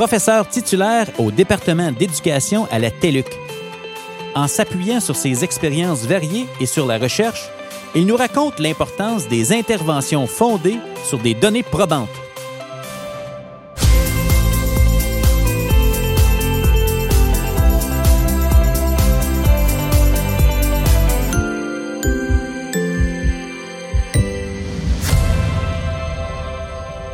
professeur 0.00 0.48
titulaire 0.48 1.08
au 1.18 1.30
département 1.30 1.92
d'éducation 1.92 2.66
à 2.70 2.78
la 2.78 2.90
TELUC. 2.90 3.26
En 4.34 4.48
s'appuyant 4.48 4.98
sur 4.98 5.14
ses 5.14 5.44
expériences 5.44 6.06
variées 6.06 6.46
et 6.58 6.64
sur 6.64 6.86
la 6.86 6.96
recherche, 6.96 7.50
il 7.94 8.06
nous 8.06 8.16
raconte 8.16 8.60
l'importance 8.60 9.28
des 9.28 9.52
interventions 9.52 10.26
fondées 10.26 10.78
sur 11.04 11.18
des 11.18 11.34
données 11.34 11.62
probantes. 11.62 12.08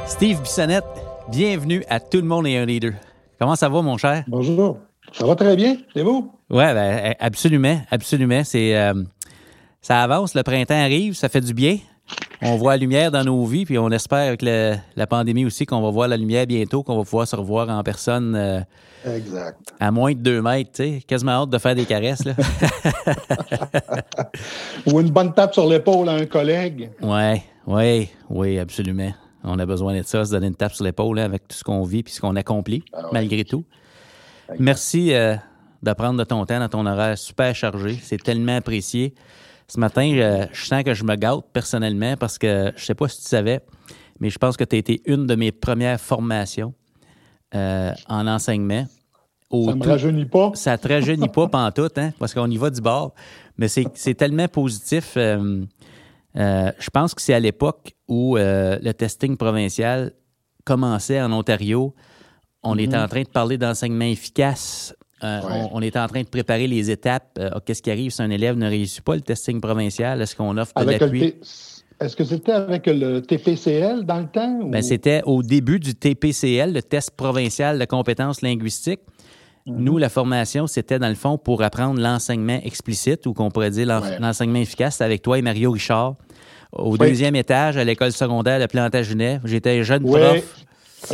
Steve 0.07 0.41
Bissonnette, 0.41 1.06
bienvenue 1.31 1.85
à 1.89 2.01
Tout 2.01 2.19
le 2.19 2.25
monde 2.27 2.47
est 2.47 2.57
un 2.57 2.65
leader. 2.67 2.93
Comment 3.39 3.57
ça 3.57 3.69
va, 3.69 3.83
mon 3.83 3.97
cher? 3.97 4.25
Bonjour. 4.29 4.79
Ça 5.13 5.27
va 5.27 5.35
très 5.35 5.57
bien. 5.57 5.77
C'est 5.95 6.03
vous? 6.03 6.33
Oui, 6.51 6.65
ben, 6.65 7.15
absolument, 7.21 7.81
absolument. 7.91 8.43
C'est, 8.45 8.77
euh, 8.77 8.95
ça 9.81 10.03
avance, 10.03 10.35
le 10.35 10.43
printemps 10.43 10.75
arrive, 10.81 11.15
ça 11.15 11.29
fait 11.29 11.41
du 11.41 11.55
bien. 11.55 11.79
On 12.43 12.57
voit 12.57 12.73
la 12.73 12.77
lumière 12.79 13.11
dans 13.11 13.25
nos 13.25 13.45
vies, 13.47 13.65
puis 13.65 13.79
on 13.79 13.91
espère 13.91 14.29
avec 14.29 14.43
le- 14.43 14.75
la 14.95 15.07
pandémie 15.07 15.45
aussi 15.47 15.65
qu'on 15.65 15.81
va 15.81 15.91
voir 15.91 16.07
la 16.09 16.17
lumière 16.17 16.47
bientôt, 16.47 16.83
qu'on 16.83 16.97
va 16.97 17.03
pouvoir 17.03 17.27
se 17.27 17.35
revoir 17.35 17.69
en 17.71 17.83
personne 17.83 18.35
euh, 18.37 18.61
Exact. 19.07 19.59
à 19.81 19.91
moins 19.91 20.13
de 20.13 20.19
deux 20.19 20.43
mètres, 20.43 20.71
sais. 20.75 21.01
Quasiment 21.07 21.33
hâte 21.33 21.51
de 21.51 21.59
faire 21.59 21.75
des 21.75 21.87
caresses, 21.87 22.25
là. 22.25 22.35
Ou 24.87 25.01
une 25.01 25.11
bonne 25.11 25.33
tape 25.33 25.55
sur 25.55 25.67
l'épaule 25.67 26.09
à 26.09 26.13
un 26.13 26.27
collègue. 26.27 26.91
Oui, 27.03 27.41
oui, 27.67 28.09
oui, 28.29 28.59
absolument. 28.59 29.13
On 29.47 29.59
a 29.59 29.65
besoin 29.67 29.97
de 29.97 30.03
ça, 30.03 30.25
se 30.25 30.31
donner 30.33 30.49
une 30.49 30.55
tape 30.57 30.73
sur 30.75 30.85
l'épaule 30.85 31.19
hein, 31.19 31.25
avec 31.25 31.47
tout 31.49 31.57
ce 31.57 31.63
qu'on 31.65 31.83
vit 31.85 32.03
puis 32.03 32.13
ce 32.13 32.21
qu'on 32.21 32.35
accomplit, 32.37 32.83
Ah 32.93 33.05
ouais. 33.05 33.09
malgré 33.13 33.45
tout. 33.45 33.65
Merci 34.59 35.13
euh, 35.13 35.37
de 35.83 35.93
prendre 35.93 36.19
de 36.19 36.25
ton 36.25 36.45
temps 36.47 36.59
dans 36.61 36.69
ton 36.69 36.87
horaire 36.87 37.17
super 37.19 37.55
chargé. 37.55 37.99
C'est 38.03 38.23
tellement 38.23 38.57
apprécié. 38.57 39.15
Ce 39.69 39.79
matin, 39.81 40.47
je 40.53 40.65
sens 40.65 40.83
que 40.85 40.95
je 40.95 41.05
me 41.05 41.17
gâte 41.17 41.45
personnellement 41.53 42.17
parce 42.17 42.39
que 42.39 42.73
je 42.77 42.85
sais 42.85 42.95
pas 42.95 43.09
si 43.09 43.19
tu 43.23 43.29
savais, 43.29 43.61
mais 44.21 44.31
je 44.31 44.39
pense 44.39 44.57
que 44.57 44.65
tu 44.65 44.77
as 44.77 44.79
été 44.79 45.03
une 45.07 45.27
de 45.27 45.35
mes 45.35 45.51
premières 45.53 46.01
formations 46.01 46.73
euh, 47.55 47.93
en 48.09 48.27
enseignement. 48.29 48.87
Au 49.51 49.67
Ça 49.71 49.75
me 49.77 49.81
tout- 49.83 49.89
rajeunit 49.89 50.25
pas. 50.27 50.51
ça 50.55 50.77
te 50.79 50.89
rajeunit 50.89 51.29
pas 51.29 51.47
pantoute, 51.49 51.99
hein, 51.99 52.13
parce 52.19 52.35
qu'on 52.35 52.51
y 52.51 52.57
va 52.57 52.71
du 52.71 52.81
bord. 52.81 53.15
Mais 53.59 53.69
c'est 53.69 53.87
c'est 53.95 54.15
tellement 54.15 54.49
positif. 54.49 55.15
euh, 55.17 55.65
euh, 56.39 56.71
je 56.79 56.91
pense 56.91 57.15
que 57.15 57.23
c'est 57.23 57.35
à 57.35 57.41
l'époque 57.41 57.93
où 58.09 58.37
euh, 58.37 58.79
le 58.83 58.93
testing 58.93 59.37
provincial 59.37 60.13
commençait 60.65 61.21
en 61.21 61.33
Ontario. 61.33 61.95
On 62.63 62.77
était 62.79 62.97
en 62.97 63.07
train 63.09 63.23
de 63.23 63.29
parler 63.29 63.59
d'enseignement 63.59 64.05
efficace. 64.07 64.95
Euh, 65.25 65.41
Ouais. 65.41 65.69
on, 65.73 65.77
on 65.79 65.83
était 65.83 65.99
en 65.99 66.09
train 66.09 66.23
de 66.23 66.29
préparer 66.29 66.67
les 66.67 66.91
étapes. 66.91 67.39
Euh, 67.39 67.51
Qu'est-ce 67.65 67.81
qui 67.81 67.91
arrive 67.91 68.11
si 68.11 68.21
un 68.21 68.29
élève 68.31 68.57
ne 68.57 68.69
réussit 68.69 69.01
pas 69.03 69.15
le 69.15 69.23
testing 69.23 69.61
provincial? 69.61 70.21
Est-ce 70.21 70.37
qu'on 70.37 70.57
offre 70.59 70.73
de 70.85 70.91
l'appui? 70.91 71.35
Est-ce 71.99 72.15
que 72.15 72.25
c'était 72.25 72.53
avec 72.53 72.87
le 72.87 73.21
TPCL 73.23 74.05
dans 74.05 74.19
le 74.21 74.27
temps? 74.27 74.59
ou- 74.61 74.69
Ben, 74.69 74.83
c'était 74.83 75.23
au 75.25 75.43
début 75.43 75.81
du 75.81 75.95
TPCL, 75.95 76.75
le 76.75 76.83
test 76.83 77.13
provincial 77.13 77.79
de 77.79 77.85
compétences 77.87 78.43
linguistiques. 78.43 79.01
Nous, 79.69 79.97
la 79.99 80.09
formation, 80.11 80.67
c'était 80.69 80.99
dans 80.99 81.09
le 81.09 81.15
fond 81.17 81.39
pour 81.39 81.63
apprendre 81.63 81.99
l'enseignement 82.01 82.61
explicite 82.63 83.27
ou 83.27 83.33
qu'on 83.33 83.51
pourrait 83.51 83.71
dire 83.71 83.87
l'en- 83.87 84.03
Ouais. 84.03 84.19
l'enseignement 84.21 84.59
efficace. 84.61 85.01
Avec 85.01 85.23
toi 85.23 85.39
et 85.39 85.43
Mario 85.43 85.71
Richard. 85.73 86.17
Au 86.79 86.93
Oui. 86.93 86.99
deuxième 86.99 87.37
étage, 87.37 87.77
à 87.77 87.85
l'école 87.85 88.13
secondaire 88.13 88.61
de 88.61 88.67
Plantagenet. 88.67 89.41
J'étais 89.45 89.83
jeune 89.85 90.03
Oui. 90.05 90.21
prof. 90.21 90.63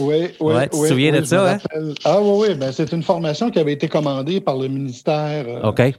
Oui, 0.01 0.29
oui, 0.41 0.55
Ouais, 0.55 0.69
tu 0.69 0.79
te 0.81 0.87
souviens 0.87 1.13
oui, 1.13 1.21
de 1.21 1.25
ça, 1.25 1.53
hein? 1.55 1.59
Ah 2.05 2.19
oui, 2.23 2.47
oui. 2.49 2.55
Ben, 2.55 2.73
c'est 2.73 2.93
une 2.93 3.03
formation 3.03 3.51
qui 3.51 3.59
avait 3.59 3.73
été 3.73 3.89
commandée 3.89 4.41
par 4.41 4.57
le 4.57 4.69
ministère 4.69 5.45
euh, 5.47 5.69
OK. 5.69 5.79
de 5.83 5.93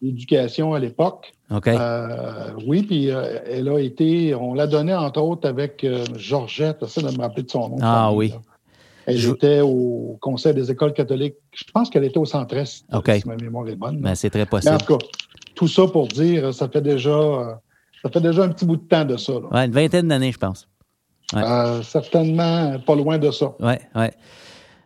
l'Éducation 0.00 0.72
à 0.74 0.78
l'époque. 0.78 1.32
OK. 1.54 1.68
Euh, 1.68 2.50
oui, 2.66 2.82
puis 2.82 3.10
euh, 3.10 3.38
elle 3.50 3.68
a 3.68 3.78
été, 3.78 4.34
on 4.34 4.54
l'a 4.54 4.66
donnée 4.66 4.94
entre 4.94 5.20
autres 5.20 5.48
avec 5.48 5.84
euh, 5.84 6.04
Georgette, 6.16 6.78
j'essaie 6.82 7.02
de 7.02 7.10
me 7.16 7.20
rappeler 7.20 7.42
de 7.42 7.50
son 7.50 7.68
nom. 7.70 7.76
Ah 7.82 8.10
oui. 8.12 8.28
là. 8.30 8.36
Elle 9.06 9.18
Je- 9.18 9.30
était 9.32 9.60
au 9.60 10.16
Conseil 10.20 10.54
des 10.54 10.70
écoles 10.70 10.92
catholiques. 10.92 11.36
Je 11.52 11.64
pense 11.72 11.90
qu'elle 11.90 12.04
était 12.04 12.18
au 12.18 12.24
centre-est, 12.24 12.84
OK. 12.92 13.10
si 13.20 13.28
ma 13.28 13.36
mémoire 13.36 13.68
est 13.68 13.76
bonne. 13.76 14.00
Ben, 14.00 14.14
c'est 14.14 14.30
très 14.30 14.40
Mais 14.40 14.46
possible. 14.46 14.74
en 14.74 14.78
tout 14.78 14.96
cas, 14.96 15.04
tout 15.54 15.68
ça 15.68 15.86
pour 15.86 16.08
dire, 16.08 16.52
ça 16.54 16.68
fait 16.68 16.80
déjà, 16.80 17.10
euh, 17.10 17.52
ça 18.02 18.10
fait 18.10 18.20
déjà 18.20 18.44
un 18.44 18.48
petit 18.50 18.64
bout 18.64 18.76
de 18.76 18.86
temps 18.86 19.04
de 19.04 19.16
ça. 19.16 19.32
là. 19.32 19.48
Ouais, 19.50 19.66
une 19.66 19.72
vingtaine 19.72 20.08
d'années, 20.08 20.32
je 20.32 20.38
pense. 20.38 20.68
Ouais. 21.32 21.42
Euh, 21.42 21.82
certainement 21.82 22.78
pas 22.86 22.94
loin 22.94 23.18
de 23.18 23.30
ça. 23.30 23.54
Oui, 23.60 23.74
oui. 23.94 24.06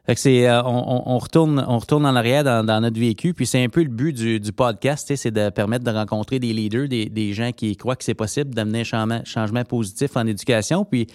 Fait 0.06 0.14
que 0.14 0.20
c'est, 0.20 0.48
euh, 0.48 0.62
on, 0.64 1.18
retourne, 1.18 1.64
on 1.68 1.78
retourne 1.78 2.06
en 2.06 2.16
arrière 2.16 2.42
dans, 2.42 2.64
dans 2.64 2.80
notre 2.80 2.98
vécu, 2.98 3.34
puis 3.34 3.46
c'est 3.46 3.62
un 3.62 3.68
peu 3.68 3.82
le 3.82 3.90
but 3.90 4.12
du, 4.12 4.40
du 4.40 4.50
podcast, 4.50 5.12
c'est 5.14 5.30
de 5.30 5.50
permettre 5.50 5.84
de 5.84 5.90
rencontrer 5.90 6.38
des 6.38 6.52
leaders, 6.52 6.88
des, 6.88 7.06
des 7.06 7.32
gens 7.34 7.52
qui 7.52 7.76
croient 7.76 7.96
que 7.96 8.02
c'est 8.02 8.14
possible 8.14 8.54
d'amener 8.54 8.80
un 8.80 8.84
changement, 8.84 9.20
changement 9.24 9.62
positif 9.62 10.16
en 10.16 10.26
éducation. 10.26 10.84
Puis 10.84 11.06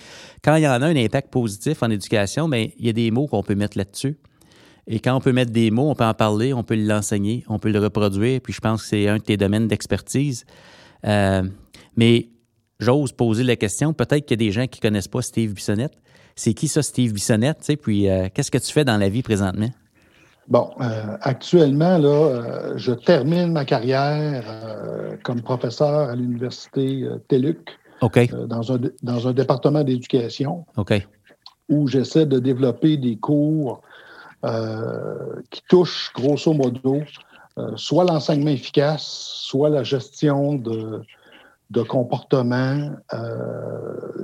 quand 0.44 0.56
il 0.56 0.63
y 0.63 0.67
en 0.67 0.81
a 0.81 0.85
un 0.85 0.95
impact 0.95 1.31
positif 1.31 1.81
en 1.81 1.89
éducation, 1.89 2.47
mais 2.47 2.73
il 2.77 2.85
y 2.85 2.89
a 2.89 2.94
des 2.94 3.09
mots 3.12 3.27
qu'on 3.27 3.44
peut 3.44 3.56
mettre 3.56 3.77
là-dessus. 3.77 4.17
Et 4.88 5.00
quand 5.00 5.16
on 5.16 5.19
peut 5.19 5.33
mettre 5.33 5.51
des 5.51 5.72
mots, 5.72 5.89
on 5.89 5.95
peut 5.95 6.06
en 6.06 6.13
parler, 6.13 6.53
on 6.53 6.63
peut 6.63 6.75
l'enseigner, 6.75 7.44
on 7.50 7.57
peut 7.57 7.72
le 7.72 7.79
reproduire. 7.79 8.39
Puis 8.39 8.53
je 8.53 8.62
pense 8.62 8.83
que 8.83 8.88
c'est 8.89 9.07
un 9.07 9.17
de 9.17 9.23
tes 9.23 9.35
domaines 9.35 9.67
d'expertise. 9.67 10.45
Euh, 11.06 11.41
mais 11.95 12.29
j'ose 12.79 13.11
poser 13.11 13.44
la 13.44 13.56
question, 13.56 13.94
peut-être 13.94 14.25
qu'il 14.25 14.41
y 14.41 14.45
a 14.45 14.45
des 14.47 14.51
gens 14.51 14.67
qui 14.67 14.79
connaissent 14.79 15.07
pas 15.07 15.22
Steve 15.22 15.53
Bissonnette. 15.53 15.97
C'est 16.35 16.53
qui 16.53 16.67
ça, 16.67 16.81
Steve 16.81 17.13
Bissonnette? 17.13 17.59
tu 17.59 17.66
sais, 17.66 17.75
Puis 17.78 18.09
euh, 18.09 18.28
qu'est-ce 18.33 18.51
que 18.51 18.57
tu 18.57 18.72
fais 18.72 18.83
dans 18.83 18.97
la 18.97 19.09
vie 19.09 19.23
présentement? 19.23 19.69
Bon, 20.47 20.69
euh, 20.81 21.17
actuellement, 21.22 21.97
là, 21.97 22.09
euh, 22.09 22.73
je 22.75 22.91
termine 22.91 23.51
ma 23.51 23.66
carrière 23.66 24.44
comme 25.23 25.41
professeur 25.41 26.09
à 26.09 26.16
l'université 26.16 27.07
TELUC 27.29 27.57
dans, 28.01 28.73
un, 28.73 28.79
dans 29.01 29.27
un 29.27 29.33
département 29.33 29.83
d'éducation 29.83 30.66
OK, 30.77 30.94
où 31.69 31.88
j'essaie 31.88 32.27
de 32.27 32.38
développer 32.38 32.97
des 32.97 33.16
cours 33.16 33.81
qui 35.50 35.62
touchent 35.67 36.12
grosso 36.13 36.53
modo 36.53 37.01
soit 37.77 38.03
l'enseignement 38.03 38.51
efficace, 38.51 39.01
soit 39.41 39.69
la 39.69 39.81
gestion 39.81 40.53
de, 40.53 41.01
de 41.72 41.81
comportements 41.81 42.92
euh, 43.14 43.18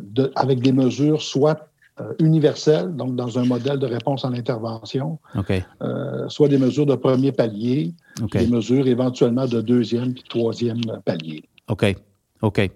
de- 0.01 0.31
avec 0.35 0.61
des 0.61 0.71
mesures 0.71 1.21
soit 1.21 1.67
euh, 1.99 2.13
universelles, 2.19 2.95
donc 2.95 3.15
dans 3.15 3.37
un 3.37 3.45
modèle 3.45 3.77
de 3.79 3.85
réponse 3.85 4.23
en 4.23 4.33
intervention, 4.33 5.19
OK, 5.37 5.51
euh, 5.81 6.29
soit 6.29 6.47
des 6.47 6.57
mesures 6.57 6.85
de 6.85 6.95
premier 6.95 7.31
palier, 7.31 7.93
des 8.39 8.47
mesures 8.47 8.87
éventuellement 8.87 9.45
de 9.45 9.59
deuxième 9.61 10.13
puis 10.13 10.23
troisième 10.29 10.79
palier. 11.05 11.43
OK, 11.67 11.95
OK. 12.41 12.69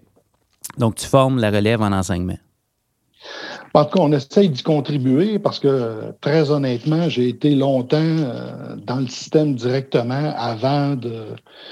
Donc, 0.78 0.96
tu 0.96 1.06
formes 1.08 1.40
la 1.40 1.52
relève 1.52 1.81
en 1.81 1.92
enseignement. 1.92 2.38
En 3.74 3.86
tout 3.86 3.98
cas, 3.98 4.04
on 4.04 4.12
essaye 4.12 4.50
d'y 4.50 4.64
contribuer 4.64 5.40
parce 5.40 5.59
que, 5.59 6.12
très 6.22 6.52
honnêtement, 6.52 7.09
j'ai 7.09 7.28
été 7.30 7.56
longtemps 7.56 8.16
dans 8.86 8.98
le 9.00 9.08
système 9.08 9.56
directement 9.56 10.34
avant 10.38 10.95
de 10.95 11.25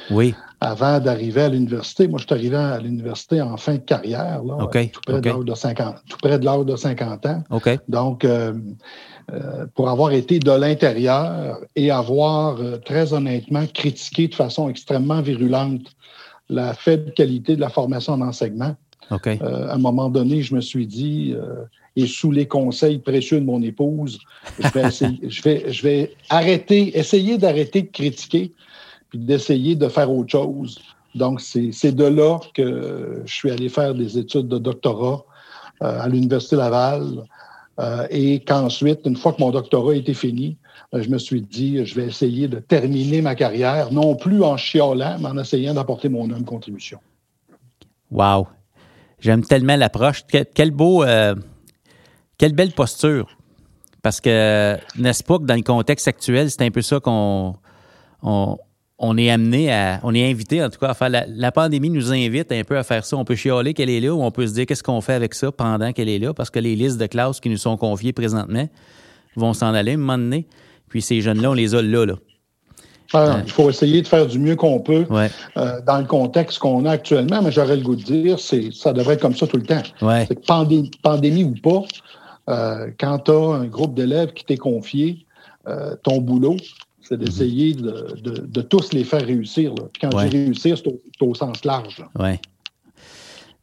Oui, 0.09 0.33
avant 0.63 1.00
d'arriver 1.00 1.42
à 1.42 1.50
l'université. 1.50 2.07
Moi, 2.07 2.19
je 2.19 2.25
suis 2.25 2.33
arrivé 2.33 2.56
à 2.56 2.80
l'université 2.80 3.42
en 3.42 3.57
fin 3.57 3.74
de 3.75 3.80
carrière, 3.80 4.44
là, 4.44 4.56
tout, 4.92 5.01
près 5.06 5.13
de 5.21 5.21
l'âge 5.36 5.45
de 5.45 5.54
50, 5.56 5.95
tout 6.10 6.18
près 6.21 6.39
de 6.39 6.45
l'âge 6.45 6.65
de 6.65 6.75
50 6.75 7.25
ans. 7.25 7.44
Donc, 7.88 8.24
euh, 8.25 8.54
euh, 9.33 9.65
pour 9.75 9.89
avoir 9.89 10.12
été 10.12 10.39
de 10.39 10.51
l'intérieur 10.51 11.60
et 11.75 11.92
avoir, 11.92 12.60
euh, 12.60 12.77
très 12.77 13.13
honnêtement, 13.13 13.65
critiqué 13.74 14.27
de 14.27 14.36
façon 14.36 14.69
extrêmement 14.69 15.21
virulente 15.21 15.81
la 16.50 16.74
faible 16.74 17.13
qualité 17.13 17.56
de 17.56 17.62
la 17.62 17.69
formation 17.69 18.13
en 18.13 18.21
enseignement, 18.21 18.75
à 19.42 19.74
un 19.74 19.77
moment 19.77 20.10
donné, 20.10 20.42
je 20.42 20.56
me 20.56 20.62
suis 20.62 20.88
dit, 20.88 21.36
et 21.95 22.07
sous 22.07 22.31
les 22.31 22.48
conseils 22.48 23.00
précieux 23.00 23.39
de 23.39 23.45
mon 23.45 23.62
épouse, 23.62 24.19
je 24.60 24.68
vais, 24.69 24.88
essayer- 24.88 25.19
je 25.30 25.42
vais, 25.42 25.71
je 25.71 25.83
vais 25.83 26.13
arrêter, 26.30 26.98
essayer 26.98 27.38
d'arrêter 27.38 27.81
de 27.83 27.88
critiquer, 27.92 28.54
puis 29.13 29.19
d'essayer 29.19 29.75
de 29.75 29.88
faire 29.89 30.12
autre 30.12 30.31
chose. 30.31 30.80
Donc, 31.13 31.39
c'est 31.39 31.92
de 31.92 32.04
là 32.04 32.39
que 32.56 33.21
je 33.24 33.31
suis 33.31 33.51
allé 33.51 33.69
faire 33.69 33.94
des 33.94 34.18
études 34.18 34.48
de 34.48 34.57
doctorat 34.57 35.24
euh, 35.83 36.01
à 36.01 36.10
l'Université 36.10 36.56
Laval 36.56 37.24
Euh, 37.80 38.06
et 38.12 38.39
qu'ensuite, 38.39 39.00
une 39.06 39.15
fois 39.15 39.33
que 39.33 39.42
mon 39.42 39.50
doctorat 39.50 39.95
été 39.95 40.13
fini, 40.13 40.57
euh, 40.94 41.01
je 41.01 41.10
me 41.10 41.18
suis 41.18 41.42
dit, 41.42 41.83
je 41.83 41.95
vais 41.95 42.06
essayer 42.06 42.48
de 42.48 42.60
terminer 42.60 43.21
ma 43.24 43.33
carrière, 43.33 43.92
non 43.92 44.15
plus 44.15 44.44
en 44.44 44.57
chiolant, 44.57 45.18
mais 45.19 45.30
en 45.30 45.38
essayant 45.39 45.74
d'apporter 45.74 46.07
mon 46.07 46.30
homme 46.30 46.45
contribution. 46.45 47.00
Wow! 48.12 48.48
J'aime 49.19 49.44
tellement 49.44 49.75
l'approche. 49.75 50.24
Quel, 50.54 50.69
beau, 50.69 51.04
quelle 52.38 52.54
belle 52.54 52.74
posture. 52.74 53.27
Parce 54.04 54.21
que, 54.21 54.77
n'est-ce 54.95 55.24
pas 55.24 55.39
que 55.39 55.45
dans 55.45 55.56
le 55.56 55.63
contexte 55.63 56.07
actuel, 56.07 56.51
c'est 56.51 56.62
un 56.62 56.69
peu 56.69 56.83
ça 56.83 57.00
qu'on 57.00 57.56
on, 58.21 58.57
est 59.17 59.29
amené 59.29 59.71
à, 59.73 59.99
on 60.03 60.13
est 60.13 60.29
invité 60.29 60.63
en 60.63 60.69
tout 60.69 60.79
cas 60.79 60.89
à 60.89 60.93
faire, 60.93 61.09
la, 61.09 61.51
pandémie 61.51 61.89
nous 61.89 62.11
invite 62.13 62.51
un 62.51 62.63
peu 62.63 62.77
à 62.77 62.83
faire 62.83 63.05
ça. 63.05 63.17
On 63.17 63.25
peut 63.25 63.35
chialer 63.35 63.73
qu'elle 63.73 63.89
est 63.89 63.99
là 63.99 64.13
ou 64.13 64.21
on 64.23 64.31
peut 64.31 64.47
se 64.47 64.53
dire 64.53 64.65
qu'est-ce 64.65 64.83
qu'on 64.83 65.01
fait 65.01 65.13
avec 65.13 65.33
ça 65.33 65.51
pendant 65.51 65.91
qu'elle 65.91 66.09
est 66.09 66.19
là 66.19 66.33
parce 66.33 66.49
que 66.49 66.59
les 66.59 66.75
listes 66.75 66.99
de 66.99 67.07
classes 67.07 67.39
qui 67.39 67.49
nous 67.49 67.57
sont 67.57 67.77
confiées 67.77 68.13
présentement 68.13 68.67
vont 69.35 69.53
s'en 69.53 69.73
aller 69.73 69.91
à 69.91 69.93
un 69.95 69.97
moment 69.97 70.17
donné. 70.17 70.47
Puis 70.89 71.01
ces 71.01 71.21
jeunes-là, 71.21 71.51
on 71.51 71.53
les 71.53 71.75
a 71.75 71.81
là, 71.81 72.05
là. 72.05 72.15
Ah, 73.15 73.41
il 73.45 73.51
faut 73.51 73.69
essayer 73.69 74.01
de 74.01 74.07
faire 74.07 74.25
du 74.25 74.39
mieux 74.39 74.55
qu'on 74.55 74.79
peut 74.79 75.05
euh, 75.57 75.81
dans 75.85 75.99
le 75.99 76.05
contexte 76.05 76.57
qu'on 76.57 76.85
a 76.85 76.91
actuellement, 76.91 77.43
mais 77.43 77.51
j'aurais 77.51 77.75
le 77.75 77.83
goût 77.83 77.95
de 77.95 78.01
dire, 78.01 78.39
c'est 78.39 78.71
ça 78.73 78.91
devrait 78.91 79.15
être 79.15 79.21
comme 79.21 79.35
ça 79.35 79.45
tout 79.45 79.57
le 79.57 79.63
temps. 79.63 79.83
pandémie 81.03 81.43
ou 81.43 81.53
pas, 81.53 81.83
euh, 82.49 82.89
quand 82.99 83.19
tu 83.19 83.31
as 83.31 83.55
un 83.55 83.65
groupe 83.65 83.93
d'élèves 83.93 84.33
qui 84.33 84.43
t'est 84.45 84.57
confié, 84.57 85.25
euh, 85.67 85.95
ton 86.01 86.17
boulot, 86.19 86.57
c'est 87.03 87.17
d'essayer 87.17 87.73
de, 87.73 88.61
tous 88.61 88.94
les 88.94 89.03
faire 89.03 89.25
réussir. 89.25 89.73
Quand 90.00 90.17
je 90.17 90.27
dis 90.27 90.38
réussir, 90.38 90.77
c'est 90.77 91.21
au, 91.21 91.35
sens 91.35 91.63
large. 91.65 92.03
Oui. 92.19 92.39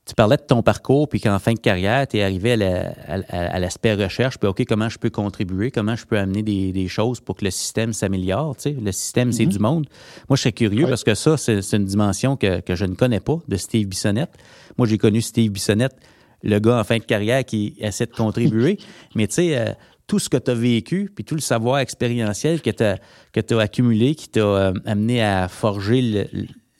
Tu 0.06 0.14
parlais 0.14 0.36
de 0.36 0.42
ton 0.42 0.62
parcours, 0.62 1.08
puis 1.08 1.20
qu'en 1.20 1.38
fin 1.38 1.52
de 1.52 1.60
carrière, 1.60 2.06
tu 2.08 2.16
es 2.16 2.22
arrivé 2.22 2.52
à 2.52 3.58
l'aspect 3.60 3.94
recherche, 3.94 4.38
puis 4.38 4.48
OK, 4.48 4.64
comment 4.66 4.88
je 4.88 4.98
peux 4.98 5.10
contribuer, 5.10 5.70
comment 5.70 5.94
je 5.94 6.04
peux 6.04 6.18
amener 6.18 6.42
des, 6.42 6.88
choses 6.88 7.20
pour 7.20 7.36
que 7.36 7.44
le 7.44 7.50
système 7.50 7.92
s'améliore. 7.92 8.56
Tu 8.56 8.62
sais? 8.62 8.72
Le 8.72 8.92
système, 8.92 9.32
c'est 9.32 9.46
mhm. 9.46 9.52
du 9.52 9.58
monde. 9.58 9.86
Moi, 10.28 10.36
je 10.36 10.42
suis 10.42 10.52
curieux 10.52 10.86
parce 10.88 11.04
que 11.04 11.14
ça, 11.14 11.36
c'est 11.36 11.72
une 11.72 11.84
dimension 11.84 12.36
que, 12.36 12.60
que, 12.60 12.74
je 12.74 12.84
ne 12.84 12.94
connais 12.94 13.20
pas 13.20 13.38
de 13.46 13.56
Steve 13.56 13.86
Bissonnette. 13.86 14.32
Moi, 14.76 14.88
j'ai 14.88 14.98
connu 14.98 15.20
Steve 15.20 15.52
Bissonnette 15.52 15.94
le 16.42 16.58
gars 16.58 16.78
en 16.78 16.84
fin 16.84 16.98
de 16.98 17.04
carrière 17.04 17.44
qui 17.44 17.74
essaie 17.78 18.06
de 18.06 18.12
contribuer. 18.12 18.78
Mais 19.14 19.26
tu 19.26 19.34
sais, 19.34 19.58
euh, 19.58 19.72
tout 20.10 20.18
ce 20.18 20.28
que 20.28 20.36
tu 20.36 20.50
as 20.50 20.54
vécu, 20.54 21.08
puis 21.14 21.24
tout 21.24 21.36
le 21.36 21.40
savoir 21.40 21.78
expérientiel 21.78 22.60
que 22.60 22.70
tu 22.70 22.82
as, 22.82 22.98
que 23.32 23.54
as 23.54 23.60
accumulé, 23.60 24.16
qui 24.16 24.28
t'a 24.28 24.40
euh, 24.40 24.72
amené 24.84 25.22
à 25.22 25.46
forger 25.46 26.26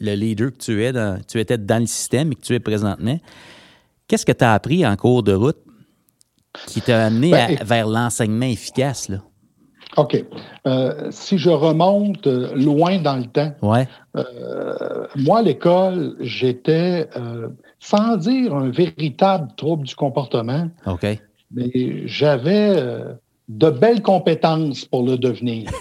le, 0.01 0.15
leader 0.15 0.51
que 0.51 0.57
tu 0.57 0.83
es, 0.83 0.93
dans, 0.93 1.17
tu 1.29 1.39
étais 1.39 1.57
dans 1.57 1.79
le 1.79 1.87
système 1.87 2.33
et 2.33 2.35
que 2.35 2.41
tu 2.41 2.55
es 2.55 2.59
présentement, 2.59 3.21
qu'est-ce 4.09 4.27
que 4.27 4.33
tu 4.33 4.43
as 4.43 4.53
appris 4.53 4.85
en 4.85 4.97
cours 4.97 5.23
de 5.23 5.33
route 5.33 5.59
qui 6.67 6.81
t'a 6.81 7.05
amené 7.07 7.31
ben, 7.31 7.57
vers 7.63 7.87
l'enseignement 7.87 8.47
efficace? 8.47 9.09
Là? 9.09 9.19
OK. 9.97 10.25
Euh, 10.67 11.07
si 11.13 11.39
je 11.39 11.51
remonte 11.51 12.27
loin 12.27 12.99
dans 12.99 13.17
le 13.17 13.27
temps, 13.27 13.55
ouais. 13.63 13.87
moi, 15.15 15.39
à 15.39 15.43
l'école, 15.43 16.17
j'étais 16.19 17.09
sans 17.79 18.17
dire 18.17 18.57
un 18.57 18.71
véritable 18.71 19.53
trouble 19.57 19.87
du 19.87 19.95
comportement. 19.95 20.69
OK. 20.87 21.07
Mais 21.51 22.07
j'avais 22.07 22.75
euh, 22.77 23.15
de 23.49 23.71
belles 23.71 24.03
compétences 24.03 24.85
pour 24.85 25.03
le 25.03 25.17
devenir. 25.17 25.71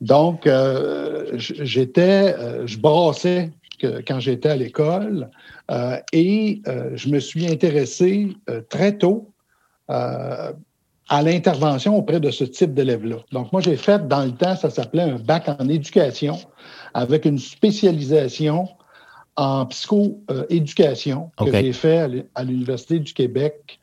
Donc, 0.00 0.46
euh, 0.46 1.32
j'étais, 1.36 2.34
euh, 2.38 2.66
je 2.66 2.78
brassais 2.78 3.50
quand 4.06 4.20
j'étais 4.20 4.48
à 4.48 4.56
l'école 4.56 5.28
et 6.12 6.62
je 6.94 7.08
me 7.10 7.20
suis 7.20 7.46
intéressé 7.46 8.34
très 8.70 8.96
tôt 8.96 9.30
à 9.88 11.22
l'intervention 11.22 11.94
auprès 11.94 12.18
de 12.18 12.30
ce 12.30 12.44
type 12.44 12.72
d'élèves-là. 12.72 13.16
Donc, 13.32 13.52
moi, 13.52 13.60
j'ai 13.60 13.76
fait 13.76 14.08
dans 14.08 14.24
le 14.24 14.32
temps, 14.32 14.56
ça 14.56 14.70
s'appelait 14.70 15.02
un 15.02 15.18
bac 15.18 15.46
en 15.48 15.68
éducation 15.68 16.38
avec 16.94 17.26
une 17.26 17.38
spécialisation 17.38 18.66
en 19.36 19.66
psychoéducation 19.66 21.30
que 21.36 21.52
j'ai 21.52 21.72
fait 21.72 22.26
à 22.34 22.44
l'Université 22.44 22.98
du 22.98 23.12
Québec 23.12 23.78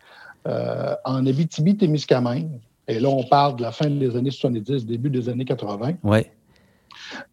euh, 0.47 0.95
en 1.05 1.25
Abitibi-Témiscamingue. 1.25 2.49
Et 2.87 2.99
là, 2.99 3.09
on 3.09 3.23
parle 3.23 3.55
de 3.57 3.61
la 3.61 3.71
fin 3.71 3.89
des 3.89 4.15
années 4.15 4.31
70, 4.31 4.85
début 4.85 5.09
des 5.09 5.29
années 5.29 5.45
80. 5.45 5.93
Ouais. 6.03 6.31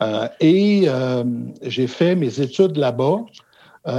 Euh, 0.03 0.29
et 0.41 0.85
euh, 0.87 1.25
j'ai 1.63 1.87
fait 1.87 2.15
mes 2.15 2.41
études 2.41 2.77
là-bas. 2.77 3.21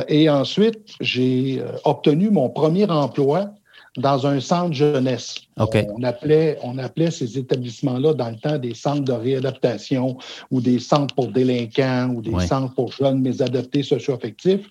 et 0.08 0.30
ensuite, 0.30 0.94
j'ai 1.02 1.62
obtenu 1.84 2.30
mon 2.30 2.50
premier 2.50 2.90
emploi 2.90 3.52
dans 3.98 4.26
un 4.26 4.40
centre 4.40 4.74
jeunesse. 4.74 5.36
On, 5.58 6.04
appelait, 6.04 6.58
on 6.64 6.78
appelait 6.78 7.12
ces 7.12 7.38
établissements-là 7.38 8.14
dans 8.14 8.30
le 8.30 8.38
temps 8.38 8.58
des 8.58 8.74
centres 8.74 9.04
de 9.04 9.12
réadaptation 9.12 10.18
ou 10.50 10.62
des 10.62 10.80
centres 10.80 11.14
pour 11.14 11.28
délinquants 11.28 12.10
ou 12.16 12.22
des 12.22 12.40
centres 12.46 12.74
pour 12.74 12.94
jeunes 12.94 13.22
mais 13.22 13.42
adaptés 13.42 13.84
socio-affectifs. 13.84 14.66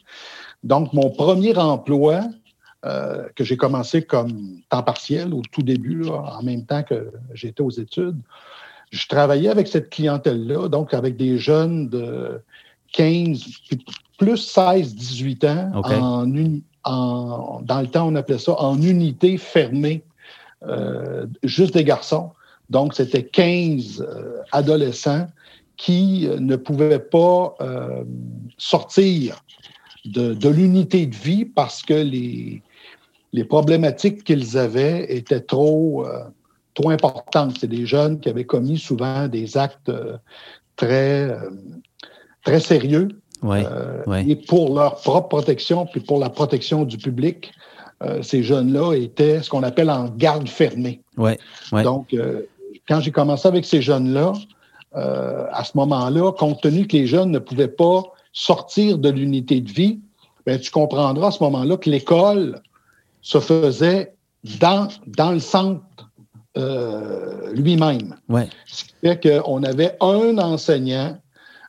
Donc, 0.65 0.93
mon 0.93 1.11
premier 1.11 1.57
emploi, 1.57 2.23
euh, 2.87 3.29
que 3.37 3.45
j'ai 3.45 3.59
commencé 3.59 4.03
comme 4.03 4.61
temps 4.71 4.83
partiel 4.83 5.35
au 5.35 5.43
tout 5.53 5.63
début, 5.63 6.07
en 6.09 6.43
même 6.43 6.65
temps 6.65 6.83
que 6.83 7.13
j'étais 7.35 7.63
aux 7.63 7.71
études, 7.71 8.17
je 8.91 9.07
travaillais 9.07 9.51
avec 9.51 9.69
cette 9.69 9.91
clientèle-là, 9.91 10.69
donc 10.69 10.95
avec 10.95 11.17
des 11.17 11.39
jeunes 11.39 11.89
de 11.89 12.41
15, 12.93 13.45
plus 14.19 14.39
16, 14.39 14.95
18 14.95 15.45
ans 15.45 15.71
en, 15.75 16.27
dans 16.85 17.81
le 17.81 17.87
temps, 17.87 18.09
on 18.09 18.15
appelait 18.15 18.39
ça 18.39 18.61
en 18.61 18.81
unité 18.81 19.37
fermée, 19.39 20.03
euh, 20.67 21.27
juste 21.43 21.75
des 21.75 21.85
garçons. 21.85 22.31
Donc, 22.69 22.95
c'était 22.95 23.25
15 23.25 24.01
euh, 24.01 24.39
adolescents 24.53 25.27
qui 25.77 26.27
euh, 26.29 26.39
ne 26.39 26.57
pouvaient 26.57 26.99
pas 26.99 27.57
sortir 28.59 29.43
de, 30.05 30.49
l'unité 30.49 31.07
de 31.07 31.15
vie 31.15 31.45
parce 31.45 31.83
que 31.83 31.95
les, 31.95 32.63
les 33.33 33.45
problématiques 33.45 34.25
qu'ils 34.25 34.57
avaient 34.57 35.13
étaient 35.15 35.41
trop, 35.41 36.07
trop 36.75 36.91
importantes. 36.91 37.59
C'est 37.61 37.69
des 37.69 37.87
jeunes 37.87 38.21
qui 38.21 38.29
avaient 38.29 38.45
commis 38.45 38.79
souvent 38.79 39.29
des 39.29 39.57
actes 39.59 39.93
très, 40.77 41.37
très 42.45 42.61
sérieux 42.61 43.20
euh, 43.45 44.25
et 44.27 44.37
pour 44.37 44.75
leur 44.75 44.97
propre 44.97 45.29
protection, 45.29 45.87
puis 45.87 46.01
pour 46.01 46.19
la 46.19 46.31
protection 46.31 46.85
du 46.85 46.99
public, 46.99 47.53
euh, 48.03 48.23
ces 48.23 48.43
jeunes-là 48.43 48.95
étaient 48.95 49.43
ce 49.43 49.51
qu'on 49.51 49.63
appelle 49.63 49.91
en 49.91 50.09
garde 50.09 50.49
fermée. 50.49 51.03
Ouais, 51.17 51.39
Donc, 51.73 52.13
euh, 52.15 52.43
quand 52.89 53.01
j'ai 53.01 53.11
commencé 53.11 53.47
avec 53.47 53.65
ces 53.65 53.83
jeunes-là, 53.83 54.33
à 54.93 55.63
ce 55.63 55.77
moment-là, 55.77 56.33
compte 56.33 56.63
tenu 56.63 56.85
que 56.89 56.97
les 56.97 57.07
jeunes 57.07 57.31
ne 57.31 57.39
pouvaient 57.39 57.69
pas 57.69 58.03
sortir 58.33 58.99
de 58.99 59.09
l'unité 59.09 59.61
de 59.61 59.71
vie, 59.71 60.01
ben, 60.47 60.59
tu 60.59 60.73
comprendras 60.73 61.29
à 61.29 61.31
ce 61.31 61.41
moment-là 61.45 61.77
que 61.77 61.89
l'école 61.89 62.61
se 63.23 63.39
faisait 63.39 64.15
dans, 64.59 64.89
dans 65.07 65.31
le 65.31 65.39
centre 65.39 65.85
lui-même. 67.55 68.17
Ce 68.67 68.85
qui 68.85 68.95
fait 69.01 69.45
qu'on 69.45 69.63
avait 69.63 69.97
un 70.01 70.39
enseignant 70.39 71.17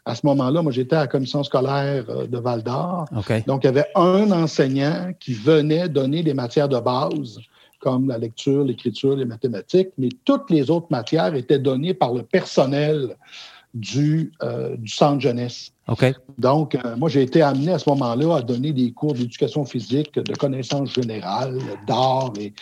à 0.06 0.16
ce 0.16 0.26
moment-là, 0.26 0.62
moi, 0.62 0.72
j'étais 0.72 0.96
à 0.96 1.02
la 1.02 1.08
commission 1.08 1.44
scolaire 1.44 2.06
euh, 2.10 2.28
de 2.28 2.38
Val 2.38 2.64
d'Or. 2.64 3.06
Donc, 3.48 3.64
il 3.64 3.68
y 3.68 3.70
avait 3.70 3.88
un 3.96 4.32
enseignant 4.32 5.12
qui 5.20 5.34
venait 5.34 5.90
donner 5.90 6.24
des 6.24 6.34
matières 6.34 6.70
de 6.70 6.80
base, 6.80 7.40
comme 7.80 8.08
la 8.08 8.18
lecture, 8.18 8.64
l'écriture, 8.64 9.16
les 9.16 9.26
mathématiques, 9.26 9.90
mais 9.98 10.10
toutes 10.26 10.50
les 10.50 10.70
autres 10.70 10.88
matières 10.90 11.36
étaient 11.36 11.60
données 11.60 11.94
par 11.94 12.14
le 12.14 12.24
personnel 12.24 13.16
du, 13.74 14.32
euh, 14.44 14.76
du 14.76 14.90
centre 14.90 15.22
jeunesse. 15.22 15.72
Donc, 16.38 16.76
euh, 16.76 16.96
moi, 16.98 17.10
j'ai 17.10 17.22
été 17.22 17.42
amené 17.42 17.72
à 17.72 17.80
ce 17.80 17.90
moment-là 17.90 18.38
à 18.38 18.42
donner 18.42 18.74
des 18.74 18.92
cours 18.92 19.14
d'éducation 19.14 19.66
physique, 19.66 20.16
de 20.16 20.34
connaissances 20.36 20.94
générales, 20.94 21.58
d'art. 21.88 22.34
Et, 22.40 22.54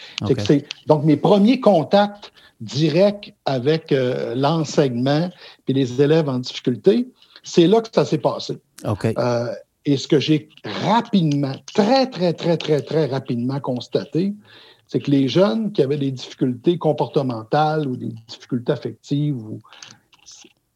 Donc, 0.87 1.03
mes 1.03 1.17
premiers 1.17 1.59
contacts 1.59 2.31
directs 2.61 3.33
avec 3.45 3.93
l'enseignement 4.35 5.29
et 5.67 5.73
les 5.73 6.01
élèves 6.01 6.27
en 6.27 6.39
difficulté, 6.39 7.07
c'est 7.43 7.67
là 7.67 7.81
que 7.81 7.89
ça 7.93 8.05
s'est 8.05 8.17
passé. 8.19 8.57
Euh, 8.85 9.53
et 9.85 9.97
ce 9.97 10.07
que 10.07 10.19
j'ai 10.19 10.49
rapidement, 10.85 11.55
très, 11.73 12.07
très, 12.07 12.33
très, 12.33 12.57
très, 12.57 12.81
très 12.81 13.05
rapidement 13.05 13.59
constaté, 13.59 14.33
c'est 14.87 14.99
que 14.99 15.11
les 15.11 15.27
jeunes 15.27 15.71
qui 15.71 15.81
avaient 15.81 15.97
des 15.97 16.11
difficultés 16.11 16.77
comportementales 16.77 17.87
ou 17.87 17.95
des 17.95 18.13
difficultés 18.27 18.71
affectives, 18.71 19.37
ou, 19.37 19.59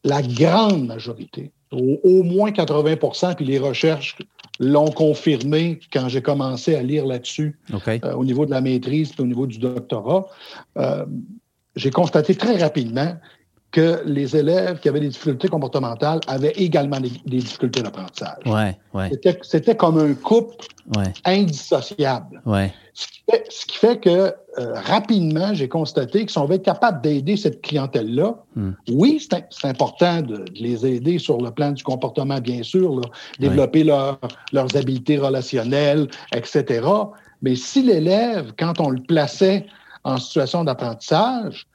la 0.04 0.22
grande 0.22 0.86
majorité, 0.86 1.50
au, 1.72 2.22
moins 2.22 2.52
80 2.52 3.34
puis 3.36 3.44
les 3.44 3.58
recherches 3.58 4.16
l'ont 4.60 4.90
confirmé 4.90 5.80
quand 5.92 6.08
j'ai 6.08 6.22
commencé 6.22 6.76
à 6.76 6.82
lire 6.82 7.06
là-dessus 7.06 7.58
euh, 7.88 8.12
au 8.14 8.24
niveau 8.24 8.46
de 8.46 8.50
la 8.50 8.60
maîtrise 8.60 9.12
et 9.18 9.22
au 9.22 9.26
niveau 9.26 9.46
du 9.46 9.58
doctorat, 9.58 10.26
euh, 10.78 11.04
j'ai 11.74 11.90
constaté 11.90 12.36
très 12.36 12.56
rapidement 12.56 13.16
que 13.74 14.02
les 14.06 14.36
élèves 14.36 14.78
qui 14.78 14.88
avaient 14.88 15.00
des 15.00 15.08
difficultés 15.08 15.48
comportementales 15.48 16.20
avaient 16.28 16.52
également 16.52 17.00
des, 17.00 17.10
difficultés 17.26 17.82
d'apprentissage. 17.82 18.38
Ouais, 18.46 18.78
ouais. 18.94 19.10
C'était 19.42 19.74
comme 19.74 19.98
un 19.98 20.14
couple 20.14 20.64
indissociable. 21.24 22.40
Ouais. 22.46 22.72
Ce, 22.92 23.66
qui 23.66 23.76
fait, 23.76 23.98
que 23.98 24.10
euh, 24.10 24.32
rapidement, 24.74 25.52
j'ai 25.54 25.68
constaté 25.68 26.24
que 26.24 26.30
si 26.30 26.38
on 26.38 26.44
veut 26.44 26.54
être 26.54 26.64
capable 26.64 27.02
d'aider 27.02 27.36
cette 27.36 27.62
clientèle-là, 27.62 28.36
hmm. 28.54 28.70
oui, 28.92 29.20
c'est 29.20 29.66
important 29.66 30.22
de, 30.22 30.44
les 30.54 30.86
aider 30.86 31.18
sur 31.18 31.38
le 31.38 31.50
plan 31.50 31.72
du 31.72 31.82
comportement, 31.82 32.38
bien 32.38 32.62
sûr, 32.62 33.00
développer 33.40 33.82
leurs 33.82 34.76
habiletés 34.76 35.18
relationnelles, 35.18 36.06
etc. 36.32 36.86
Mais 37.42 37.56
si 37.56 37.82
l'élève, 37.82 38.52
quand 38.56 38.78
on 38.78 38.90
le 38.90 39.02
plaçait 39.02 39.66
en 40.04 40.16
situation 40.18 40.62
d'apprentissage, 40.62 41.66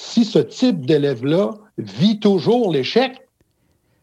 si 0.00 0.24
ce 0.24 0.38
type 0.38 0.86
d'élève-là 0.86 1.50
vit 1.76 2.20
toujours 2.20 2.70
l'échec, 2.70 3.20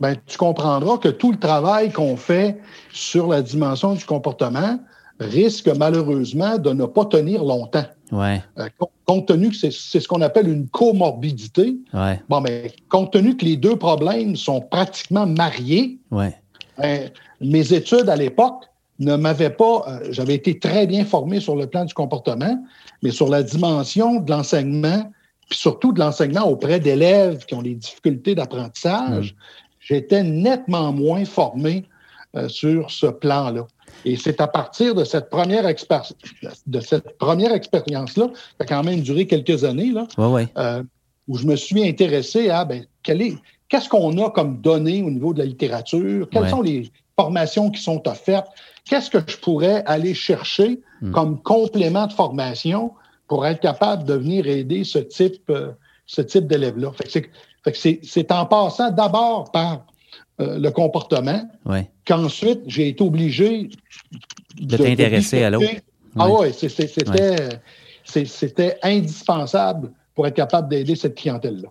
ben, 0.02 0.16
tu 0.26 0.38
comprendras 0.38 0.98
que 0.98 1.08
tout 1.08 1.32
le 1.32 1.40
travail 1.40 1.90
qu'on 1.90 2.18
fait 2.18 2.60
sur 2.92 3.28
la 3.28 3.42
dimension 3.42 3.94
du 3.94 4.04
comportement 4.04 4.78
risque 5.22 5.70
malheureusement 5.70 6.58
de 6.58 6.72
ne 6.74 6.86
pas 6.86 7.06
tenir 7.06 7.46
longtemps. 7.46 7.86
Ouais. 8.12 8.44
Euh, 8.60 8.68
compte 9.06 9.28
tenu 9.28 9.50
que 9.52 9.56
c'est 9.56 9.72
ce 9.72 10.08
qu'on 10.08 10.22
appelle 10.22 10.50
une 10.50 10.68
comorbidité, 10.68 11.78
ouais. 11.94 12.22
bon, 12.28 12.42
mais 12.42 12.74
compte 12.90 13.14
tenu 13.14 13.38
que 13.38 13.46
les 13.46 13.56
deux 13.56 13.78
problèmes 13.78 14.36
sont 14.36 14.60
pratiquement 14.60 15.26
mariés, 15.26 15.98
ouais. 16.12 16.36
Ben, 16.78 17.10
mes 17.40 17.72
études 17.72 18.10
à 18.10 18.18
l'époque 18.18 18.66
ne 19.00 19.16
m'avaient 19.16 19.50
pas, 19.50 19.86
euh, 19.88 20.00
j'avais 20.10 20.36
été 20.36 20.60
très 20.60 20.88
bien 20.88 21.06
formé 21.06 21.40
sur 21.40 21.56
le 21.56 21.68
plan 21.68 21.86
du 21.86 21.94
comportement, 21.94 22.62
mais 23.02 23.12
sur 23.12 23.30
la 23.30 23.44
dimension 23.44 24.20
de 24.20 24.30
l'enseignement, 24.30 25.10
puis 25.50 25.58
surtout 25.58 25.92
de 25.94 26.00
l'enseignement 26.00 26.48
auprès 26.48 26.80
d'élèves 26.80 27.46
qui 27.46 27.54
ont 27.54 27.62
des 27.62 27.76
difficultés 27.76 28.36
d'apprentissage, 28.36 29.34
mm. 29.34 29.38
j'étais 29.80 30.24
nettement 30.24 30.92
moins 30.92 31.26
formé 31.26 31.86
euh, 32.36 32.50
sur 32.50 32.92
ce 32.92 33.08
plan-là. 33.08 33.66
Et 34.04 34.18
c'est 34.18 34.42
à 34.42 34.48
partir 34.48 34.94
de 34.94 35.04
cette 35.04 35.30
première, 35.30 35.64
de 35.66 36.80
cette 36.80 37.18
première 37.18 37.54
expérience-là, 37.54 38.28
qui 38.28 38.34
a 38.60 38.66
quand 38.66 38.84
même 38.84 39.02
duré 39.02 39.26
quelques 39.26 39.64
années, 39.64 39.92
là, 39.92 40.08
euh, 40.58 40.84
où 41.28 41.38
je 41.38 41.46
me 41.46 41.56
suis 41.56 41.88
intéressé 41.88 42.50
à 42.50 42.66
ben, 42.66 42.86
qu'est-ce 43.04 43.90
qu'on 43.90 44.18
a 44.24 44.30
comme 44.32 44.60
données 44.62 45.02
au 45.02 45.10
niveau 45.10 45.34
de 45.34 45.40
la 45.40 45.46
littérature, 45.46 46.28
quelles 46.30 46.50
sont 46.50 46.62
les 46.62 46.92
formations 47.18 47.72
qui 47.72 47.82
sont 47.82 48.08
offertes, 48.08 48.48
qu'est-ce 48.84 49.10
que 49.10 49.20
je 49.26 49.38
pourrais 49.38 49.84
aller 49.86 50.14
chercher 50.14 50.82
hmm. 51.02 51.12
comme 51.12 51.42
complément 51.42 52.08
de 52.08 52.14
formation 52.14 52.92
pour 53.28 53.46
être 53.46 53.62
capable 53.62 54.06
de 54.06 54.14
venir 54.14 54.48
aider 54.48 54.84
ce 54.84 55.00
type, 55.00 55.50
euh, 55.50 55.72
ce 56.06 56.22
type 56.22 56.48
d'élèves-là. 56.48 56.92
C'est 57.74 58.32
en 58.32 58.46
passant 58.46 58.92
d'abord 58.92 59.52
par 59.52 59.86
euh, 60.42 60.60
le 60.60 60.70
comportement 60.72 61.50
qu'ensuite 62.06 62.62
j'ai 62.68 62.90
été 62.90 63.04
obligé 63.04 63.70
de, 64.60 64.78
t'intéresser 64.78 65.44
à 65.44 65.50
l'autre. 65.50 65.68
Ah 66.18 66.30
oui, 66.30 66.48
c'était 68.04 68.78
indispensable 68.84 69.92
pour 70.14 70.28
être 70.28 70.36
capable 70.36 70.70
d'aider 70.70 70.96
cette 70.96 71.16
clientèle-là. 71.16 71.70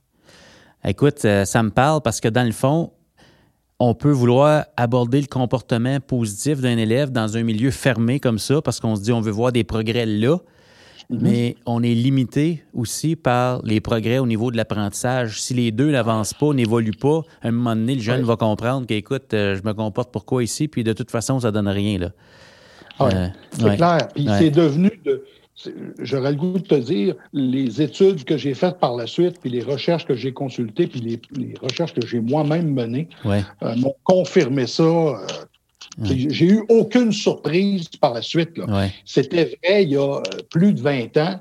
Écoute, 0.87 1.25
euh, 1.25 1.45
ça 1.45 1.63
me 1.63 1.71
parle 1.71 2.03
parce 2.03 2.21
que 2.21 2.29
dans 2.29 2.45
le 2.45 2.53
fond, 2.53 2.93
on 3.79 3.95
peut 3.95 4.11
vouloir 4.11 4.67
aborder 4.77 5.21
le 5.21 5.27
comportement 5.27 5.99
positif 6.01 6.61
d'un 6.61 6.77
élève 6.77 7.11
dans 7.11 7.37
un 7.37 7.43
milieu 7.43 7.71
fermé 7.71 8.21
comme 8.21 8.39
ça 8.39 8.61
parce 8.61 8.81
qu'on 8.81 8.97
se 8.97 9.03
dit 9.03 9.13
on 9.13 9.21
veut 9.21 9.33
voir 9.33 9.53
des 9.53 9.65
progrès 9.65 10.07
là. 10.07 10.39
Mhm. 11.11 11.19
Mais 11.21 11.57
on 11.67 11.83
est 11.83 11.95
limité 11.95 12.65
aussi 12.73 13.17
par 13.17 13.63
les 13.65 13.81
progrès 13.81 14.19
au 14.19 14.27
niveau 14.27 14.51
de 14.51 14.57
l'apprentissage. 14.57 15.41
Si 15.41 15.55
les 15.55 15.71
deux 15.71 15.91
n'avancent 15.91 16.35
pas, 16.35 16.53
n'évoluent 16.53 16.93
pas, 16.93 17.23
à 17.43 17.49
un 17.49 17.51
moment 17.51 17.77
donné, 17.77 17.95
le 17.95 18.01
jeune 18.01 18.23
va 18.23 18.37
comprendre 18.37 18.87
qu'écoute, 18.87 19.35
euh, 19.35 19.57
je 19.57 19.63
me 19.67 19.75
comporte 19.75 20.11
pourquoi 20.11 20.43
ici, 20.43 20.69
puis 20.69 20.85
de 20.85 20.93
toute 20.93 21.11
façon, 21.11 21.41
ça 21.41 21.51
donne 21.51 21.69
rien. 21.69 21.99
Là. 21.99 22.11
Euh, 23.01 23.29
c'est 23.51 23.77
clair. 23.77 24.09
Puis 24.15 24.27
c'est 24.39 24.51
devenu 24.51 24.91
de. 25.05 25.25
J'aurais 26.01 26.33
le 26.33 26.37
goût 26.37 26.59
de 26.59 26.67
te 26.67 26.75
dire, 26.75 27.15
les 27.33 27.81
études 27.81 28.25
que 28.25 28.37
j'ai 28.37 28.55
faites 28.55 28.79
par 28.81 28.97
la 28.97 29.07
suite, 29.07 29.39
puis 29.41 29.51
les 29.51 29.63
recherches 29.63 30.05
que 30.05 30.15
j'ai 30.15 30.33
consultées, 30.33 30.89
puis 30.89 31.01
les, 31.01 31.55
recherches 31.63 31.95
que 31.95 32.05
j'ai 32.05 32.21
moi-même 32.21 32.75
menées, 32.75 33.09
euh, 33.25 33.41
m'ont 33.77 33.95
confirmé 34.03 34.67
ça 34.67 34.83
j'ai 36.03 36.47
eu 36.47 36.65
aucune 36.69 37.13
surprise 37.13 37.89
par 38.01 38.15
la 38.15 38.23
suite. 38.23 38.61
C'était 39.05 39.45
vrai 39.45 39.85
il 39.85 39.91
y 39.91 39.97
a 39.97 40.17
euh, 40.17 40.23
plus 40.51 40.73
de 40.73 40.81
20 40.81 41.17
ans. 41.19 41.41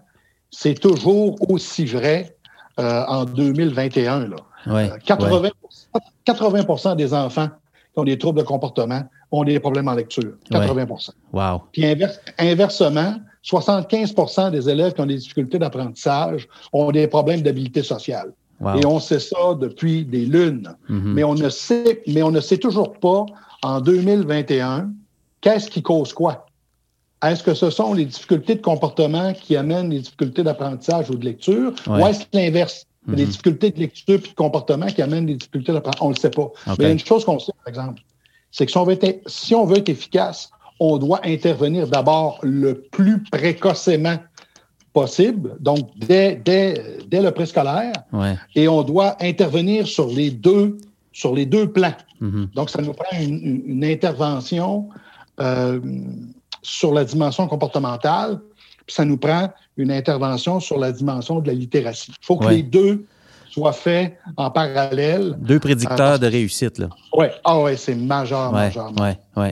C'est 0.51 0.79
toujours 0.79 1.35
aussi 1.49 1.85
vrai 1.85 2.35
euh, 2.79 3.03
en 3.07 3.25
2021. 3.25 4.27
Là. 4.27 4.97
80, 5.05 5.49
euh, 5.95 5.99
80 6.25 6.95
des 6.95 7.13
enfants 7.13 7.49
qui 7.93 7.99
ont 7.99 8.03
des 8.03 8.17
troubles 8.17 8.39
de 8.39 8.45
comportement 8.45 9.03
ont 9.31 9.43
des 9.43 9.59
problèmes 9.59 9.87
en 9.87 9.95
lecture. 9.95 10.33
80% 10.51 11.09
wow. 11.33 11.61
Puis 11.71 11.85
inversement, 12.37 13.15
75% 13.43 14.51
des 14.51 14.69
élèves 14.69 14.93
qui 14.93 15.01
ont 15.01 15.05
des 15.05 15.17
difficultés 15.17 15.59
d'apprentissage 15.59 16.47
ont 16.71 16.91
des 16.91 17.07
problèmes 17.07 17.41
d'habilité 17.41 17.83
sociale. 17.83 18.31
Et 18.77 18.85
on 18.85 18.99
sait 18.99 19.19
ça 19.19 19.55
depuis 19.59 20.05
des 20.05 20.25
lunes. 20.25 20.75
Mm-hmm. 20.89 21.13
Mais 21.13 21.23
on 21.23 21.35
ne 21.35 21.49
sait, 21.49 22.01
mais 22.07 22.23
on 22.23 22.31
ne 22.31 22.39
sait 22.39 22.57
toujours 22.57 22.93
pas 22.93 23.25
en 23.61 23.81
2021, 23.81 24.91
qu'est-ce 25.41 25.69
qui 25.69 25.81
cause 25.81 26.13
quoi? 26.13 26.45
Est-ce 27.23 27.41
que 27.41 27.53
ce 27.53 27.69
sont 27.69 27.93
les 27.93 28.05
difficultés 28.05 28.55
de 28.55 28.61
comportement 28.61 29.33
qui 29.33 29.55
amènent 29.55 29.89
les 29.89 29.99
difficultés 29.99 30.43
d'apprentissage 30.43 31.09
ou 31.09 31.15
de 31.15 31.23
lecture? 31.23 31.73
Ou 31.87 32.05
est-ce 32.05 32.25
l'inverse? 32.33 32.85
Les 33.07 33.23
mhm. 33.23 33.29
difficultés 33.29 33.71
de 33.71 33.79
lecture 33.79 34.15
et 34.15 34.29
de 34.29 34.35
comportement 34.35 34.87
qui 34.87 35.01
amènent 35.01 35.27
les 35.27 35.35
difficultés 35.35 35.71
d'apprentissage? 35.71 36.05
On 36.05 36.09
ne 36.09 36.15
le 36.15 36.19
sait 36.19 36.29
pas. 36.29 36.51
Mais 36.67 36.73
il 36.79 36.83
y 36.83 36.85
a 36.85 36.91
une 36.91 36.99
chose 36.99 37.23
qu'on 37.23 37.39
sait, 37.39 37.53
par 37.63 37.69
exemple, 37.69 38.01
c'est 38.51 38.65
que 38.65 38.71
si 38.71 38.77
on, 38.77 38.83
veut 38.83 38.97
être, 39.01 39.21
si 39.27 39.55
on 39.55 39.65
veut 39.65 39.77
être 39.77 39.89
efficace, 39.89 40.51
on 40.79 40.97
doit 40.97 41.21
intervenir 41.23 41.87
d'abord 41.87 42.39
le 42.43 42.75
plus 42.75 43.23
précocement 43.23 44.17
possible, 44.93 45.57
donc 45.59 45.89
dès, 45.97 46.39
dès, 46.45 46.99
dès 47.07 47.21
le 47.21 47.31
préscolaire, 47.31 47.93
et 48.55 48.67
on 48.67 48.83
doit 48.83 49.17
intervenir 49.21 49.87
sur 49.87 50.07
les 50.07 50.29
deux 50.29 50.77
sur 51.13 51.33
les 51.33 51.45
deux 51.45 51.71
plans. 51.71 51.95
Mhm. 52.19 52.49
Donc, 52.53 52.69
ça 52.69 52.81
nous 52.81 52.93
prend 52.93 53.17
une, 53.17 53.83
intervention 53.85 54.89
euh, 55.39 55.79
sur 56.61 56.93
la 56.93 57.05
dimension 57.05 57.47
comportementale, 57.47 58.39
puis 58.85 58.95
ça 58.95 59.05
nous 59.05 59.17
prend 59.17 59.49
une 59.77 59.91
intervention 59.91 60.59
sur 60.59 60.77
la 60.77 60.91
dimension 60.91 61.39
de 61.39 61.47
la 61.47 61.53
littératie. 61.53 62.11
Il 62.11 62.25
faut 62.25 62.37
que 62.37 62.47
les 62.47 62.63
deux 62.63 63.05
soient 63.49 63.73
faits 63.73 64.17
en 64.35 64.49
parallèle. 64.49 65.35
Deux 65.37 65.59
prédicteurs 65.59 66.17
de 66.17 66.27
réussite, 66.27 66.79
là. 66.79 66.89
Oui, 67.15 67.27
ah 67.43 67.59
ouais, 67.61 67.77
c'est 67.77 67.95
majeur, 67.95 68.51
majeur. 68.51 68.91
Oui, 69.37 69.49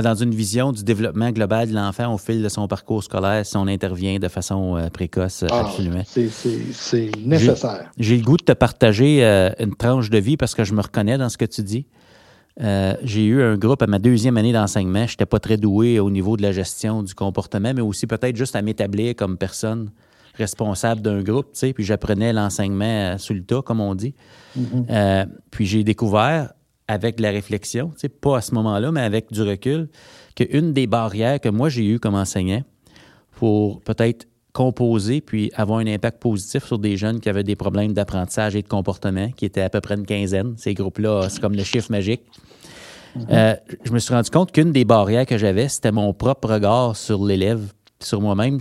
dans 0.00 0.14
une 0.14 0.34
vision 0.34 0.72
du 0.72 0.84
développement 0.84 1.30
global 1.30 1.68
de 1.68 1.74
l'enfant 1.74 2.14
au 2.14 2.18
fil 2.18 2.42
de 2.42 2.48
son 2.48 2.68
parcours 2.68 3.02
scolaire, 3.02 3.44
si 3.44 3.56
on 3.56 3.66
intervient 3.66 4.18
de 4.18 4.28
façon 4.28 4.76
euh, 4.76 4.88
précoce, 4.88 5.44
ah, 5.50 5.66
absolument. 5.66 6.02
C'est 6.06 7.10
nécessaire. 7.18 7.90
J'ai 7.98 8.16
le 8.16 8.22
goût 8.22 8.36
de 8.36 8.44
te 8.44 8.52
partager 8.52 9.24
euh, 9.24 9.50
une 9.58 9.74
tranche 9.74 10.08
de 10.08 10.18
vie 10.18 10.36
parce 10.36 10.54
que 10.54 10.64
je 10.64 10.72
me 10.72 10.80
reconnais 10.80 11.18
dans 11.18 11.28
ce 11.28 11.36
que 11.36 11.44
tu 11.44 11.62
dis. 11.62 11.86
Euh, 12.60 12.94
j'ai 13.02 13.24
eu 13.24 13.42
un 13.42 13.56
groupe 13.56 13.82
à 13.82 13.86
ma 13.86 13.98
deuxième 13.98 14.36
année 14.36 14.52
d'enseignement. 14.52 15.06
Je 15.06 15.12
n'étais 15.12 15.26
pas 15.26 15.40
très 15.40 15.56
doué 15.56 15.98
au 15.98 16.10
niveau 16.10 16.36
de 16.36 16.42
la 16.42 16.52
gestion 16.52 17.02
du 17.02 17.14
comportement, 17.14 17.72
mais 17.74 17.82
aussi 17.82 18.06
peut-être 18.06 18.36
juste 18.36 18.56
à 18.56 18.62
m'établir 18.62 19.16
comme 19.16 19.36
personne 19.36 19.90
responsable 20.34 21.02
d'un 21.02 21.22
groupe, 21.22 21.52
tu 21.52 21.58
sais, 21.58 21.72
puis 21.74 21.84
j'apprenais 21.84 22.32
l'enseignement 22.32 23.18
sous 23.18 23.34
le 23.34 23.42
tas, 23.42 23.60
comme 23.60 23.80
on 23.80 23.94
dit. 23.94 24.14
Mm-hmm. 24.58 25.26
puis 25.50 25.66
j'ai 25.66 25.82
découvert 25.82 26.52
avec 26.88 27.20
la 27.20 27.30
réflexion, 27.30 27.92
pas 28.20 28.38
à 28.38 28.40
ce 28.40 28.54
moment-là, 28.54 28.92
mais 28.92 29.00
avec 29.00 29.32
du 29.32 29.42
recul, 29.42 29.88
qu'une 30.34 30.72
des 30.72 30.86
barrières 30.86 31.40
que 31.40 31.48
moi 31.48 31.68
j'ai 31.68 31.86
eues 31.86 31.98
comme 31.98 32.14
enseignant 32.14 32.62
pour 33.32 33.80
peut-être 33.80 34.26
composer 34.52 35.20
puis 35.20 35.50
avoir 35.54 35.78
un 35.78 35.86
impact 35.86 36.20
positif 36.20 36.64
sur 36.64 36.78
des 36.78 36.96
jeunes 36.96 37.20
qui 37.20 37.28
avaient 37.28 37.44
des 37.44 37.56
problèmes 37.56 37.92
d'apprentissage 37.92 38.54
et 38.54 38.62
de 38.62 38.68
comportement, 38.68 39.30
qui 39.30 39.44
étaient 39.46 39.62
à 39.62 39.70
peu 39.70 39.80
près 39.80 39.94
une 39.94 40.06
quinzaine. 40.06 40.54
Ces 40.58 40.74
groupes-là, 40.74 41.28
c'est 41.30 41.40
comme 41.40 41.54
le 41.54 41.64
chiffre 41.64 41.90
magique. 41.90 42.22
Mm-hmm. 43.16 43.26
Euh, 43.30 43.54
je 43.84 43.92
me 43.92 43.98
suis 43.98 44.14
rendu 44.14 44.30
compte 44.30 44.52
qu'une 44.52 44.72
des 44.72 44.84
barrières 44.84 45.26
que 45.26 45.38
j'avais, 45.38 45.68
c'était 45.68 45.92
mon 45.92 46.12
propre 46.12 46.48
regard 46.48 46.96
sur 46.96 47.24
l'élève, 47.24 47.72
sur 48.00 48.20
moi-même. 48.20 48.58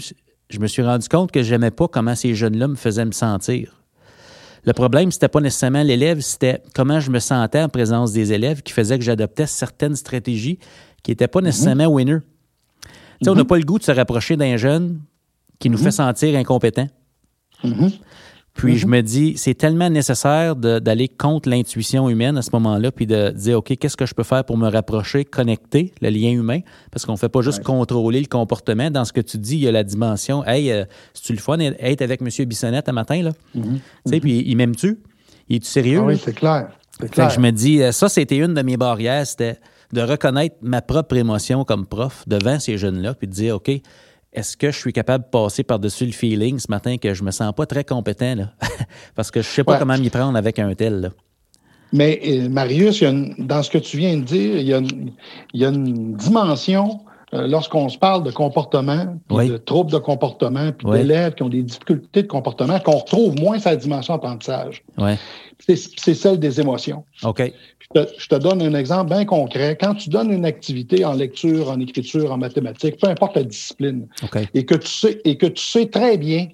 Je 0.49 0.59
me 0.59 0.67
suis 0.67 0.83
rendu 0.83 1.07
compte 1.07 1.31
que 1.31 1.43
j'aimais 1.43 1.71
pas 1.71 1.87
comment 1.87 2.15
ces 2.15 2.35
jeunes-là 2.35 2.67
me 2.67 2.75
faisaient 2.75 3.05
me 3.05 3.11
sentir. 3.11 3.80
Le 4.63 4.73
problème, 4.73 5.11
c'était 5.11 5.27
pas 5.27 5.39
nécessairement 5.39 5.81
l'élève, 5.81 6.19
c'était 6.19 6.61
comment 6.75 6.99
je 6.99 7.09
me 7.09 7.19
sentais 7.19 7.61
en 7.61 7.69
présence 7.69 8.11
des 8.13 8.31
élèves 8.31 8.61
qui 8.61 8.73
faisait 8.73 8.97
que 8.97 9.03
j'adoptais 9.03 9.47
certaines 9.47 9.95
stratégies 9.95 10.59
qui 11.01 11.11
n'étaient 11.11 11.27
pas 11.27 11.41
nécessairement 11.41 11.89
mhm. 11.89 11.95
winner. 11.95 12.17
On 13.25 13.33
n'a 13.33 13.41
mhm. 13.41 13.47
pas 13.47 13.57
le 13.57 13.63
goût 13.63 13.79
de 13.79 13.83
se 13.83 13.91
rapprocher 13.91 14.37
d'un 14.37 14.57
jeune 14.57 14.99
qui 15.59 15.69
nous 15.69 15.77
mhm. 15.77 15.85
fait 15.85 15.91
sentir 15.91 16.37
incompétent. 16.37 16.87
Puis 18.53 18.77
je 18.77 18.85
mhm. 18.85 18.91
me 18.91 19.01
dis, 19.01 19.33
c'est 19.37 19.53
tellement 19.53 19.89
nécessaire 19.89 20.55
d'aller 20.55 21.07
contre 21.07 21.49
l'intuition 21.49 22.09
humaine 22.09 22.37
à 22.37 22.41
ce 22.41 22.49
moment-là, 22.53 22.91
puis 22.91 23.07
de 23.07 23.29
dire, 23.29 23.59
OK, 23.59 23.75
qu'est-ce 23.77 23.95
que 23.95 24.05
je 24.05 24.13
peux 24.13 24.23
faire 24.23 24.43
pour 24.43 24.57
me 24.57 24.69
rapprocher, 24.69 25.23
connecter 25.23 25.93
le 26.01 26.09
lien 26.09 26.31
humain? 26.31 26.59
Parce 26.91 27.05
qu'on 27.05 27.13
ne 27.13 27.17
fait 27.17 27.29
pas 27.29 27.41
juste 27.41 27.63
contrôler 27.63 28.19
le 28.19 28.27
comportement. 28.27 28.91
Dans 28.91 29.05
ce 29.05 29.13
que 29.13 29.21
tu 29.21 29.37
dis, 29.37 29.55
il 29.55 29.61
y 29.61 29.67
a 29.67 29.71
la 29.71 29.83
dimension, 29.83 30.45
hey, 30.45 30.71
euh, 30.71 30.83
c'est-tu 31.13 31.33
le 31.33 31.39
fun 31.39 31.59
être 31.59 32.01
avec 32.01 32.21
M. 32.21 32.45
Bissonnette 32.45 32.89
un 32.89 32.93
matin, 32.93 33.21
là? 33.23 33.31
Mhm. 33.55 33.79
Tu 34.05 34.11
sais, 34.11 34.19
puis 34.19 34.43
il 34.45 34.55
m'aime-tu? 34.57 34.99
Il 35.47 35.57
est 35.57 35.65
sérieux? 35.65 35.99
Ah 36.01 36.07
oui, 36.07 36.21
c'est 36.23 36.35
clair. 36.35 36.69
je 36.99 37.39
me 37.39 37.51
dis, 37.51 37.81
euh, 37.81 37.91
ça, 37.91 38.09
c'était 38.09 38.37
une 38.37 38.53
de 38.53 38.61
mes 38.61 38.77
barrières, 38.77 39.25
c'était 39.25 39.57
de 39.93 40.01
reconnaître 40.01 40.55
ma 40.61 40.81
propre 40.81 41.15
émotion 41.15 41.63
comme 41.63 41.85
prof 41.85 42.23
devant 42.27 42.59
ces 42.59 42.77
jeunes-là, 42.77 43.13
puis 43.13 43.27
de 43.27 43.33
dire, 43.33 43.55
OK, 43.55 43.71
est-ce 44.33 44.55
que 44.55 44.71
je 44.71 44.77
suis 44.77 44.93
capable 44.93 45.25
de 45.25 45.29
passer 45.29 45.63
par-dessus 45.63 46.05
le 46.05 46.11
feeling 46.11 46.57
ce 46.59 46.67
matin 46.69 46.97
que 46.97 47.13
je 47.13 47.23
me 47.23 47.31
sens 47.31 47.53
pas 47.53 47.65
très 47.65 47.83
compétent, 47.83 48.35
là? 48.35 48.53
Parce 49.15 49.29
que 49.31 49.41
je 49.41 49.47
sais 49.47 49.63
pas 49.63 49.77
comment 49.77 49.97
m'y 49.97 50.09
prendre 50.09 50.37
avec 50.37 50.59
un 50.59 50.73
tel, 50.73 51.01
là. 51.01 51.09
Mais 51.93 52.21
euh, 52.25 52.47
Marius, 52.47 53.03
dans 53.37 53.63
ce 53.63 53.69
que 53.69 53.77
tu 53.77 53.97
viens 53.97 54.15
de 54.15 54.23
dire, 54.23 54.57
il 54.57 54.65
y 54.65 54.73
a 55.65 55.67
une, 55.67 56.15
dimension 56.15 57.01
euh, 57.33 57.47
lorsqu'on 57.47 57.89
se 57.89 57.97
parle 57.97 58.23
de 58.23 58.31
comportement, 58.31 59.17
de 59.29 59.57
troubles 59.57 59.91
de 59.91 59.97
comportement, 59.97 60.71
puis 60.71 60.89
d'élèves 60.89 61.33
qui 61.33 61.43
ont 61.43 61.49
des 61.49 61.63
difficultés 61.63 62.23
de 62.23 62.27
comportement, 62.27 62.79
qu'on 62.79 62.97
retrouve 62.97 63.35
moins 63.39 63.59
sa 63.59 63.75
dimension 63.75 64.13
apprentissage. 64.13 64.83
C'est 65.59 66.13
celle 66.13 66.39
des 66.39 66.61
émotions. 66.61 67.03
OK. 67.23 67.51
Je 67.95 68.27
te, 68.27 68.35
donne 68.35 68.61
un 68.61 68.73
exemple 68.73 69.13
bien 69.13 69.25
concret. 69.25 69.77
Quand 69.79 69.95
tu 69.95 70.09
donnes 70.09 70.31
une 70.31 70.45
activité 70.45 71.03
en 71.05 71.13
lecture, 71.13 71.69
en 71.69 71.79
écriture, 71.79 72.31
en 72.31 72.37
mathématiques, 72.37 72.99
peu 72.99 73.07
importe 73.07 73.35
la 73.35 73.43
discipline, 73.43 74.07
et, 74.53 74.65
que 74.65 74.75
tu 74.75 74.87
sais, 74.87 75.21
et 75.25 75.37
que 75.37 75.47
tu 75.47 75.63
sais 75.63 75.87
très 75.87 76.17
bien 76.17 76.47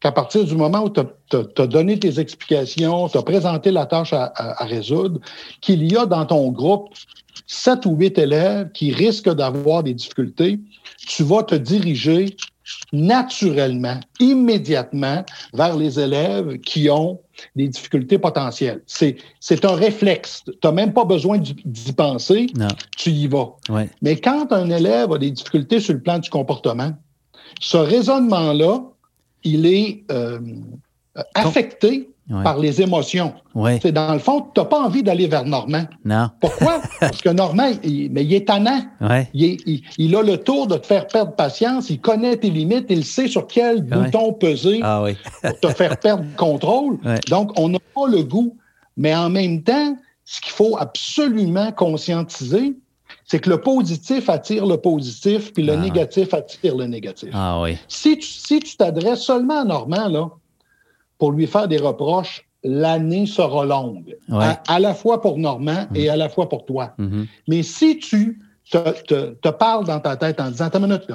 qu'à 0.00 0.12
partir 0.12 0.44
du 0.44 0.54
moment 0.54 0.84
où 0.84 0.90
tu 0.90 1.00
as, 1.00 1.66
donné 1.66 1.98
tes 1.98 2.20
explications, 2.20 3.08
tu 3.08 3.18
as 3.18 3.22
présenté 3.22 3.70
la 3.70 3.86
tâche 3.86 4.12
à, 4.12 4.32
résoudre, 4.60 5.20
qu'il 5.60 5.90
y 5.90 5.96
a 5.96 6.06
dans 6.06 6.26
ton 6.26 6.50
groupe 6.50 6.90
sept 7.46 7.86
ou 7.86 7.96
huit 7.96 8.16
élèves 8.18 8.70
qui 8.72 8.92
risquent 8.92 9.34
d'avoir 9.34 9.82
des 9.82 9.94
difficultés, 9.94 10.60
tu 11.06 11.22
vas 11.22 11.42
te 11.42 11.54
diriger 11.54 12.36
naturellement, 12.92 14.00
immédiatement 14.20 15.24
vers 15.52 15.76
les 15.76 16.00
élèves 16.00 16.58
qui 16.60 16.88
ont 16.90 17.20
des 17.56 17.68
difficultés 17.68 18.18
potentielles. 18.18 18.82
C'est, 18.86 19.16
un 19.64 19.74
réflexe. 19.74 20.42
Tu 20.46 20.52
n'as 20.62 20.72
même 20.72 20.92
pas 20.92 21.04
besoin 21.04 21.38
d'y 21.38 21.92
penser, 21.92 22.46
tu 22.96 23.10
y 23.10 23.26
vas. 23.26 23.56
Mais 24.02 24.16
quand 24.16 24.52
un 24.52 24.70
élève 24.70 25.12
a 25.12 25.18
des 25.18 25.30
difficultés 25.30 25.80
sur 25.80 25.94
le 25.94 26.00
plan 26.00 26.18
du 26.18 26.30
comportement, 26.30 26.92
ce 27.60 27.76
raisonnement-là, 27.76 28.82
il 29.42 29.66
est 29.66 30.04
euh, 30.10 30.40
affecté 31.34 32.08
par 32.28 32.58
les 32.58 32.80
émotions. 32.80 33.34
C'est 33.82 33.92
dans 33.92 34.12
le 34.12 34.18
fond, 34.18 34.48
tu 34.54 34.60
n'as 34.60 34.66
pas 34.66 34.80
envie 34.80 35.02
d'aller 35.02 35.26
vers 35.26 35.44
Normand. 35.44 35.84
Non. 36.04 36.30
Pourquoi? 36.40 36.80
Parce 37.00 37.20
que 37.20 37.28
Normand, 37.28 37.70
il, 37.82 38.10
mais 38.10 38.24
il 38.24 38.32
est 38.32 38.48
tannant. 38.48 38.82
Il, 39.34 40.16
a 40.16 40.22
le 40.22 40.36
tour 40.38 40.66
de 40.66 40.76
te 40.76 40.86
faire 40.86 41.06
perdre 41.06 41.32
patience, 41.32 41.90
il 41.90 42.00
connaît 42.00 42.36
tes 42.36 42.50
limites, 42.50 42.86
il 42.88 43.04
sait 43.04 43.28
sur 43.28 43.46
quel 43.46 43.82
bouton 43.82 44.32
peser 44.32 44.80
ah 44.82 45.04
pour 45.42 45.60
te 45.60 45.68
faire 45.68 45.98
perdre 45.98 46.24
le 46.24 46.36
contrôle. 46.36 46.98
Donc, 47.28 47.52
on 47.58 47.68
n'a 47.68 47.78
pas 47.94 48.08
le 48.08 48.22
goût. 48.22 48.56
Mais 48.96 49.14
en 49.14 49.28
même 49.28 49.62
temps, 49.62 49.96
ce 50.24 50.40
qu'il 50.40 50.52
faut 50.52 50.76
absolument 50.78 51.72
conscientiser, 51.72 52.74
c'est 53.26 53.40
que 53.40 53.50
le 53.50 53.60
positif 53.60 54.28
attire 54.28 54.66
le 54.66 54.76
positif, 54.76 55.52
puis 55.52 55.62
le 55.62 55.72
ah. 55.72 55.76
négatif 55.76 56.32
attire 56.32 56.76
le 56.76 56.86
négatif. 56.86 57.30
Ah 57.32 57.60
oui. 57.60 57.76
Si 57.88 58.18
tu 58.18 58.26
si 58.26 58.76
t'adresses 58.76 59.22
seulement 59.22 59.62
à 59.62 59.64
Normand, 59.64 60.08
là, 60.08 60.30
pour 61.18 61.32
lui 61.32 61.46
faire 61.46 61.68
des 61.68 61.78
reproches, 61.78 62.44
l'année 62.62 63.26
sera 63.26 63.64
longue. 63.64 64.16
À, 64.30 64.80
la 64.80 64.94
fois 64.94 65.20
pour 65.20 65.38
Normand 65.38 65.86
et 65.94 66.08
à 66.08 66.16
la 66.16 66.28
fois 66.28 66.48
pour 66.48 66.64
toi. 66.64 66.94
Mm-hmm. 66.98 67.26
Mais 67.48 67.62
si 67.62 67.98
tu 67.98 68.40
te, 68.70 69.48
parles 69.50 69.84
dans 69.84 70.00
ta 70.00 70.16
tête 70.16 70.40
en 70.40 70.50
disant, 70.50 70.66
attends 70.66 70.78
une 70.78 70.86
minute, 70.86 71.06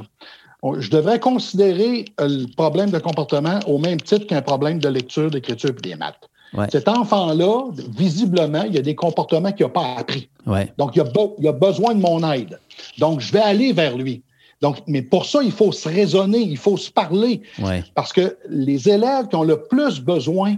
je 0.80 0.90
devrais 0.90 1.20
considérer 1.20 2.06
le 2.20 2.46
problème 2.56 2.92
de 2.92 3.00
comportement 3.00 3.60
au 3.68 3.78
même 3.78 4.00
titre 4.00 4.28
qu'un 4.28 4.42
problème 4.42 4.80
de 4.80 4.90
lecture, 4.90 5.32
d'écriture 5.32 5.72
et 5.72 5.82
des 5.82 5.96
maths. 5.96 6.30
Cet 6.72 6.88
enfant-là, 6.88 7.70
visiblement, 7.96 8.64
il 8.64 8.74
y 8.74 8.78
a 8.80 8.82
des 8.82 8.96
comportements 8.96 9.52
qu'il 9.52 9.66
n'a 9.66 9.72
pas 9.72 9.96
appris. 9.98 10.30
Donc, 10.78 10.96
il 10.96 11.02
a, 11.02 11.06
il 11.38 11.48
a, 11.48 11.52
besoin 11.52 11.94
de 11.94 12.02
mon 12.02 12.32
aide. 12.32 12.60
Donc, 12.98 13.20
je 13.20 13.32
vais 13.32 13.40
aller 13.40 13.72
vers 13.72 13.96
lui. 13.96 14.24
Donc, 14.62 14.78
mais 14.88 15.02
pour 15.02 15.26
ça, 15.26 15.42
il 15.42 15.52
faut 15.52 15.72
se 15.72 15.88
raisonner, 15.88 16.40
il 16.40 16.58
faut 16.58 16.78
se 16.78 16.92
parler. 16.92 17.42
Parce 17.96 18.12
que 18.12 18.38
les 18.50 18.90
élèves 18.90 19.28
qui 19.28 19.36
ont 19.36 19.44
le 19.44 19.64
plus 19.64 20.02
besoin 20.02 20.56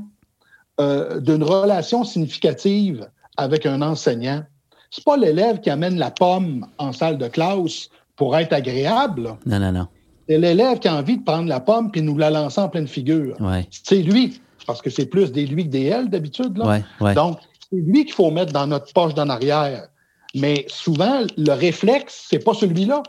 euh, 0.80 1.20
d'une 1.20 1.44
relation 1.44 2.04
significative 2.04 3.08
avec 3.38 3.66
un 3.66 3.82
enseignant, 3.82 4.44
c'est 4.90 5.04
pas 5.04 5.18
l'élève 5.18 5.60
qui 5.60 5.70
amène 5.70 5.98
la 5.98 6.12
pomme 6.12 6.66
en 6.78 6.92
salle 6.92 7.18
de 7.18 7.28
classe 7.28 7.90
pour 8.16 8.36
être 8.38 8.54
agréable. 8.54 9.36
Non, 9.46 9.60
non, 9.60 9.72
non. 9.72 9.88
C'est 10.28 10.38
l'élève 10.38 10.80
qui 10.80 10.88
a 10.88 10.96
envie 10.96 11.18
de 11.18 11.24
prendre 11.24 11.48
la 11.48 11.60
pomme 11.60 11.92
puis 11.92 12.02
nous 12.02 12.18
la 12.18 12.30
lancer 12.30 12.62
en 12.62 12.70
pleine 12.70 12.88
figure. 12.88 13.38
C'est 13.70 14.02
lui, 14.02 14.42
parce 14.66 14.82
que 14.82 14.90
c'est 14.90 15.06
plus 15.06 15.32
des 15.32 15.46
lui 15.46 15.66
que 15.66 15.70
des 15.70 15.86
elle 15.86 16.10
d'habitude. 16.10 16.54
Donc, 16.54 17.38
c'est 17.70 17.78
lui 17.78 18.06
qu'il 18.06 18.14
faut 18.14 18.32
mettre 18.32 18.52
dans 18.52 18.68
notre 18.68 18.92
poche 18.94 19.14
d'en 19.14 19.30
arrière. 19.30 19.88
Mais 20.36 20.66
souvent, 20.68 21.22
le 21.38 21.52
réflexe, 21.52 22.28
c'est 22.30 22.44
pas 22.44 22.54
celui-là. 22.54 23.04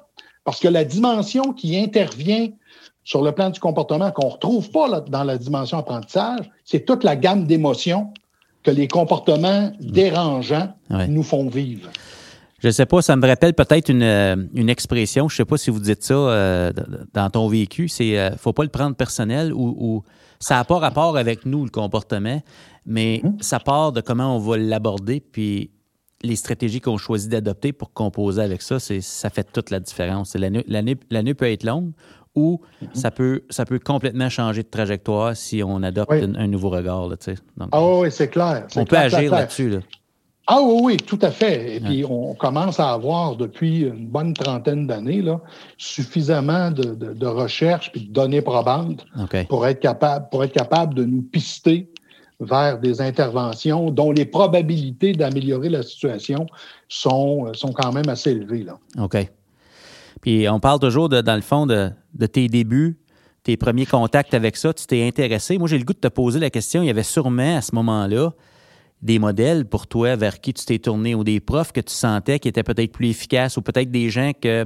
Parce 0.45 0.61
que 0.61 0.69
la 0.69 0.85
dimension 0.85 1.53
qui 1.53 1.79
intervient 1.79 2.49
sur 3.05 3.23
le 3.23 3.33
plan 3.33 3.51
du 3.51 3.61
comportement 3.61 4.11
qu'on 4.11 4.29
ne 4.29 4.33
retrouve 4.33 4.71
pas 4.71 5.01
dans 5.01 5.25
la 5.25 5.39
dimension 5.39 5.79
apprentissage, 5.79 6.51
c'est 6.65 6.85
toute 6.85 7.05
la 7.05 7.17
gamme 7.17 7.47
d'émotions 7.47 8.13
que 8.63 8.71
les 8.71 8.89
comportements 8.89 9.73
mmh. 9.81 9.91
dérangeants 9.91 10.69
nous 11.09 11.23
font 11.23 11.49
vivre. 11.49 11.91
Je 12.61 12.69
ne 12.69 12.73
sais 12.73 12.87
pas, 12.87 13.03
ça 13.03 13.17
me 13.17 13.27
rappelle 13.27 13.55
peut-être 13.55 13.89
une, 13.89 14.05
euh, 14.05 14.37
expression, 14.69 15.29
je 15.29 15.35
ne 15.35 15.37
sais 15.39 15.45
pas 15.45 15.57
si 15.57 15.71
vous 15.71 15.81
dites 15.81 16.05
ça 16.05 16.15
euh, 16.15 16.73
dans 17.13 17.29
ton 17.29 17.49
vécu, 17.49 17.89
c'est 17.89 18.13
ne 18.13 18.17
euh, 18.19 18.37
faut 18.37 18.53
pas 18.53 18.63
le 18.63 18.69
prendre 18.69 18.95
personnel 18.95 19.53
ou, 19.53 20.05
ça 20.39 20.57
n'a 20.57 20.65
pas 20.65 20.79
rapport 20.79 21.17
avec 21.17 21.47
nous, 21.47 21.65
le 21.65 21.71
comportement, 21.71 22.41
mais 22.87 23.21
mmh. 23.23 23.31
ça 23.41 23.61
part 23.61 23.93
de 23.93 24.01
comment 24.01 24.37
on 24.37 24.39
va 24.39 24.57
l'aborder, 24.57 25.21
puis 25.21 25.71
les 26.23 26.37
stratégies 26.37 26.81
qu'on 26.81 26.99
choisit 26.99 27.31
d'adopter 27.31 27.73
pour 27.73 27.93
composer 27.93 28.43
avec 28.43 28.63
ça, 28.63 28.79
c'est 28.79 29.01
ça 29.01 29.31
fait 29.31 29.51
toute 29.53 29.71
la 29.71 29.81
différence. 29.81 30.37
L'année 30.37 31.35
peut 31.35 31.51
être 31.51 31.65
longue 31.65 31.93
ou 32.35 32.61
mhm. 32.81 32.89
ça, 32.95 33.11
peut, 33.11 33.43
ça 33.51 33.65
peut 33.65 33.79
complètement 33.79 34.29
changer 34.29 34.63
de 34.63 34.69
trajectoire 34.69 35.37
si 35.37 35.63
on 35.63 35.83
adopte 35.83 36.13
un, 36.13 36.47
nouveau 36.47 36.71
regard. 36.71 37.09
Là, 37.09 37.17
Donc, 37.57 37.69
ah 37.73 37.83
oui, 37.83 38.11
c'est 38.11 38.29
clair. 38.29 38.67
On 38.77 38.85
peut 38.85 38.97
agir 38.97 39.31
là-dessus. 39.31 39.81
Ah 40.49 40.61
oui, 40.61 40.81
oui, 40.83 40.97
tout 40.97 41.19
à 41.23 41.31
fait. 41.31 41.77
Et 41.77 41.81
puis, 41.81 42.05
on 42.05 42.35
commence 42.35 42.81
à 42.81 42.93
avoir 42.93 43.37
depuis 43.37 43.83
une 43.83 44.09
bonne 44.09 44.35
trentaine 44.35 44.89
d'années 44.89 45.23
suffisamment 45.79 46.73
de, 46.73 46.95
de, 46.95 47.27
recherches 47.27 47.93
et 47.95 48.01
de 48.01 48.13
données 48.13 48.43
probantes 48.43 49.07
pour, 49.49 49.67
être 49.67 49.79
capable, 49.79 50.29
pour 50.31 50.43
être 50.43 50.53
capable 50.53 50.95
de 50.95 51.05
nous 51.05 51.23
pister 51.23 51.92
vers 52.45 52.79
des 52.79 53.01
interventions 53.01 53.91
dont 53.91 54.13
les 54.13 54.25
probabilités 54.25 55.13
d'améliorer 55.13 55.69
la 55.69 55.83
situation 55.83 56.47
sont, 56.89 57.47
euh, 57.47 57.55
sont 57.55 57.73
quand 57.73 57.93
même 57.93 58.09
assez 58.09 58.31
élevées. 58.31 58.65
Là. 58.65 58.79
OK. 58.99 59.17
Puis 60.21 60.49
on 60.49 60.61
parle 60.61 60.79
toujours, 60.79 61.09
dans 61.09 61.35
le 61.35 61.43
fond, 61.43 61.67
de, 61.67 61.91
tes 62.27 62.49
débuts, 62.49 62.99
tes 63.43 63.57
premiers 63.57 63.87
contacts 63.87 64.35
avec 64.35 64.57
ça. 64.57 64.73
Tu 64.73 64.87
t'es 64.87 65.07
intéressé. 65.07 65.59
Moi, 65.59 65.69
j'ai 65.69 65.79
le 65.79 65.85
goût 65.85 65.95
de 65.95 65.99
te 65.99 66.09
poser 66.09 66.39
la 66.39 66.49
question. 66.49 66.83
Il 66.83 66.87
y 66.87 66.91
avait 66.91 67.03
sûrement 67.03 67.57
à 67.57 67.61
ce 67.61 67.75
moment-là 67.75 68.33
des 69.03 69.19
modèles 69.19 69.67
pour 69.67 69.89
toi 69.89 70.15
vers 70.15 70.41
qui 70.41 70.55
tu 70.55 70.65
t'es 70.65 70.79
tourné 70.79 71.17
ou 71.17 71.25
des 71.25 71.41
profs 71.41 71.73
que 71.73 71.81
tu 71.81 71.93
sentais 71.93 72.39
qui 72.39 72.47
étaient 72.47 72.63
peut-être 72.63 72.93
plus 72.93 73.11
efficaces 73.11 73.57
ou 73.57 73.63
peut-être 73.63 73.91
des 73.91 74.11
gens 74.11 74.31
que 74.41 74.65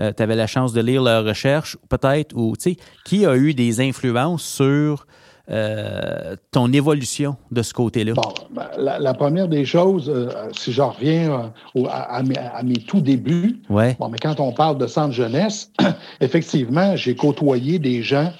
euh, 0.00 0.12
tu 0.16 0.22
avais 0.22 0.34
la 0.34 0.48
chance 0.48 0.72
de 0.72 0.80
lire 0.80 1.02
leurs 1.02 1.24
recherches, 1.24 1.76
peut-être, 1.88 2.36
ou 2.36 2.56
tu 2.56 2.72
sais, 2.72 2.76
qui 3.04 3.24
a 3.24 3.36
eu 3.36 3.54
des 3.54 3.80
influences 3.80 4.44
sur 4.44 5.06
euh, 5.50 6.36
ton 6.50 6.70
évolution 6.74 7.36
de 7.50 7.62
ce 7.62 7.72
côté-là? 7.72 8.12
Bon, 8.12 8.34
ben, 8.50 8.68
la, 8.76 9.14
première 9.14 9.48
des 9.48 9.64
choses, 9.64 10.10
euh, 10.10 10.28
si 10.52 10.72
je 10.72 10.82
reviens 10.82 11.52
euh, 11.76 11.86
à, 11.88 12.22
mes, 12.62 12.74
tout 12.74 13.00
débuts, 13.00 13.62
ouais. 13.70 13.96
bon, 13.98 14.10
mais 14.10 14.18
quand 14.18 14.40
on 14.40 14.52
parle 14.52 14.76
de 14.76 14.86
centre 14.86 15.14
jeunesse, 15.14 15.72
effectivement, 16.20 16.96
j'ai 16.96 17.16
côtoyé 17.16 17.78
des 17.78 18.02
gens 18.02 18.30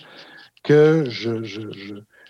que 0.65 1.07
je, 1.09 1.43
je, 1.45 1.63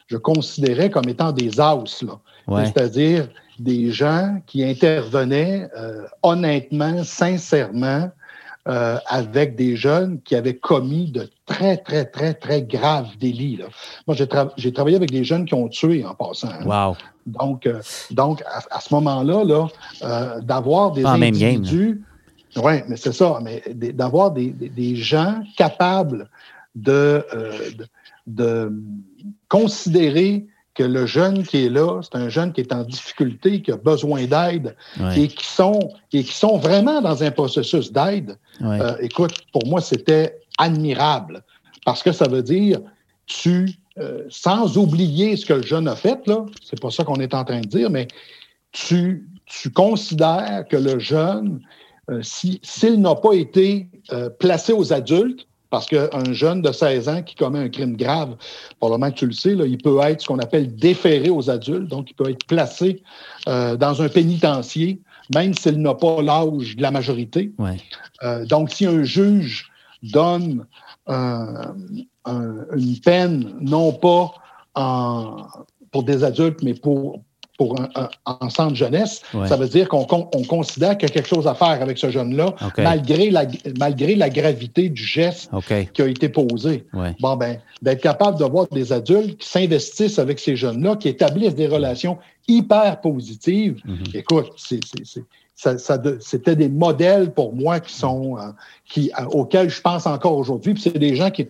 je, 0.07 0.17
considérais 0.17 0.91
comme 0.91 1.09
étant 1.09 1.33
des 1.33 1.61
as, 1.61 2.05
c'est-à-dire 2.49 3.27
des 3.59 3.91
gens 3.91 4.41
qui 4.47 4.64
intervenaient 4.64 5.69
honnêtement, 6.23 7.03
sincèrement, 7.03 8.11
euh, 8.66 8.99
avec 9.07 9.57
des 9.57 9.77
jeunes 9.77 10.21
qui 10.23 10.35
avaient 10.35 10.57
commis 10.57 11.11
de 11.11 11.31
très, 11.47 11.79
très, 11.79 12.05
très, 12.05 12.35
très 12.35 12.62
graves 12.62 13.16
délits. 13.18 13.61
Moi, 14.07 14.14
j'ai, 14.14 14.73
travaillé 14.73 14.97
avec 14.97 15.11
des 15.11 15.25
jeunes 15.25 15.47
qui 15.47 15.55
ont 15.55 15.68
tué 15.68 16.05
en 16.05 16.14
passant. 16.14 16.49
Hein. 16.49 16.66
Wow. 16.66 16.97
Donc, 17.25 17.66
euh, 17.66 17.81
donc 18.11 18.42
à, 18.71 18.81
ce 18.81 18.92
moment-là, 18.94 19.44
là, 19.44 19.68
euh, 20.03 20.40
d'avoir 20.40 20.92
des 20.92 21.05
individus... 21.05 22.03
Oui, 22.57 22.81
mais 22.88 22.97
c'est 22.97 23.12
ça, 23.12 23.38
mais 23.42 23.62
d'avoir 23.75 24.33
des, 24.33 24.51
des, 24.51 24.97
gens 24.97 25.42
capables 25.57 26.29
de, 26.75 27.25
de 28.27 28.73
considérer 29.49 30.47
que 30.79 30.85
le 30.85 31.07
jeune 31.07 31.43
qui 31.43 31.67
est 31.67 31.71
là, 31.71 32.01
c'est 32.03 32.17
un 32.17 32.29
jeune 32.29 32.53
qui 32.53 32.61
est 32.61 32.73
en 32.73 32.85
difficulté, 32.85 33.62
qui 33.62 33.73
a 33.73 33.77
besoin 33.77 34.27
d'aide 34.27 34.77
et 35.17 35.27
qui 35.27 35.45
sont 35.45 35.81
et 36.12 36.23
qui 36.23 36.33
sont 36.33 36.57
vraiment 36.57 37.03
dans 37.03 37.21
un 37.25 37.33
processus 37.33 37.93
d'aide. 37.93 38.38
Euh, 38.62 38.97
écoute, 39.01 39.35
pour 39.53 39.67
moi, 39.67 39.81
c'était 39.81 40.38
admirable. 40.57 41.43
Parce 41.85 42.05
que 42.05 42.12
ça 42.12 42.29
veut 42.29 42.45
dire 42.45 42.79
tu 43.27 43.75
euh, 43.99 44.23
sans 44.29 44.79
oublier 44.79 45.37
ce 45.37 45.45
que 45.47 45.55
le 45.55 45.62
jeune 45.62 45.88
a 45.88 45.97
fait, 45.97 46.25
là, 46.29 46.47
c'est 46.62 46.81
pas 46.81 46.93
ça 46.93 47.03
qu'on 47.03 47.17
est 47.17 47.35
en 47.35 47.45
train 47.45 47.61
de 47.61 47.67
dire, 47.67 47.91
mais 47.91 48.07
tu, 48.71 49.29
tu 49.47 49.71
considères 49.71 50.64
que 50.71 50.77
le 50.77 51.01
jeune, 51.01 51.61
euh, 52.09 52.23
s'il 52.23 53.01
n'a 53.01 53.17
pas 53.17 53.33
été 53.33 53.88
placé 54.38 54.73
aux 54.73 54.93
adultes, 54.93 55.49
parce 55.70 55.87
qu'un 55.87 56.33
jeune 56.33 56.62
de 56.62 56.72
16 56.72 57.09
ans 57.09 57.22
qui 57.22 57.35
commet 57.35 57.59
un 57.59 57.68
crime 57.68 57.96
grave, 57.96 58.37
probablement 58.78 59.11
que 59.11 59.18
tu 59.18 59.26
le 59.26 59.33
sais, 59.33 59.54
là, 59.54 59.66
il 59.66 59.78
peut 59.78 59.98
être 60.02 60.22
ce 60.22 60.26
qu'on 60.26 60.38
appelle 60.38 60.74
déféré 60.76 61.31
aux 61.31 61.50
adultes, 61.50 61.88
donc 61.88 62.11
il 62.11 62.14
peut 62.14 62.31
être 62.31 62.46
placé 62.46 63.02
euh, 63.48 63.76
dans 63.76 64.00
un 64.02 64.09
pénitencier, 64.09 65.00
même 65.35 65.54
s'il 65.54 65.81
n'a 65.83 65.94
pas 65.94 66.22
l'âge 66.22 66.76
de 66.76 66.83
la 66.83 66.90
majorité. 66.90 67.52
Euh, 68.22 68.46
donc, 68.46 68.70
si 68.70 68.87
un 68.87 69.02
juge 69.02 69.70
donne 70.02 70.66
une 71.07 73.00
peine, 73.02 73.54
non 73.61 73.92
pas 73.92 74.33
en, 74.74 75.46
pour 75.90 76.02
des 76.02 76.24
adultes, 76.24 76.62
mais 76.62 76.74
pour, 76.74 77.22
pour 77.59 77.75
un, 77.79 78.49
centre 78.51 78.77
jeunesse, 78.77 79.21
ça 79.47 79.57
veut 79.57 79.68
dire 79.68 79.88
qu'on 79.88 80.05
considère 80.05 80.97
qu'il 80.97 81.09
y 81.09 81.12
a 81.12 81.14
quelque 81.14 81.29
chose 81.29 81.47
à 81.47 81.55
faire 81.55 81.83
avec 81.83 81.99
ce 81.99 82.09
jeune-là, 82.09 82.55
malgré, 82.79 83.31
la, 83.31 83.47
malgré 83.79 84.14
la 84.14 84.31
gravité 84.31 84.88
du 84.88 85.03
geste 85.03 85.51
qui 85.92 86.03
a 86.03 86.07
été 86.07 86.29
posé. 86.29 86.87
Bon, 87.21 87.37
ben, 87.37 87.59
d'être 87.83 88.01
capable 88.01 88.38
de 88.38 88.44
voir 88.44 88.66
des 88.71 88.92
adultes 88.92 89.38
qui 89.38 89.49
s'investissent 89.49 90.18
avec 90.18 90.38
ces 90.38 90.57
jeunes-là, 90.57 90.97
qui 90.97 91.09
établissent 91.09 91.57
des 91.57 91.66
relations 91.66 92.18
hyper 92.47 93.01
positives. 93.01 93.81
Mhm. 93.85 93.99
Écoute, 94.14 94.53
c'était 95.57 96.57
des 96.57 96.68
modèles 96.68 97.33
pour 97.33 97.55
moi 97.55 97.81
qui 97.81 97.92
sont 97.92 98.38
euh, 98.38 98.53
qui, 98.87 99.11
euh, 99.18 99.25
auxquels 99.27 99.68
je 99.68 99.81
pense 99.81 100.07
encore 100.07 100.37
aujourd'hui. 100.37 100.75
Puis 100.75 100.85
c'est 100.85 100.99
des 100.99 101.16
gens 101.16 101.31
qui, 101.31 101.49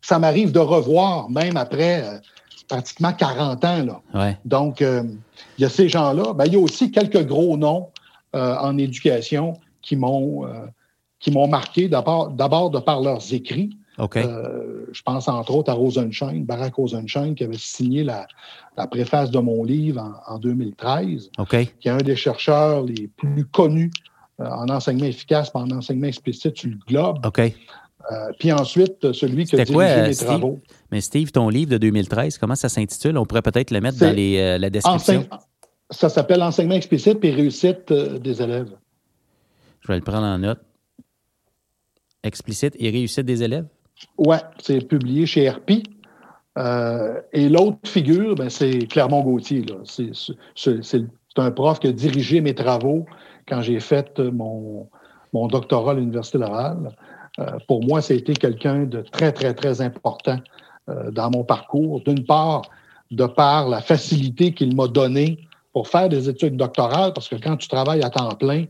ça 0.00 0.18
m'arrive 0.18 0.52
de 0.52 0.60
revoir 0.60 1.28
même 1.28 1.56
après 1.56 2.04
euh, 2.04 2.18
pratiquement 2.70 3.12
40 3.12 3.64
ans. 3.64 4.00
Là. 4.12 4.36
Donc, 4.44 4.80
euh, 4.80 5.02
il 5.58 5.62
y 5.62 5.64
a 5.64 5.68
ces 5.68 5.88
gens-là. 5.88 6.32
Ben, 6.34 6.46
il 6.46 6.52
y 6.52 6.56
a 6.56 6.60
aussi 6.60 6.90
quelques 6.90 7.26
gros 7.26 7.56
noms 7.56 7.88
euh, 8.34 8.56
en 8.56 8.78
éducation 8.78 9.58
qui 9.82 9.96
m'ont 9.96 10.46
euh, 10.46 10.66
qui 11.18 11.30
m'ont 11.30 11.48
marqué 11.48 11.88
d'abord 11.88 12.30
de 12.70 12.78
par 12.78 13.02
leurs 13.02 13.34
écrits. 13.34 13.76
je 14.92 15.02
pense 15.02 15.28
entre 15.28 15.54
autres 15.54 15.70
à 15.70 15.74
Rosenschein, 15.74 16.40
Barack 16.40 16.76
Rosenschein, 16.76 17.34
qui 17.34 17.44
avait 17.44 17.58
signé 17.58 18.04
la, 18.04 18.26
préface 18.90 19.30
de 19.30 19.38
mon 19.38 19.62
livre 19.62 20.22
en, 20.26 20.38
2013, 20.38 21.30
qui 21.50 21.88
est 21.88 21.90
un 21.90 21.98
des 21.98 22.16
chercheurs 22.16 22.82
les 22.82 23.08
plus 23.08 23.44
connus 23.44 23.90
en 24.38 24.70
enseignement 24.70 25.04
efficace, 25.04 25.50
en 25.52 25.70
enseignement 25.70 26.06
explicite 26.06 26.56
sur 26.56 26.70
le 26.70 26.78
globe. 26.88 27.18
Euh, 28.10 28.32
puis 28.38 28.52
ensuite, 28.52 29.12
celui 29.12 29.44
qui 29.44 29.54
a 29.60 29.64
dirigé 29.64 29.74
quoi, 29.74 30.08
mes 30.08 30.14
travaux. 30.14 30.60
Mais 30.90 31.00
Steve, 31.00 31.30
ton 31.30 31.48
livre 31.48 31.70
de 31.70 31.78
2013, 31.78 32.38
comment 32.38 32.54
ça 32.54 32.68
s'intitule? 32.68 33.18
On 33.18 33.26
pourrait 33.26 33.42
peut-être 33.42 33.70
le 33.70 33.80
mettre 33.80 33.98
dans 33.98 34.14
euh, 34.16 34.58
la 34.58 34.70
description. 34.70 35.26
Ça 35.90 36.08
s'appelle 36.08 36.42
Enseignement 36.42 36.76
explicite 36.76 37.18
et 37.24 37.30
réussite 37.30 37.90
euh, 37.90 38.18
des 38.18 38.40
élèves. 38.40 38.70
Je 39.80 39.88
vais 39.88 39.98
le 39.98 40.04
prendre 40.04 40.26
en 40.26 40.38
note. 40.38 40.60
Explicite 42.22 42.74
et 42.78 42.90
réussite 42.90 43.26
des 43.26 43.42
élèves? 43.42 43.66
Oui, 44.18 44.36
c'est 44.58 44.86
publié 44.86 45.26
chez 45.26 45.48
RP. 45.48 45.70
et 47.32 47.48
l'autre 47.48 47.78
figure, 47.84 48.34
ben, 48.34 48.50
c'est 48.50 48.86
Clermont 48.88 49.22
Gauthier. 49.22 49.64
C'est 49.84 51.04
un 51.36 51.50
prof 51.50 51.80
qui 51.80 51.88
a 51.88 51.92
dirigé 51.92 52.40
mes 52.40 52.54
travaux 52.54 53.06
quand 53.48 53.62
j'ai 53.62 53.80
fait 53.80 54.18
mon, 54.18 54.88
mon 55.32 55.48
doctorat 55.48 55.92
à 55.92 55.94
l'Université 55.94 56.38
Laval. 56.38 56.94
Euh, 57.38 57.58
pour 57.68 57.84
moi, 57.84 58.02
ça 58.02 58.14
a 58.14 58.16
été 58.16 58.34
quelqu'un 58.34 58.84
de 58.84 59.02
très, 59.02 59.32
très, 59.32 59.54
très 59.54 59.80
important 59.80 60.38
euh, 60.88 61.10
dans 61.10 61.30
mon 61.30 61.44
parcours. 61.44 62.00
D'une 62.02 62.24
part, 62.24 62.62
de 63.10 63.26
par 63.26 63.68
la 63.68 63.80
facilité 63.80 64.52
qu'il 64.52 64.74
m'a 64.74 64.88
donnée 64.88 65.46
pour 65.72 65.88
faire 65.88 66.08
des 66.08 66.28
études 66.28 66.56
doctorales, 66.56 67.12
parce 67.12 67.28
que 67.28 67.36
quand 67.36 67.56
tu 67.56 67.68
travailles 67.68 68.02
à 68.02 68.10
temps 68.10 68.34
plein 68.34 68.64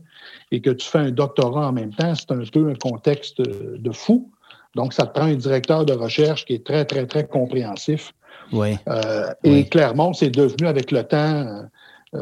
et 0.51 0.61
que 0.61 0.69
tu 0.69 0.87
fais 0.87 0.99
un 0.99 1.11
doctorat 1.11 1.67
en 1.67 1.71
même 1.71 1.93
temps, 1.93 2.13
c'est 2.13 2.31
un 2.31 2.43
peu 2.51 2.69
un 2.69 2.75
contexte 2.75 3.41
de 3.41 3.91
fou. 3.91 4.29
Donc, 4.75 4.93
ça 4.93 5.05
te 5.05 5.19
prend 5.19 5.27
un 5.27 5.35
directeur 5.35 5.85
de 5.85 5.93
recherche 5.93 6.45
qui 6.45 6.53
est 6.53 6.65
très, 6.65 6.85
très, 6.85 7.05
très 7.07 7.27
compréhensif. 7.27 8.13
Oui. 8.53 8.77
Euh, 8.87 9.33
et 9.43 9.67
clairement, 9.67 10.13
c'est 10.13 10.29
devenu 10.29 10.67
avec 10.67 10.91
le 10.91 11.03
temps, 11.03 11.65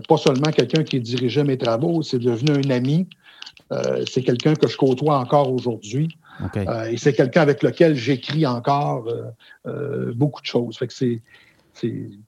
pas 0.07 0.17
seulement 0.17 0.51
quelqu'un 0.51 0.83
qui 0.83 0.99
dirigeait 0.99 1.43
mes 1.43 1.57
travaux, 1.57 2.01
c'est 2.01 2.19
devenu 2.19 2.51
un 2.65 2.69
ami. 2.69 3.07
c'est 4.11 4.23
quelqu'un 4.23 4.55
que 4.55 4.67
je 4.67 4.77
côtoie 4.77 5.17
encore 5.17 5.51
aujourd'hui. 5.51 6.09
Euh, 6.55 6.85
et 6.85 6.97
c'est 6.97 7.13
quelqu'un 7.13 7.41
avec 7.41 7.63
lequel 7.63 7.95
j'écris 7.95 8.45
encore 8.45 9.07
euh, 9.07 9.23
euh, 9.67 10.13
beaucoup 10.15 10.41
de 10.41 10.45
choses. 10.45 10.77
Fait 10.77 10.87
que 10.87 10.93
c'est, 10.93 11.21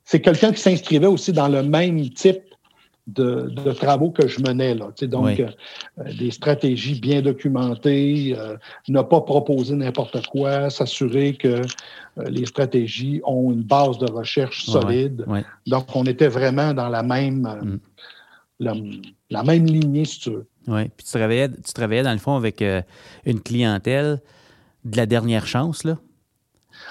c'est, 0.05 0.19
quelqu'un 0.21 0.51
qui 0.51 0.61
s'inscrivait 0.61 1.07
aussi 1.07 1.33
dans 1.33 1.47
le 1.47 1.63
même 1.63 2.09
type 2.09 2.41
de, 3.07 3.49
travaux 3.73 4.11
que 4.11 4.27
je 4.27 4.39
menais. 4.41 4.75
Là. 4.75 4.89
Donc, 5.01 5.41
des 6.17 6.31
stratégies 6.31 6.99
bien 6.99 7.21
documentées, 7.21 8.37
ne 8.87 9.01
pas 9.01 9.21
proposer 9.21 9.75
n'importe 9.75 10.25
quoi, 10.27 10.69
s'assurer 10.69 11.33
que 11.33 11.61
les 12.17 12.45
stratégies 12.45 13.19
ont 13.25 13.51
une 13.51 13.63
base 13.63 13.97
de 13.97 14.09
recherche 14.09 14.65
solide. 14.65 15.25
Donc, 15.67 15.93
on 15.95 16.03
était 16.03 16.29
vraiment 16.29 16.73
dans 16.73 16.87
la 16.87 17.03
même, 17.03 17.79
mm. 18.61 18.71
la, 19.29 19.43
même 19.43 19.65
lignée, 19.65 20.05
si 20.05 20.19
tu 20.19 20.29
veux. 20.29 20.47
Oui, 20.67 20.89
puis 20.95 21.05
tu 21.05 21.11
travaillais, 21.11 21.49
tu 21.49 21.73
travaillais 21.73 22.03
dans 22.03 22.11
le 22.11 22.19
fond 22.19 22.35
avec 22.35 22.61
euh, 22.61 22.81
une 23.25 23.39
clientèle 23.39 24.21
de 24.85 24.97
la 24.97 25.05
dernière 25.05 25.47
chance, 25.47 25.83
là? 25.83 25.97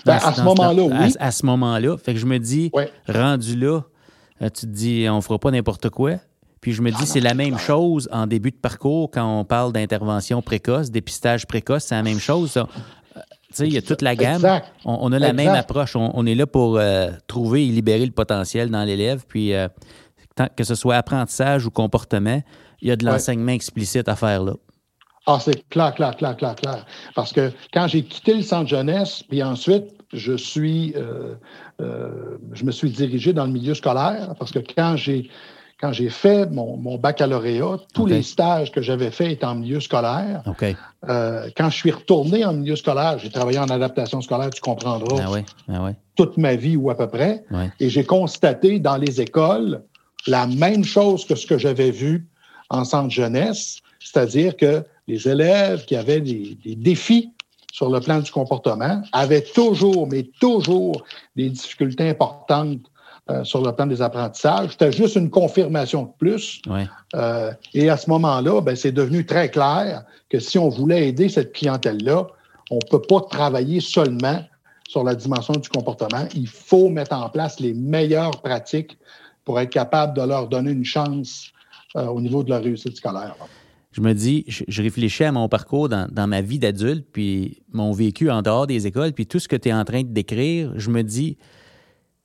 Ben, 0.04 0.18
à 0.22 0.32
ce 0.32 0.42
moment-là, 0.42 0.82
oui. 0.82 1.14
À, 1.18 1.30
ce 1.30 1.46
moment-là. 1.46 1.96
Fait 1.96 2.14
que 2.14 2.20
je 2.20 2.26
me 2.26 2.38
dis, 2.38 2.70
rendu 3.08 3.56
là, 3.56 3.80
euh, 4.42 4.48
tu 4.50 4.66
te 4.66 4.66
dis, 4.66 5.06
on 5.10 5.20
fera 5.20 5.38
pas 5.38 5.50
n'importe 5.50 5.88
quoi. 5.90 6.16
Puis 6.60 6.72
je 6.72 6.82
me 6.82 6.90
dis, 6.90 7.06
c'est 7.06 7.20
la 7.20 7.34
même 7.34 7.58
chose 7.58 8.08
en 8.12 8.26
début 8.26 8.50
de 8.50 8.56
parcours 8.56 9.10
quand 9.10 9.40
on 9.40 9.44
parle 9.44 9.72
d'intervention 9.72 10.42
précoce, 10.42 10.90
dépistage 10.90 11.46
précoce, 11.46 11.84
c'est 11.84 11.94
la 11.94 12.02
même 12.02 12.18
chose. 12.18 12.56
Euh, 12.56 12.64
tu 13.16 13.20
sais, 13.52 13.66
il 13.66 13.72
y 13.72 13.78
a 13.78 13.82
toute 13.82 14.02
la 14.02 14.14
gamme. 14.14 14.46
On, 14.84 15.10
a 15.12 15.18
la 15.18 15.32
même 15.32 15.54
approche. 15.54 15.96
On, 15.96 16.26
est 16.26 16.34
là 16.34 16.46
pour 16.46 16.78
trouver 17.26 17.66
et 17.66 17.70
libérer 17.70 18.04
le 18.04 18.12
potentiel 18.12 18.70
dans 18.70 18.84
l'élève. 18.84 19.24
Puis, 19.26 19.52
que 20.56 20.64
ce 20.64 20.74
soit 20.74 20.96
apprentissage 20.96 21.66
ou 21.66 21.70
comportement, 21.70 22.42
il 22.82 22.88
y 22.88 22.90
a 22.90 22.96
de 22.96 23.04
l'enseignement 23.04 23.52
explicite 23.52 24.08
à 24.08 24.16
faire 24.16 24.42
là. 24.42 24.54
Ah, 25.26 25.38
c'est 25.40 25.68
clair, 25.68 25.94
clair, 25.94 26.16
clair, 26.16 26.36
clair, 26.36 26.54
clair. 26.56 26.86
Parce 27.14 27.32
que 27.32 27.52
quand 27.72 27.86
j'ai 27.86 28.02
quitté 28.02 28.34
le 28.34 28.42
centre 28.42 28.68
jeunesse, 28.68 29.22
puis 29.28 29.42
ensuite, 29.42 29.84
je 30.12 30.36
suis, 30.36 30.94
euh, 30.96 31.34
euh, 31.80 32.38
je 32.52 32.64
me 32.64 32.72
suis 32.72 32.90
dirigé 32.90 33.32
dans 33.32 33.44
le 33.44 33.52
milieu 33.52 33.74
scolaire, 33.74 34.34
parce 34.38 34.50
que 34.50 34.58
quand 34.58 34.96
j'ai 34.96 35.30
quand 35.80 35.92
j'ai 35.92 36.10
fait 36.10 36.50
mon, 36.50 36.98
baccalauréat, 36.98 37.78
tous 37.94 38.04
les 38.04 38.22
stages 38.22 38.70
que 38.70 38.82
j'avais 38.82 39.10
faits 39.10 39.30
étaient 39.32 39.46
en 39.46 39.54
milieu 39.54 39.80
scolaire. 39.80 40.42
Euh, 41.08 41.48
quand 41.56 41.70
je 41.70 41.76
suis 41.76 41.90
retourné 41.90 42.44
en 42.44 42.52
milieu 42.52 42.76
scolaire, 42.76 43.18
j'ai 43.18 43.30
travaillé 43.30 43.58
en 43.58 43.70
adaptation 43.70 44.20
scolaire, 44.20 44.50
tu 44.50 44.60
comprendras, 44.60 45.16
ah 45.22 45.72
ah 45.72 45.90
toute 46.16 46.36
ma 46.36 46.54
vie 46.54 46.76
ou 46.76 46.90
à 46.90 46.96
peu 46.98 47.08
près. 47.08 47.44
Et 47.80 47.88
j'ai 47.88 48.04
constaté 48.04 48.78
dans 48.78 48.98
les 48.98 49.22
écoles 49.22 49.82
la 50.26 50.46
même 50.46 50.84
chose 50.84 51.24
que 51.24 51.34
ce 51.34 51.46
que 51.46 51.56
j'avais 51.56 51.90
vu 51.90 52.28
en 52.70 52.84
centre 52.84 53.10
jeunesse, 53.10 53.80
c'est-à-dire 53.98 54.56
que 54.56 54.84
les 55.06 55.28
élèves 55.28 55.84
qui 55.84 55.96
avaient 55.96 56.20
des, 56.20 56.56
défis 56.64 57.32
sur 57.72 57.90
le 57.90 58.00
plan 58.00 58.20
du 58.20 58.30
comportement 58.30 59.02
avaient 59.12 59.42
toujours, 59.42 60.06
mais 60.08 60.24
toujours 60.40 61.04
des 61.36 61.50
difficultés 61.50 62.08
importantes 62.08 62.80
euh, 63.30 63.44
sur 63.44 63.62
le 63.62 63.72
plan 63.72 63.86
des 63.86 64.00
apprentissages. 64.02 64.70
C'était 64.70 64.92
juste 64.92 65.16
une 65.16 65.30
confirmation 65.30 66.04
de 66.04 66.10
plus. 66.18 66.62
Euh, 67.14 67.52
et 67.74 67.90
à 67.90 67.96
ce 67.96 68.08
moment-là, 68.10 68.60
ben, 68.60 68.74
c'est 68.74 68.92
devenu 68.92 69.26
très 69.26 69.50
clair 69.50 70.04
que 70.28 70.38
si 70.40 70.58
on 70.58 70.68
voulait 70.68 71.08
aider 71.08 71.28
cette 71.28 71.52
clientèle-là, 71.52 72.26
on 72.70 72.76
ne 72.76 72.90
peut 72.90 73.02
pas 73.02 73.20
travailler 73.28 73.80
seulement 73.80 74.40
sur 74.88 75.04
la 75.04 75.14
dimension 75.14 75.54
du 75.54 75.68
comportement. 75.68 76.26
Il 76.34 76.48
faut 76.48 76.88
mettre 76.88 77.14
en 77.14 77.28
place 77.28 77.60
les 77.60 77.74
meilleures 77.74 78.42
pratiques 78.42 78.98
pour 79.44 79.60
être 79.60 79.70
capable 79.70 80.16
de 80.16 80.22
leur 80.22 80.48
donner 80.48 80.70
une 80.70 80.84
chance 80.84 81.52
euh, 81.96 82.06
au 82.06 82.20
niveau 82.20 82.42
de 82.42 82.50
la 82.50 82.58
réussite 82.58 82.96
scolaire. 82.96 83.36
Je 83.92 84.00
me 84.00 84.12
dis, 84.12 84.44
je, 84.46 84.82
réfléchis 84.82 85.24
à 85.24 85.32
mon 85.32 85.48
parcours 85.48 85.88
dans, 85.88 86.26
ma 86.28 86.40
vie 86.40 86.60
d'adulte, 86.60 87.06
puis 87.10 87.62
mon 87.72 87.90
vécu 87.90 88.30
en 88.30 88.40
dehors 88.42 88.68
des 88.68 88.86
écoles, 88.86 89.12
puis 89.12 89.26
tout 89.26 89.40
ce 89.40 89.48
que 89.48 89.56
tu 89.56 89.68
es 89.68 89.72
en 89.72 89.84
train 89.84 90.02
de 90.02 90.12
décrire, 90.12 90.72
je 90.76 90.90
me 90.90 91.02
dis, 91.02 91.38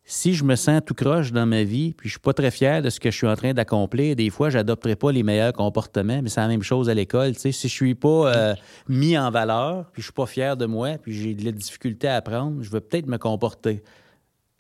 si 0.04 0.36
je 0.36 0.44
me 0.44 0.56
sens 0.56 0.82
tout 0.86 0.94
croche 0.94 1.32
dans 1.32 1.48
ma 1.48 1.64
vie, 1.64 1.96
puis 1.96 2.08
je 2.08 2.14
suis 2.14 2.20
pas 2.20 2.34
très 2.34 2.52
fier 2.52 2.84
de 2.84 2.92
ce 2.92 3.00
que 3.00 3.10
je 3.10 3.18
suis 3.18 3.26
en 3.26 3.36
train 3.36 3.56
d'accomplir, 3.56 4.16
des 4.16 4.30
fois, 4.30 4.52
j'adopterai 4.52 4.96
pas 4.96 5.12
les 5.12 5.24
meilleurs 5.24 5.54
comportements, 5.54 6.22
mais 6.22 6.30
c'est 6.30 6.42
la 6.42 6.48
même 6.48 6.62
chose 6.62 6.88
à 6.88 6.94
l'école. 6.94 7.34
Si 7.34 7.52
je 7.52 7.68
suis 7.68 7.96
pas 7.96 8.36
euh, 8.36 8.56
mis 8.88 9.18
en 9.18 9.32
valeur, 9.32 9.90
puis 9.92 10.04
je 10.04 10.08
suis 10.08 10.14
pas 10.14 10.28
fier 10.28 10.56
de 10.56 10.68
moi, 10.68 11.00
puis 11.02 11.14
j'ai 11.14 11.34
de 11.34 11.44
la 11.44 11.52
difficulté 11.52 12.08
à 12.08 12.18
apprendre, 12.18 12.62
je 12.62 12.70
vais 12.70 12.82
peut-être 12.82 13.08
me 13.08 13.18
comporter 13.18 13.82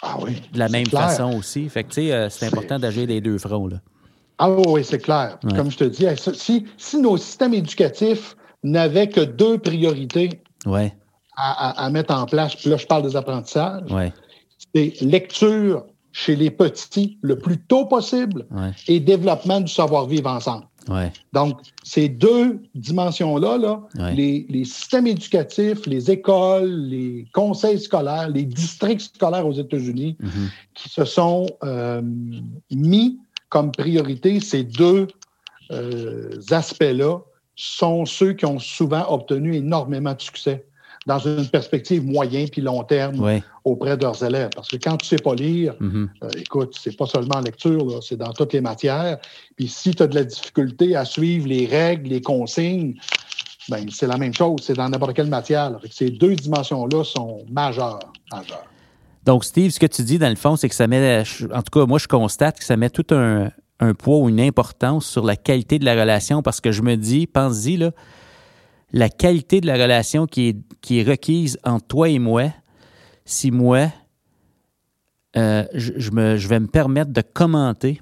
ah 0.02 0.18
oui, 0.22 0.41
de 0.52 0.58
la 0.58 0.70
même 0.70 0.88
façon 0.88 1.38
aussi. 1.38 1.70
Fait 1.70 1.84
que, 1.84 1.89
tu 1.89 2.02
sais, 2.02 2.12
euh, 2.12 2.30
c'est 2.30 2.48
important 2.48 2.80
d'agir 2.80 3.06
des 3.06 3.22
deux 3.22 3.38
fronts, 3.38 3.68
là. 3.68 3.78
Ah 4.38 4.50
oui, 4.67 4.84
c'est 4.84 5.00
clair. 5.00 5.38
Comme 5.56 5.71
je 5.71 5.78
te 5.78 5.84
dis, 5.84 6.06
si, 6.34 6.65
si 6.78 6.98
nos 6.98 7.17
systèmes 7.17 7.54
éducatifs 7.54 8.36
n'avaient 8.63 9.08
que 9.08 9.21
deux 9.21 9.58
priorités 9.58 10.41
ouais. 10.65 10.93
à, 11.38 11.89
mettre 11.89 12.13
en 12.13 12.26
place, 12.26 12.56
puis 12.56 12.69
là, 12.69 12.78
je 12.78 12.86
parle 12.86 13.04
des 13.04 13.15
apprentissages, 13.15 13.84
C'est 14.74 15.02
lecture 15.02 15.86
chez 16.12 16.36
les 16.36 16.50
petits 16.50 17.17
le 17.21 17.38
plus 17.38 17.60
tôt 17.60 17.86
possible 17.86 18.45
et 18.88 19.00
développement 19.00 19.62
du 19.62 19.71
savoir-vivre 19.71 20.30
ensemble. 20.30 20.65
Donc, 21.34 21.60
ces 21.84 22.10
deux 22.10 22.62
dimensions-là, 22.76 23.58
là, 23.58 23.82
les, 24.13 24.65
systèmes 24.65 25.08
éducatifs, 25.08 25.86
les 25.86 26.12
écoles, 26.12 26.69
les 26.69 27.26
conseils 27.34 27.80
scolaires, 27.80 28.30
les 28.30 28.43
districts 28.43 29.15
scolaires 29.15 29.48
aux 29.48 29.54
États-Unis, 29.54 30.17
mm-hmm. 30.21 30.50
qui 30.74 30.89
se 30.89 31.06
sont 31.06 31.48
euh, 31.63 32.02
mis 32.71 33.19
comme 33.50 33.72
priorité 33.72 34.40
ces 34.40 34.64
deux 34.64 35.08
euh, 35.72 36.40
aspects-là, 36.52 37.20
sont 37.56 38.06
ceux 38.06 38.34
qui 38.34 38.46
ont 38.46 38.60
souvent 38.60 39.06
obtenu 39.10 39.56
énormément 39.56 40.14
de 40.14 40.22
succès 40.22 40.66
dans 41.06 41.20
une 41.20 41.48
perspective 41.48 42.04
moyen 42.04 42.46
puis 42.52 42.62
long 42.62 42.84
terme 42.84 43.42
auprès 43.64 43.96
de 43.96 44.04
leurs 44.04 44.24
élèves. 44.24 44.50
Parce 44.56 44.68
que 44.68 44.78
quand 44.78 44.98
tu 44.98 45.08
sais 45.08 45.18
pas 45.18 45.36
lire, 45.36 45.76
mm-hmm. 45.80 46.08
euh, 46.24 46.30
écoute, 46.38 46.76
c'est 46.80 46.98
pas 46.98 47.06
seulement 47.06 47.36
en 47.36 47.42
lecture, 47.42 48.04
c'est 48.04 48.18
dans 48.18 48.34
toutes 48.34 48.54
les 48.54 48.62
matières. 48.62 49.20
Puis 49.56 49.68
si 49.68 49.94
tu 49.94 50.02
as 50.02 50.08
de 50.08 50.16
la 50.16 50.24
difficulté 50.24 50.96
à 50.96 51.06
suivre 51.06 51.48
les 51.48 51.68
règles, 51.68 52.10
les 52.10 52.22
consignes, 52.22 52.96
ben, 53.70 53.86
c'est 53.92 54.08
la 54.08 54.18
même 54.18 54.34
chose, 54.34 54.62
c'est 54.64 54.74
dans 54.74 54.90
n'importe 54.90 55.14
quelle 55.14 55.30
matière. 55.30 55.80
Ces 55.92 56.10
deux 56.10 56.36
dimensions-là 56.36 57.04
sont 57.04 57.46
majeures, 57.50 58.00
majeures. 58.32 58.66
Donc, 59.26 59.44
Steve, 59.44 59.72
ce 59.72 59.80
que 59.80 59.88
tu 59.88 60.04
dis, 60.04 60.20
dans 60.20 60.30
le 60.30 60.36
fond, 60.36 60.56
c'est 60.56 60.70
que 60.70 60.76
ça 60.76 60.86
met, 60.86 61.24
en 61.52 61.62
tout 61.64 61.80
cas, 61.80 61.86
moi, 61.88 61.98
je 61.98 62.08
constate 62.08 62.60
que 62.60 62.64
ça 62.64 62.78
met 62.78 62.92
tout 62.92 63.08
un, 63.10 63.50
poids 63.98 64.20
ou 64.20 64.30
une 64.30 64.40
importance 64.40 65.08
sur 65.08 65.26
la 65.26 65.36
qualité 65.36 65.80
de 65.80 65.86
la 65.86 66.00
relation 66.00 66.42
parce 66.44 66.62
que 66.62 66.72
je 66.72 66.84
me 66.84 66.96
dis, 66.96 67.26
pense-y, 67.26 67.92
la 68.92 69.10
qualité 69.10 69.62
de 69.62 69.68
la 69.68 69.74
relation 69.74 70.28
qui 70.28 70.50
est, 70.50 70.58
qui 70.82 71.00
est 71.00 71.04
requise 71.04 71.58
entre 71.64 71.88
toi 71.88 72.10
et 72.10 72.20
moi, 72.20 72.54
si 73.26 73.50
moi, 73.50 73.92
euh, 75.36 75.66
je, 75.74 75.94
je 75.98 76.48
vais 76.48 76.60
me 76.60 76.68
permettre 76.68 77.12
de 77.12 77.22
commenter 77.22 78.02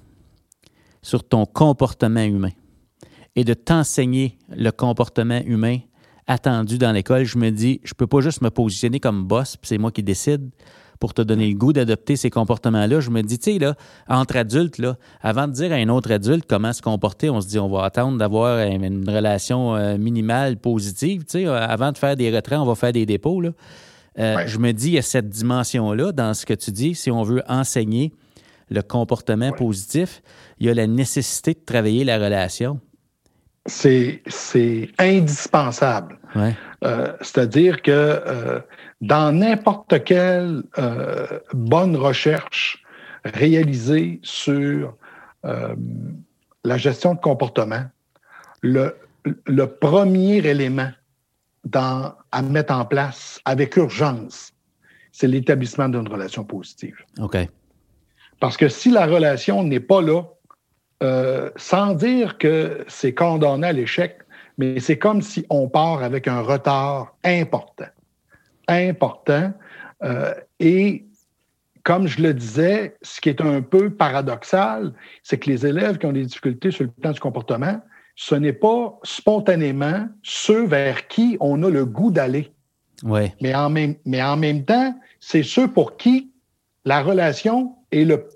sur 1.02 1.24
ton 1.24 1.46
comportement 1.46 2.24
humain 2.24 2.52
et 3.36 3.46
de 3.46 3.54
t'enseigner 3.54 4.38
le 4.50 4.72
comportement 4.72 5.42
humain 5.46 5.80
attendu 6.28 6.78
dans 6.78 6.92
l'école, 6.92 7.24
je 7.24 7.38
me 7.38 7.50
dis, 7.50 7.80
je 7.84 7.92
ne 7.92 7.96
peux 7.96 8.08
pas 8.08 8.20
juste 8.20 8.42
me 8.42 8.50
positionner 8.50 9.00
comme 9.00 9.24
boss, 9.24 9.58
c'est 9.64 9.78
moi 9.78 9.92
qui 9.92 10.04
décide 10.04 10.52
pour 11.04 11.13
te 11.13 11.22
donner 11.22 11.50
le 11.50 11.56
goût 11.56 11.74
d'adopter 11.74 12.16
ces 12.16 12.30
comportements-là. 12.30 13.02
Je 13.02 13.10
me 13.10 13.24
dis, 13.24 13.38
tu 13.38 13.52
sais, 13.52 13.60
là, 13.60 13.76
entre 14.08 14.38
adultes, 14.38 14.78
là, 14.78 14.96
avant 15.22 15.50
de 15.50 15.52
dire 15.52 15.74
à 15.74 15.76
un 15.76 15.89
autre 15.89 16.10
adulte 16.13 16.46
comment 16.48 16.72
se 16.72 16.82
comporter, 16.82 17.30
on 17.30 17.42
se 17.42 17.48
dit, 17.50 17.60
on 17.60 17.68
va 17.68 17.84
attendre 17.84 18.18
d'avoir 18.18 18.66
une 18.66 19.10
relation 19.10 19.76
euh, 19.76 19.98
minimale 19.98 20.56
positive. 20.56 21.26
Tu 21.26 21.39
sais, 21.39 21.46
euh, 21.46 21.60
avant 21.60 21.92
de 21.92 21.98
faire 21.98 22.16
des 22.16 22.34
retraits, 22.34 22.58
on 22.58 22.63
va 22.66 22.76
faire 22.76 22.94
des 22.94 23.06
dépôts. 23.06 23.42
Là. 23.42 23.50
Euh, 24.18 24.44
je 24.48 24.58
me 24.60 24.72
dis, 24.72 24.92
il 24.92 24.94
y 24.94 24.98
a 24.98 25.02
cette 25.02 25.28
dimension-là 25.28 26.13
dans 26.13 26.34
ce 26.34 26.46
que 26.46 26.54
tu 26.54 26.72
dis. 26.72 26.96
Si 26.96 27.12
on 27.12 27.24
veut 27.24 27.44
enseigner 27.50 28.13
le 28.70 28.82
comportement 28.82 29.52
positif, 29.52 30.22
il 30.62 30.68
y 30.68 30.70
a 30.70 30.74
la 30.74 30.88
nécessité 30.88 31.54
de 31.54 31.66
travailler 31.66 32.06
la 32.06 32.18
relation. 32.18 32.80
C'est 33.66 34.22
indispensable. 34.98 36.18
C'est-à-dire 37.22 37.82
que 37.82 38.63
dans 39.04 39.34
n'importe 39.34 40.02
quelle 40.06 40.63
euh, 40.78 41.39
bonne 41.52 41.98
recherche 41.98 42.82
réalisée 43.26 44.22
sur 44.24 44.96
euh, 45.44 45.76
la 46.63 46.78
gestion 46.78 47.13
de 47.13 47.20
comportement, 47.20 47.84
le, 48.62 48.96
premier 49.82 50.38
élément 50.38 50.89
à 51.74 52.42
mettre 52.44 52.74
en 52.74 52.86
place 52.86 53.42
avec 53.44 53.76
urgence, 53.76 54.54
c'est 55.12 55.28
l'établissement 55.28 55.89
d'une 55.89 56.08
relation 56.08 56.46
positive. 56.46 56.96
OK. 57.20 57.38
Parce 58.39 58.56
que 58.56 58.70
si 58.70 58.89
la 58.89 59.06
relation 59.06 59.63
n'est 59.63 59.82
pas 59.82 60.02
là, 60.02 60.24
euh, 61.04 61.50
sans 61.58 61.94
dire 61.94 62.38
que 62.38 62.86
c'est 62.88 63.13
condamné 63.13 63.68
à 63.68 63.74
l'échec, 63.74 64.20
mais 64.58 64.80
c'est 64.80 64.98
comme 64.98 65.22
si 65.22 65.46
on 65.50 65.68
part 65.68 66.04
avec 66.04 66.30
un 66.30 66.39
retard 66.39 67.18
important 67.26 67.93
important. 68.67 69.54
Euh, 70.04 70.34
et 70.60 71.06
comme 71.84 72.08
je 72.08 72.21
le 72.21 72.34
disais, 72.34 72.95
ce 73.02 73.19
qui 73.19 73.30
est 73.30 73.41
un 73.41 73.62
peu 73.62 73.89
paradoxal, 73.89 74.93
c'est 75.21 75.38
que 75.38 75.49
les 75.49 75.65
élèves 75.65 75.97
qui 75.97 76.06
ont 76.06 76.13
des 76.13 76.26
difficultés 76.26 76.71
sur 76.71 76.86
le 76.86 76.91
plan 76.91 77.12
du 77.12 77.19
comportement, 77.19 77.82
ce 78.15 78.36
n'est 78.36 78.54
pas 78.54 78.97
spontanément 79.04 80.08
ceux 80.21 80.65
vers 80.65 81.08
qui 81.08 81.38
on 81.39 81.62
a 81.63 81.69
le 81.69 81.86
goût 81.86 82.12
d'aller. 82.12 82.52
Ouais. 83.04 83.34
Mais, 83.41 83.54
en 83.54 83.69
même, 83.69 83.95
mais 84.06 84.21
en 84.23 84.38
même 84.38 84.63
temps, 84.63 84.97
c'est 85.19 85.43
ceux 85.43 85.67
pour 85.67 85.97
qui 85.97 86.32
la 86.86 87.02
relation 87.02 87.76
est 87.91 88.06
le 88.06 88.28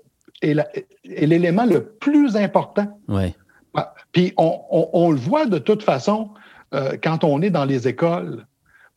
l'élément 1.04 1.64
le 1.64 1.84
plus 1.84 2.36
important. 2.36 2.98
Ouais. 3.08 3.34
Ah, 3.74 3.94
puis 4.12 4.32
on, 4.36 4.60
on, 4.70 5.10
le 5.10 5.18
voit 5.18 5.46
de 5.46 5.58
toute 5.58 5.82
façon 5.82 6.30
euh, 6.74 6.96
quand 7.02 7.24
on 7.24 7.42
est 7.42 7.50
dans 7.50 7.64
les 7.64 7.88
écoles. 7.88 8.46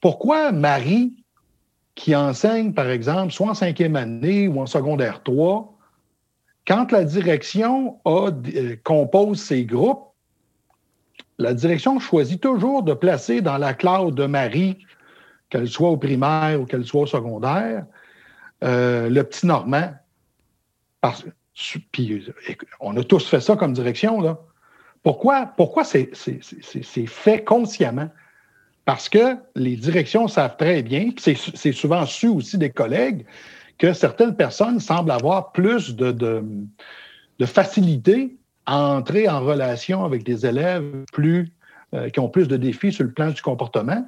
Pourquoi 0.01 0.51
Marie 0.51 1.13
qui 1.95 2.15
enseigne, 2.15 2.73
par 2.73 2.89
exemple, 2.89 3.32
soit 3.32 3.49
en 3.49 3.54
cinquième 3.54 3.95
année 3.95 4.47
ou 4.47 4.62
en 4.62 4.65
secondaire 4.65 5.23
3, 5.23 5.77
quand 6.67 6.91
la 6.91 7.04
direction 7.04 7.99
euh, 8.06 8.32
compose 8.84 9.41
ses 9.41 9.65
groupes, 9.65 10.08
la 11.38 11.54
direction 11.54 11.99
choisit 11.99 12.41
toujours 12.41 12.84
de 12.84 12.93
placer 12.93 13.41
dans 13.41 13.58
la 13.58 13.73
classe 13.73 14.12
de 14.12 14.25
Marie, 14.25 14.86
qu'elle 15.49 15.67
soit 15.67 15.89
au 15.89 15.97
primaire 15.97 16.62
ou 16.62 16.65
qu'elle 16.65 16.86
soit 16.86 17.01
au 17.01 17.08
secondaire, 17.08 17.86
euh, 18.63 19.10
le 19.10 19.23
petit 19.23 19.45
Normand. 19.45 19.91
Puis, 21.91 22.25
on 22.80 22.95
a 22.95 23.04
tous 23.04 23.27
fait 23.27 23.41
ça 23.41 23.56
comme 23.56 23.73
direction. 23.73 24.21
Là. 24.21 24.39
Pourquoi, 25.04 25.47
pourquoi 25.58 25.84
c'est 25.84 26.12
fait 27.08 27.43
consciemment? 27.43 28.10
Parce 28.91 29.08
que 29.08 29.38
les 29.56 29.77
directions 29.77 30.27
savent 30.27 30.58
très 30.58 30.84
bien, 30.84 31.12
c'est 31.17 31.71
souvent 31.71 32.06
su 32.06 32.27
aussi 32.27 32.58
des 32.58 32.71
collègues, 32.71 33.25
que 33.77 33.93
certaines 33.93 34.36
personnes 34.36 34.82
semblent 34.82 35.12
avoir 35.12 35.54
plus 35.54 35.95
de, 35.95 36.43
facilité 37.45 38.36
à 38.65 38.77
entrer 38.77 39.30
en 39.30 39.39
relation 39.39 40.04
avec 40.04 40.23
des 40.23 40.45
élèves 40.45 41.06
plus, 41.13 41.54
euh, 41.93 42.10
qui 42.10 42.19
ont 42.19 42.27
plus 42.27 42.49
de 42.49 42.58
défis 42.58 42.91
sur 42.91 43.06
le 43.06 43.13
plan 43.13 43.30
du 43.30 43.41
comportement. 43.41 44.06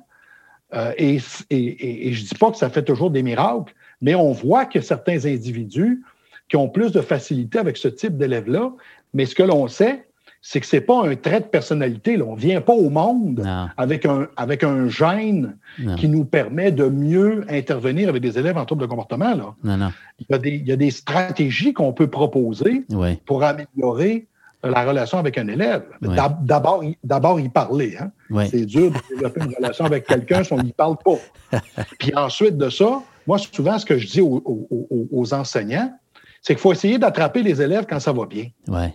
Euh, 0.74 0.92
et, 0.98 1.18
je 1.18 1.46
ne 1.50 2.28
dis 2.28 2.36
pas 2.38 2.52
que 2.52 2.58
ça 2.58 2.70
fait 2.70 2.84
toujours 2.84 3.10
des 3.10 3.24
miracles, 3.24 3.74
mais 4.02 4.16
on 4.16 4.34
voit 4.34 4.66
que 4.66 4.82
certains 4.82 5.26
individus 5.26 6.04
qui 6.50 6.58
ont 6.58 6.68
plus 6.68 6.92
de 6.92 7.00
facilité 7.00 7.58
avec 7.58 7.78
ce 7.78 7.88
type 7.88 8.18
d'élèves-là, 8.18 8.74
mais 9.14 9.26
ce 9.28 9.34
que 9.34 9.44
l'on 9.44 9.70
sait, 9.70 10.06
c'est 10.46 10.60
que 10.60 10.66
c'est 10.66 10.82
pas 10.82 11.08
un 11.08 11.16
trait 11.16 11.40
de 11.40 11.46
personnalité. 11.46 12.18
Là. 12.18 12.26
On 12.28 12.36
vient 12.36 12.60
pas 12.60 12.74
au 12.74 12.90
monde 12.90 13.48
avec 13.78 14.06
un, 14.06 14.28
avec 14.36 14.66
un 14.66 14.90
gène 14.90 15.56
qui 15.98 16.10
nous 16.10 16.26
permet 16.26 16.70
de 16.70 16.84
mieux 16.84 17.46
intervenir 17.50 18.10
avec 18.10 18.22
des 18.22 18.38
élèves 18.38 18.58
en 18.58 18.66
trouble 18.66 18.82
de 18.82 18.88
comportement. 18.88 19.34
Là. 19.34 19.56
Non, 19.64 19.78
non. 19.78 19.92
Il, 20.20 20.26
y 20.30 20.34
a 20.34 20.38
des, 20.38 20.50
il, 20.50 20.68
y 20.68 20.72
a 20.74 20.76
des, 20.76 20.92
stratégies 20.92 21.74
qu'on 21.74 21.94
peut 21.94 22.08
proposer 22.08 22.86
pour 23.26 23.42
améliorer 23.44 24.28
la 24.62 24.84
relation 24.84 25.18
avec 25.18 25.38
un 25.38 25.48
élève. 25.48 25.84
D'abord, 26.02 26.84
D'abord, 27.04 27.40
y 27.40 27.50
parler. 27.50 27.96
Hein? 27.98 28.12
C'est 28.52 28.66
dur 28.66 28.92
de 28.92 28.98
développer 29.16 29.46
une 29.46 29.56
relation 29.56 29.86
avec 29.86 30.06
quelqu'un 30.06 30.44
si 30.44 30.52
on 30.52 30.62
n'y 30.62 30.74
parle 30.74 30.98
pas. 30.98 31.60
Puis 32.00 32.14
ensuite 32.18 32.58
de 32.58 32.70
ça, 32.70 33.02
moi, 33.28 33.38
souvent, 33.38 33.80
ce 33.80 33.86
que 33.86 33.98
je 33.98 34.08
dis 34.08 34.22
aux, 34.22 34.44
aux, 34.46 35.08
aux 35.10 35.34
enseignants, 35.34 35.98
c'est 36.42 36.56
qu'il 36.56 36.62
faut 36.62 36.74
essayer 36.74 36.98
d'attraper 36.98 37.44
les 37.44 37.62
élèves 37.62 37.86
quand 37.90 38.02
ça 38.02 38.12
va 38.12 38.26
bien. 38.26 38.48
Ouais. 38.68 38.94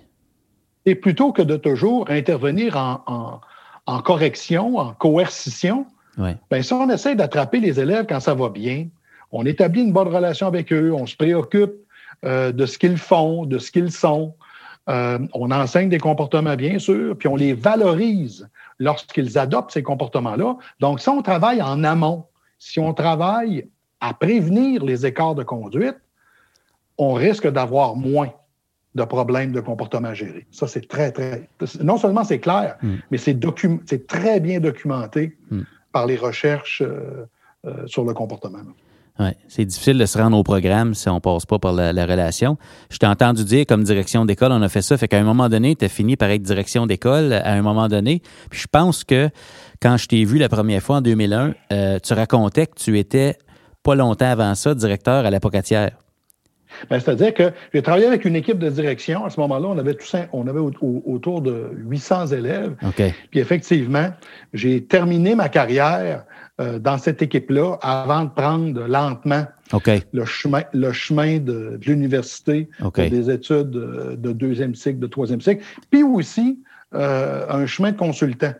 Et 0.88 0.94
plutôt 0.94 1.32
que 1.32 1.42
de 1.42 1.58
toujours 1.58 2.08
intervenir 2.08 2.78
en, 2.78 4.00
correction, 4.00 4.78
en 4.78 4.94
coercition, 4.94 5.84
ben, 6.16 6.62
si 6.62 6.72
on 6.72 6.88
essaie 6.88 7.14
d'attraper 7.14 7.60
les 7.60 7.78
élèves 7.78 8.06
quand 8.08 8.20
ça 8.20 8.32
va 8.32 8.48
bien, 8.48 8.88
on 9.30 9.44
établit 9.44 9.82
une 9.82 9.92
bonne 9.92 10.08
relation 10.08 10.46
avec 10.46 10.72
eux, 10.72 10.94
on 10.94 11.04
se 11.04 11.14
préoccupe 11.14 11.74
euh, 12.24 12.52
de 12.52 12.64
ce 12.64 12.78
qu'ils 12.78 12.96
font, 12.96 13.44
de 13.44 13.58
ce 13.58 13.70
qu'ils 13.70 13.92
sont, 13.92 14.34
euh, 14.88 15.18
on 15.34 15.50
enseigne 15.50 15.90
des 15.90 15.98
comportements, 15.98 16.56
bien 16.56 16.78
sûr, 16.78 17.18
puis 17.18 17.28
on 17.28 17.36
les 17.36 17.52
valorise 17.52 18.48
lorsqu'ils 18.78 19.36
adoptent 19.36 19.72
ces 19.72 19.82
comportements-là. 19.82 20.56
Donc, 20.80 21.00
si 21.00 21.10
on 21.10 21.20
travaille 21.20 21.60
en 21.60 21.84
amont, 21.84 22.24
si 22.58 22.80
on 22.80 22.94
travaille 22.94 23.68
à 24.00 24.14
prévenir 24.14 24.82
les 24.82 25.04
écarts 25.04 25.34
de 25.34 25.42
conduite, 25.42 25.98
on 26.96 27.12
risque 27.12 27.46
d'avoir 27.46 27.94
moins 27.94 28.30
de 28.98 29.04
problèmes 29.04 29.52
de 29.52 29.60
comportement 29.60 30.12
gérés. 30.12 30.46
Ça, 30.50 30.66
c'est 30.66 30.86
très, 30.86 31.12
très. 31.12 31.48
Non 31.82 31.96
seulement 31.96 32.24
c'est 32.24 32.40
clair, 32.40 32.76
mm. 32.82 32.94
mais 33.10 33.18
c'est 33.18 34.06
très 34.06 34.40
bien 34.40 34.60
documenté 34.60 35.38
mm. 35.50 35.60
par 35.92 36.06
les 36.06 36.16
recherches 36.16 36.82
euh, 36.82 37.26
euh, 37.66 37.86
sur 37.86 38.04
le 38.04 38.12
comportement. 38.12 38.58
Oui, 39.20 39.30
c'est 39.48 39.64
difficile 39.64 39.98
de 39.98 40.06
se 40.06 40.16
rendre 40.16 40.36
au 40.36 40.44
programme 40.44 40.94
si 40.94 41.08
on 41.08 41.16
ne 41.16 41.20
passe 41.20 41.44
pas 41.44 41.58
par 41.58 41.72
la, 41.72 42.06
relation. 42.06 42.56
Je 42.88 42.98
t'ai 42.98 43.06
entendu 43.06 43.44
dire, 43.44 43.66
comme 43.66 43.82
direction 43.82 44.24
d'école, 44.24 44.52
on 44.52 44.62
a 44.62 44.68
fait 44.68 44.82
ça, 44.82 44.96
fait 44.96 45.08
qu'à 45.08 45.18
un 45.18 45.24
moment 45.24 45.48
donné, 45.48 45.74
tu 45.74 45.84
as 45.84 45.88
fini 45.88 46.16
par 46.16 46.30
être 46.30 46.42
direction 46.42 46.86
d'école 46.86 47.32
à 47.32 47.52
un 47.52 47.62
moment 47.62 47.88
donné. 47.88 48.22
Puis 48.48 48.60
je 48.60 48.68
pense 48.70 49.02
que 49.02 49.28
quand 49.82 49.96
je 49.96 50.06
t'ai 50.06 50.24
vu 50.24 50.38
la 50.38 50.48
première 50.48 50.82
fois 50.82 50.96
en 50.96 51.00
2001, 51.00 51.54
euh, 51.72 51.98
tu 51.98 52.12
racontais 52.12 52.66
que 52.66 52.76
tu 52.76 52.96
étais 52.96 53.36
pas 53.82 53.96
longtemps 53.96 54.30
avant 54.30 54.54
ça 54.54 54.74
directeur 54.74 55.26
à 55.26 55.30
la 55.30 55.40
Pocatière. 55.40 55.90
Ben, 56.90 57.00
C'est-à-dire 57.00 57.34
que 57.34 57.52
j'ai 57.72 57.82
travaillé 57.82 58.06
avec 58.06 58.24
une 58.24 58.36
équipe 58.36 58.58
de 58.58 58.68
direction. 58.68 59.24
À 59.24 59.30
ce 59.30 59.40
moment-là, 59.40 59.68
on 59.68 59.78
avait, 59.78 59.94
tout, 59.94 60.06
on 60.32 60.46
avait 60.46 60.60
autour 60.60 61.42
de 61.42 61.70
800 61.76 62.28
élèves. 62.28 62.74
Puis 63.30 63.40
effectivement, 63.40 64.10
j'ai 64.52 64.84
terminé 64.84 65.34
ma 65.34 65.48
carrière 65.48 66.24
euh, 66.60 66.78
dans 66.78 66.98
cette 66.98 67.22
équipe-là 67.22 67.78
avant 67.82 68.24
de 68.24 68.30
prendre 68.30 68.86
lentement 68.86 69.46
le 70.12 70.24
chemin, 70.24 70.62
le 70.72 70.92
chemin 70.92 71.38
de, 71.38 71.78
l'université 71.86 72.68
des 72.96 73.30
études 73.30 73.70
de 73.70 74.32
deuxième 74.32 74.74
cycle, 74.74 74.98
de 74.98 75.06
troisième 75.06 75.40
cycle, 75.40 75.62
puis 75.90 76.02
aussi 76.02 76.58
euh, 76.94 77.44
un 77.50 77.66
chemin 77.66 77.92
de 77.92 77.98
consultant. 77.98 78.54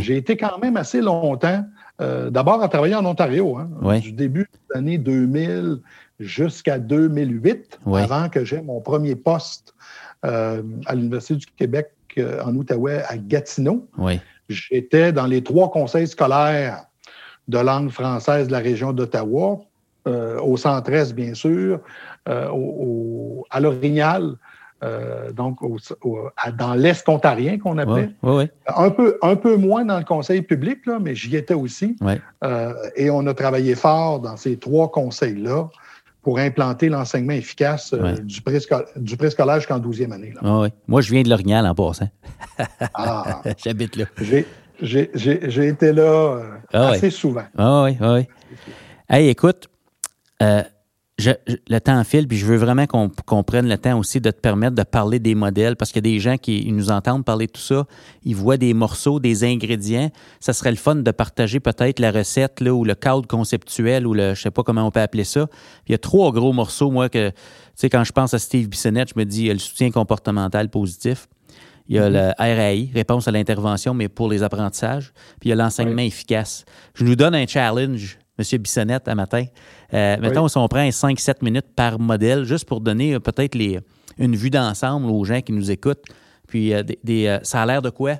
J'ai 0.00 0.16
été 0.16 0.38
quand 0.38 0.58
même 0.58 0.78
assez 0.78 1.02
longtemps, 1.02 1.64
euh, 2.00 2.30
d'abord 2.30 2.62
à 2.62 2.68
travailler 2.68 2.94
en 2.94 3.04
Ontario, 3.04 3.58
hein, 3.58 3.98
du 3.98 4.12
début 4.12 4.48
des 4.70 4.78
années 4.78 4.96
2000 4.96 5.80
jusqu'à 6.20 6.78
2008, 6.78 7.80
avant 7.94 8.28
que 8.28 8.44
j'aie 8.44 8.62
mon 8.62 8.80
premier 8.80 9.16
poste 9.16 9.74
à 10.22 10.94
l'Université 10.94 11.36
du 11.36 11.46
Québec 11.46 11.90
en 12.18 12.54
Outaouais 12.54 13.02
à 13.08 13.16
Gatineau. 13.16 13.86
J'étais 14.48 15.12
dans 15.12 15.26
les 15.26 15.42
trois 15.42 15.70
conseils 15.70 16.06
scolaires 16.06 16.84
de 17.48 17.58
langue 17.58 17.90
française 17.90 18.46
de 18.46 18.52
la 18.52 18.58
région 18.58 18.92
d'Ottawa, 18.92 19.60
euh, 20.06 20.38
au 20.40 20.56
centre-est, 20.56 21.14
bien 21.14 21.34
sûr, 21.34 21.80
euh, 22.28 22.48
au, 22.52 23.46
à 23.50 23.60
l'Orignal, 23.60 24.34
euh, 24.82 25.32
donc 25.32 25.58
dans 26.58 26.74
l'Est 26.74 27.08
ontarien 27.08 27.58
qu'on 27.58 27.78
appelait. 27.78 28.10
Un, 28.66 28.90
peu, 28.90 29.18
un 29.22 29.36
peu 29.36 29.56
moins 29.56 29.84
dans 29.84 29.98
le 29.98 30.04
conseil 30.04 30.42
public, 30.42 30.84
là, 30.86 30.98
mais 31.00 31.14
j'y 31.14 31.36
étais 31.36 31.54
aussi. 31.54 31.96
et 32.96 33.10
on 33.10 33.26
a 33.26 33.34
travaillé 33.34 33.74
fort 33.74 34.20
dans 34.20 34.36
ces 34.36 34.58
trois 34.58 34.90
conseils-là 34.90 35.68
pour 36.24 36.38
implanter 36.38 36.88
l'enseignement 36.88 37.34
efficace 37.34 37.94
du, 38.22 38.40
préscolaire 39.16 39.56
jusqu'en 39.56 39.78
12e 39.78 40.10
année. 40.10 40.32
Moi, 40.88 41.00
je 41.02 41.12
viens 41.12 41.22
de 41.22 41.28
l'Orignal 41.28 41.66
en 41.66 41.74
passant. 41.74 42.08
ah, 42.94 43.42
J'habite 43.64 43.96
là. 43.96 44.06
J'ai 44.80 45.68
été 45.68 45.92
là 45.92 46.02
euh, 46.02 46.56
ah 46.72 46.88
assez 46.88 47.10
souvent. 47.10 47.44
Ah 47.56 47.84
oui, 47.84 47.96
oui. 48.00 48.26
Hey, 49.08 49.28
écoute, 49.28 49.68
euh, 50.42 50.62
le 51.18 51.78
temps 51.78 52.02
file, 52.02 52.26
puis 52.26 52.36
je 52.36 52.44
veux 52.44 52.56
vraiment 52.56 52.86
qu'on 52.86 53.42
prenne 53.44 53.68
le 53.68 53.78
temps 53.78 53.96
aussi 53.98 54.20
de 54.20 54.30
te 54.30 54.40
permettre 54.40 54.74
de 54.74 54.82
parler 54.82 55.20
des 55.20 55.34
modèles, 55.36 55.76
parce 55.76 55.92
qu'il 55.92 56.04
y 56.04 56.10
a 56.10 56.12
des 56.12 56.18
gens 56.18 56.36
qui 56.36 56.70
nous 56.72 56.90
entendent 56.90 57.24
parler 57.24 57.46
de 57.46 57.52
tout 57.52 57.60
ça, 57.60 57.86
ils 58.24 58.34
voient 58.34 58.56
des 58.56 58.74
morceaux, 58.74 59.20
des 59.20 59.44
ingrédients. 59.44 60.10
Ça 60.40 60.52
serait 60.52 60.72
le 60.72 60.76
fun 60.76 60.96
de 60.96 61.10
partager 61.12 61.60
peut-être 61.60 62.00
la 62.00 62.10
recette 62.10 62.60
là, 62.60 62.74
ou 62.74 62.84
le 62.84 62.94
cadre 62.96 63.28
conceptuel, 63.28 64.06
ou 64.06 64.14
le, 64.14 64.34
je 64.34 64.42
sais 64.42 64.50
pas 64.50 64.64
comment 64.64 64.86
on 64.86 64.90
peut 64.90 65.00
appeler 65.00 65.24
ça. 65.24 65.46
Il 65.86 65.92
y 65.92 65.94
a 65.94 65.98
trois 65.98 66.32
gros 66.32 66.52
morceaux, 66.52 66.90
moi, 66.90 67.08
que, 67.08 67.30
tu 67.30 67.36
sais, 67.76 67.88
quand 67.88 68.02
je 68.02 68.12
pense 68.12 68.34
à 68.34 68.38
Steve 68.40 68.68
Bissonnette, 68.68 69.10
je 69.14 69.18
me 69.18 69.24
dis, 69.24 69.48
le 69.48 69.58
soutien 69.58 69.90
comportemental 69.92 70.68
positif. 70.68 71.28
Il 71.86 71.96
y 71.96 71.98
a 71.98 72.08
le 72.08 72.32
RAI, 72.38 72.90
réponse 72.94 73.28
à 73.28 73.30
l'intervention, 73.30 73.92
mais 73.92 74.08
pour 74.08 74.30
les 74.30 74.42
apprentissages. 74.42 75.12
Puis 75.38 75.48
il 75.48 75.50
y 75.50 75.52
a 75.52 75.54
l'enseignement 75.54 76.00
efficace. 76.00 76.64
Je 76.94 77.04
nous 77.04 77.14
donne 77.14 77.34
un 77.34 77.46
challenge, 77.46 78.18
M. 78.38 78.58
Bissonnette, 78.58 79.08
à 79.08 79.14
matin. 79.14 79.44
Euh, 79.92 80.16
mettons, 80.20 80.48
si 80.48 80.58
on 80.58 80.66
prend 80.68 80.86
5-7 80.88 81.36
minutes 81.42 81.66
par 81.76 81.98
modèle, 81.98 82.44
juste 82.44 82.66
pour 82.66 82.80
donner 82.80 83.14
euh, 83.14 83.20
peut-être 83.20 83.56
une 84.18 84.36
vue 84.36 84.50
d'ensemble 84.50 85.06
aux 85.10 85.24
gens 85.24 85.40
qui 85.40 85.52
nous 85.52 85.70
écoutent. 85.70 86.04
Puis 86.48 86.74
euh, 86.74 86.82
des, 87.02 87.38
ça 87.42 87.62
a 87.62 87.66
l'air 87.66 87.82
de 87.82 87.90
quoi? 87.90 88.16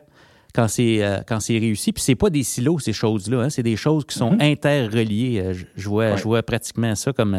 quand 0.55 0.68
c'est 0.68 1.03
quand 1.27 1.40
c'est 1.40 1.59
réussi? 1.59 1.92
Puis 1.92 2.00
c'est 2.00 2.14
pas 2.14 2.31
des 2.31 2.44
silos 2.44 2.79
ces 2.79 2.92
choses-là, 2.92 3.40
hein. 3.40 3.50
c'est 3.50 3.64
des 3.64 3.74
choses 3.74 4.05
qui 4.05 4.16
sont 4.16 4.35
mm-hmm. 4.35 4.53
interreliées. 4.53 5.53
Je, 5.74 5.88
vois 5.88 6.14
je 6.14 6.22
vois 6.22 6.44
pratiquement 6.44 6.94
ça 6.94 7.12
comme 7.12 7.37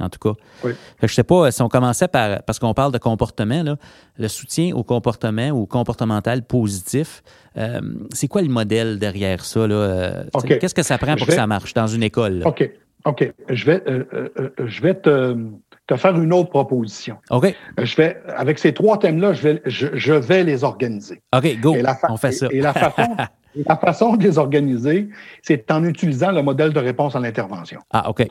en 0.00 0.08
tout 0.08 0.18
cas. 0.18 0.38
Oui. 0.64 0.72
je 1.02 1.06
sais 1.06 1.24
pas 1.24 1.50
si 1.50 1.62
on 1.62 1.68
commençait 1.68 2.08
par, 2.08 2.42
parce 2.42 2.58
qu'on 2.58 2.74
parle 2.74 2.92
de 2.92 2.98
comportement, 2.98 3.62
là, 3.62 3.76
le 4.18 4.28
soutien 4.28 4.74
au 4.74 4.82
comportement 4.82 5.50
ou 5.50 5.66
comportemental 5.66 6.42
positif, 6.42 7.22
euh, 7.56 7.80
c'est 8.12 8.28
quoi 8.28 8.42
le 8.42 8.48
modèle 8.48 8.98
derrière 8.98 9.44
ça? 9.44 9.60
Euh, 9.60 10.24
qu'est-ce 10.46 10.74
que 10.74 10.82
ça 10.82 10.98
prend 10.98 11.16
pour 11.16 11.26
que 11.26 11.32
ça 11.32 11.46
marche 11.46 11.74
dans 11.74 11.86
une 11.86 12.02
école? 12.02 12.42
OK. 12.44 12.70
OK. 13.04 13.32
Je 13.48 13.64
vais, 13.66 13.82
euh, 13.86 14.28
je 14.66 14.82
vais 14.82 14.94
te, 14.94 15.36
te, 15.86 15.96
faire 15.96 16.18
une 16.20 16.32
autre 16.32 16.50
proposition. 16.50 17.18
OK. 17.30 17.54
Je 17.78 17.96
vais, 17.96 18.20
avec 18.36 18.58
ces 18.58 18.74
trois 18.74 18.98
thèmes-là, 18.98 19.32
je 19.32 19.42
vais, 19.42 19.62
je, 19.64 20.12
vais 20.12 20.42
les 20.42 20.64
organiser. 20.64 21.22
OK, 21.34 21.60
go. 21.60 21.76
on 22.08 22.16
fait 22.16 22.32
ça. 22.32 22.48
Et, 22.50 22.60
la 22.60 22.72
façon. 22.72 23.16
la 23.66 23.76
façon 23.76 24.16
de 24.16 24.24
les 24.24 24.38
organiser, 24.38 25.08
c'est 25.42 25.70
en 25.70 25.84
utilisant 25.84 26.32
le 26.32 26.42
modèle 26.42 26.72
de 26.72 26.80
réponse 26.80 27.16
à 27.16 27.20
l'intervention. 27.20 27.80
Ah, 27.92 28.10
OK. 28.10 28.26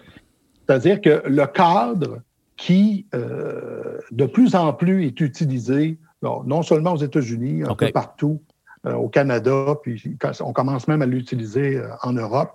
C'est-à-dire 0.68 1.02
que 1.02 1.24
le 1.28 1.46
cadre 1.46 2.22
qui, 2.58 3.06
euh, 3.14 4.00
de 4.12 4.26
plus 4.26 4.56
en 4.56 4.74
plus, 4.74 5.06
est 5.06 5.20
utilisé, 5.20 5.98
non 6.22 6.62
seulement 6.64 6.94
aux 6.94 7.04
États-Unis, 7.04 7.64
un 7.64 7.76
peu 7.76 7.92
partout, 7.92 8.42
euh, 8.86 8.94
au 8.94 9.10
Canada, 9.10 9.76
puis 9.82 10.02
on 10.42 10.54
commence 10.54 10.88
même 10.88 11.02
à 11.02 11.06
l'utiliser 11.06 11.78
euh, 11.78 11.88
en 12.04 12.14
Europe. 12.14 12.52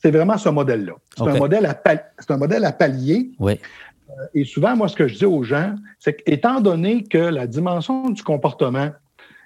c'est 0.00 0.10
vraiment 0.10 0.38
ce 0.38 0.48
modèle-là. 0.48 0.94
C'est 1.16 1.28
un, 1.28 1.38
modèle 1.38 1.66
à 1.66 1.80
un 2.28 2.36
modèle 2.36 2.64
à 2.64 2.72
palier. 2.72 3.30
Oui. 3.38 3.58
et 4.34 4.44
souvent, 4.44 4.76
moi, 4.76 4.88
ce 4.88 4.96
que 4.96 5.08
je 5.08 5.18
dis 5.18 5.24
aux 5.24 5.42
gens, 5.42 5.74
c'est 5.98 6.14
qu'étant 6.14 6.60
donné 6.60 7.04
que 7.04 7.18
la 7.18 7.46
dimension 7.46 8.10
du 8.10 8.22
comportement 8.22 8.90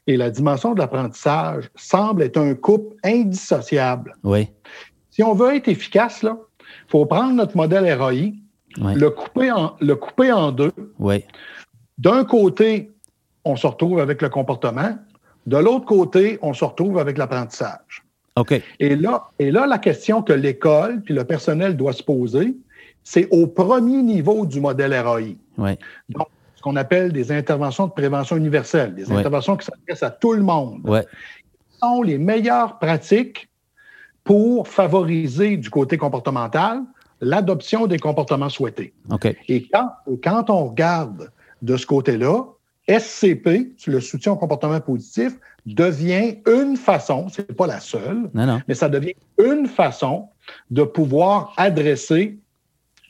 et 0.06 0.16
la 0.16 0.30
dimension 0.30 0.74
de 0.74 0.80
l'apprentissage 0.80 1.70
semblent 1.76 2.22
être 2.22 2.38
un 2.38 2.54
couple 2.54 2.96
indissociable. 3.04 4.16
Oui. 4.24 4.48
Si 5.10 5.22
on 5.22 5.34
veut 5.34 5.54
être 5.54 5.68
efficace, 5.68 6.22
là, 6.22 6.38
faut 6.92 7.06
prendre 7.06 7.32
notre 7.32 7.56
modèle 7.56 7.90
ROI, 7.98 8.32
le, 8.76 9.08
couper 9.08 9.50
en, 9.50 9.74
le 9.80 9.96
couper 9.96 10.30
en 10.30 10.52
deux. 10.52 10.72
D'un 11.96 12.24
côté, 12.24 12.90
on 13.46 13.56
se 13.56 13.66
retrouve 13.66 13.98
avec 13.98 14.20
le 14.20 14.28
comportement. 14.28 14.98
De 15.46 15.56
l'autre 15.56 15.86
côté, 15.86 16.38
on 16.42 16.52
se 16.52 16.64
retrouve 16.64 16.98
avec 16.98 17.16
l'apprentissage. 17.16 18.04
OK. 18.36 18.60
Et 18.78 18.94
là, 18.94 19.24
et 19.38 19.50
là, 19.50 19.66
la 19.66 19.78
question 19.78 20.22
que 20.22 20.34
l'école 20.34 21.00
puis 21.00 21.14
le 21.14 21.24
personnel 21.24 21.78
doit 21.78 21.94
se 21.94 22.02
poser, 22.02 22.54
c'est 23.02 23.26
au 23.30 23.46
premier 23.46 24.02
niveau 24.02 24.44
du 24.44 24.60
modèle 24.60 24.94
ROI. 25.00 25.36
Donc, 26.10 26.28
ce 26.54 26.62
qu'on 26.62 26.76
appelle 26.76 27.10
des 27.10 27.32
interventions 27.32 27.86
de 27.86 27.92
prévention 27.92 28.36
universelle, 28.36 28.94
des 28.94 29.10
interventions 29.10 29.56
qui 29.56 29.66
s'adressent 29.66 30.02
à 30.02 30.10
tout 30.10 30.32
le 30.34 30.42
monde. 30.42 30.80
Ouais. 30.84 31.04
sont 31.82 32.02
les 32.02 32.18
meilleures 32.18 32.78
pratiques 32.78 33.48
pour 34.24 34.68
favoriser 34.68 35.56
du 35.56 35.70
côté 35.70 35.96
comportemental 35.96 36.82
l'adoption 37.20 37.86
des 37.86 37.98
comportements 37.98 38.48
souhaités. 38.48 38.92
Et 39.48 39.68
quand, 39.68 39.90
quand 40.22 40.50
on 40.50 40.66
regarde 40.66 41.30
de 41.62 41.76
ce 41.76 41.86
côté-là, 41.86 42.44
SCP, 42.88 43.74
le 43.86 44.00
soutien 44.00 44.32
au 44.32 44.36
comportement 44.36 44.80
positif, 44.80 45.38
devient 45.66 46.38
une 46.48 46.76
façon, 46.76 47.28
ce 47.28 47.42
n'est 47.42 47.54
pas 47.54 47.68
la 47.68 47.78
seule, 47.78 48.28
mais 48.66 48.74
ça 48.74 48.88
devient 48.88 49.14
une 49.38 49.66
façon 49.66 50.28
de 50.70 50.82
pouvoir 50.82 51.52
adresser 51.56 52.38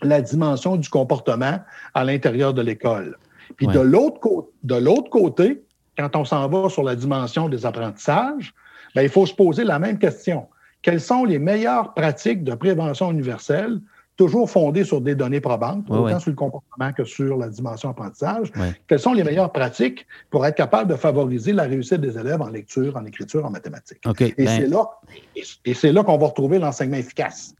la 0.03 0.21
dimension 0.21 0.77
du 0.77 0.91
comportement 0.91 1.61
à 1.95 2.05
l'intérieur 2.05 2.53
de 2.53 2.61
l'école. 2.61 3.17
Puis 3.57 3.67
de 3.67 3.81
l'autre 3.81 5.11
côté, 5.11 5.63
quand 5.97 6.15
on 6.17 6.25
s'en 6.27 6.49
va 6.49 6.69
sur 6.69 6.83
la 6.83 6.95
dimension 6.95 7.49
des 7.49 7.65
apprentissages, 7.65 8.53
bien, 8.95 9.05
il 9.05 9.09
faut 9.09 9.25
se 9.25 9.35
poser 9.35 9.65
la 9.65 9.79
même 9.79 9.99
question 9.99 10.49
quelles 10.83 11.01
sont 11.01 11.25
les 11.25 11.39
meilleures 11.39 11.95
pratiques 11.95 12.45
de 12.45 12.55
prévention 12.55 13.11
universelle, 13.11 13.81
toujours 14.17 14.51
fondées 14.51 14.85
sur 14.85 15.01
des 15.01 15.15
données 15.15 15.41
probantes, 15.41 15.89
autant 15.89 16.19
sur 16.21 16.31
le 16.31 16.37
comportement 16.37 16.93
que 16.93 17.05
sur 17.05 17.39
la 17.39 17.49
dimension 17.49 17.91
apprentissage? 17.91 18.53
Quelles 18.87 18.99
sont 18.99 19.15
les 19.15 19.25
meilleures 19.25 19.53
pratiques 19.53 20.07
pour 20.31 20.45
être 20.45 20.57
capable 20.57 20.91
de 20.91 20.97
favoriser 20.97 21.53
la 21.53 21.65
réussite 21.65 22.01
des 22.01 22.19
élèves 22.19 22.43
en 22.43 22.49
lecture, 22.49 22.97
en 22.97 23.05
écriture, 23.05 23.47
en 23.47 23.51
mathématiques? 23.51 24.01
et 24.21 24.35
ben 24.37 24.49
c'est 24.49 24.67
là, 24.67 24.85
et 25.65 25.75
c'est 25.75 25.93
là 25.93 26.03
qu'on 26.03 26.19
va 26.19 26.27
retrouver 26.27 26.59
l'enseignement 26.59 26.99
efficace. 26.99 27.55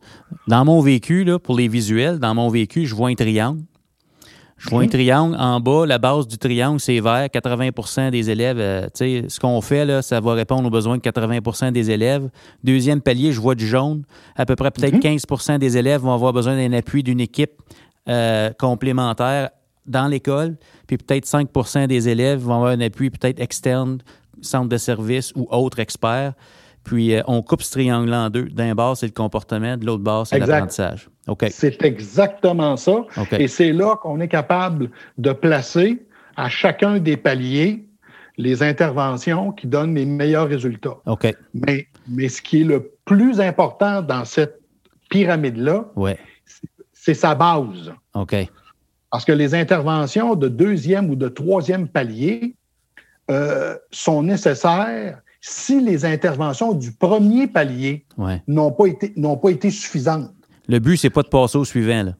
Dans 0.47 0.65
mon 0.65 0.81
vécu, 0.81 1.25
là, 1.25 1.39
pour 1.39 1.57
les 1.57 1.69
visuels, 1.69 2.19
dans 2.19 2.35
mon 2.35 2.49
vécu, 2.49 2.87
je 2.87 2.95
vois 2.95 3.09
un 3.09 3.15
triangle. 3.15 3.63
Je 4.63 4.71
vois 4.71 4.83
un 4.85 4.87
triangle 4.87 5.37
en 5.41 5.59
bas, 5.59 5.87
la 5.87 5.99
base 5.99 6.29
du 6.29 6.39
triangle, 6.39 6.79
c'est 6.79 7.01
vert. 7.01 7.27
80% 7.27 8.11
des 8.11 8.31
élèves, 8.31 8.59
euh, 8.61 8.85
tu 8.85 8.91
sais, 8.95 9.25
ce 9.29 9.41
qu'on 9.41 9.61
fait, 9.61 9.85
là, 9.85 10.03
ça 10.03 10.21
va 10.21 10.35
répondre 10.35 10.69
aux 10.69 10.71
besoins 10.71 10.99
de 10.99 11.03
80% 11.03 11.73
des 11.73 11.91
élèves. 11.91 12.31
Deuxième 12.63 13.01
palier, 13.01 13.33
je 13.33 13.41
vois 13.41 13.57
du 13.57 13.67
jaune. 13.67 14.05
À 14.37 14.47
peu 14.47 14.55
près 14.55 14.71
peut-être 14.71 15.01
15 15.01 15.25
mhm. 15.49 15.59
des 15.59 15.77
élèves 15.77 16.03
vont 16.03 16.15
avoir 16.15 16.33
besoin 16.33 16.57
d'un 16.57 16.73
appui 16.75 17.03
d'une 17.03 17.19
équipe 17.19 17.61
euh, 18.09 18.53
complémentaire 18.57 19.51
dans 19.85 20.07
l'école. 20.07 20.57
Puis 20.87 20.97
peut-être 20.97 21.27
5% 21.27 21.89
des 21.89 22.09
élèves 22.09 22.39
vont 22.39 22.55
avoir 22.55 22.71
un 22.71 22.81
appui 22.83 23.11
peut-être 23.11 23.41
externe, 23.41 23.99
centre 24.43 24.69
de 24.69 24.77
service 24.77 25.33
ou 25.35 25.49
autre 25.51 25.81
expert. 25.81 26.35
Puis 26.85 27.15
euh, 27.15 27.23
on 27.27 27.43
coupe 27.43 27.63
ce 27.63 27.71
triangle 27.71 28.13
en 28.13 28.31
deux. 28.31 28.45
D'un 28.45 28.75
bord, 28.75 28.97
c'est 28.97 29.07
le 29.07 29.13
comportement, 29.13 29.77
de 29.77 29.87
l'autre 29.87 30.03
bord, 30.03 30.27
c'est 30.27 30.39
l'apprentissage. 30.39 31.09
C'est 31.51 31.83
exactement 31.85 32.77
ça. 32.77 33.05
Et 33.33 33.49
c'est 33.49 33.73
là 33.73 33.97
qu'on 33.97 34.21
est 34.21 34.29
capable 34.29 34.91
de 35.19 35.33
placer 35.33 36.05
à 36.37 36.49
chacun 36.49 36.99
des 36.99 37.17
paliers 37.17 37.87
les 38.39 38.63
interventions 38.63 39.53
qui 39.53 39.67
donnent 39.67 39.95
les 39.95 40.07
meilleurs 40.07 40.49
résultats. 40.49 40.97
Mais, 41.55 41.87
mais 42.09 42.29
ce 42.29 42.41
qui 42.41 42.63
est 42.63 42.65
le 42.65 42.93
plus 43.05 43.41
important 43.41 44.03
dans 44.03 44.25
cette 44.25 44.61
pyramide-là, 45.11 45.85
c'est 46.93 47.15
sa 47.15 47.35
base. 47.35 47.93
OK. 48.15 48.35
Parce 49.11 49.25
que 49.27 49.33
les 49.33 49.55
interventions 49.55 50.35
de 50.35 50.49
deuxième 50.49 51.11
ou 51.11 51.17
de 51.17 51.29
troisième 51.29 51.87
palier 51.87 52.57
euh, 53.31 53.77
sont 53.91 54.23
nécessaires 54.23 55.21
si 55.43 55.81
les 55.81 56.05
interventions 56.05 56.73
du 56.73 56.93
premier 56.93 57.49
palier 57.49 58.07
n'ont 58.47 58.71
pas, 58.71 58.87
été, 58.87 59.13
pas 59.43 59.51
été 59.51 59.71
suffisantes. 59.71 60.31
Le 60.69 60.79
but, 60.79 60.97
c'est 60.97 61.11
pas 61.11 61.23
de 61.23 61.29
passer 61.29 61.59
au 61.59 61.65
suivant. 61.65 62.05
Là. 62.05 62.13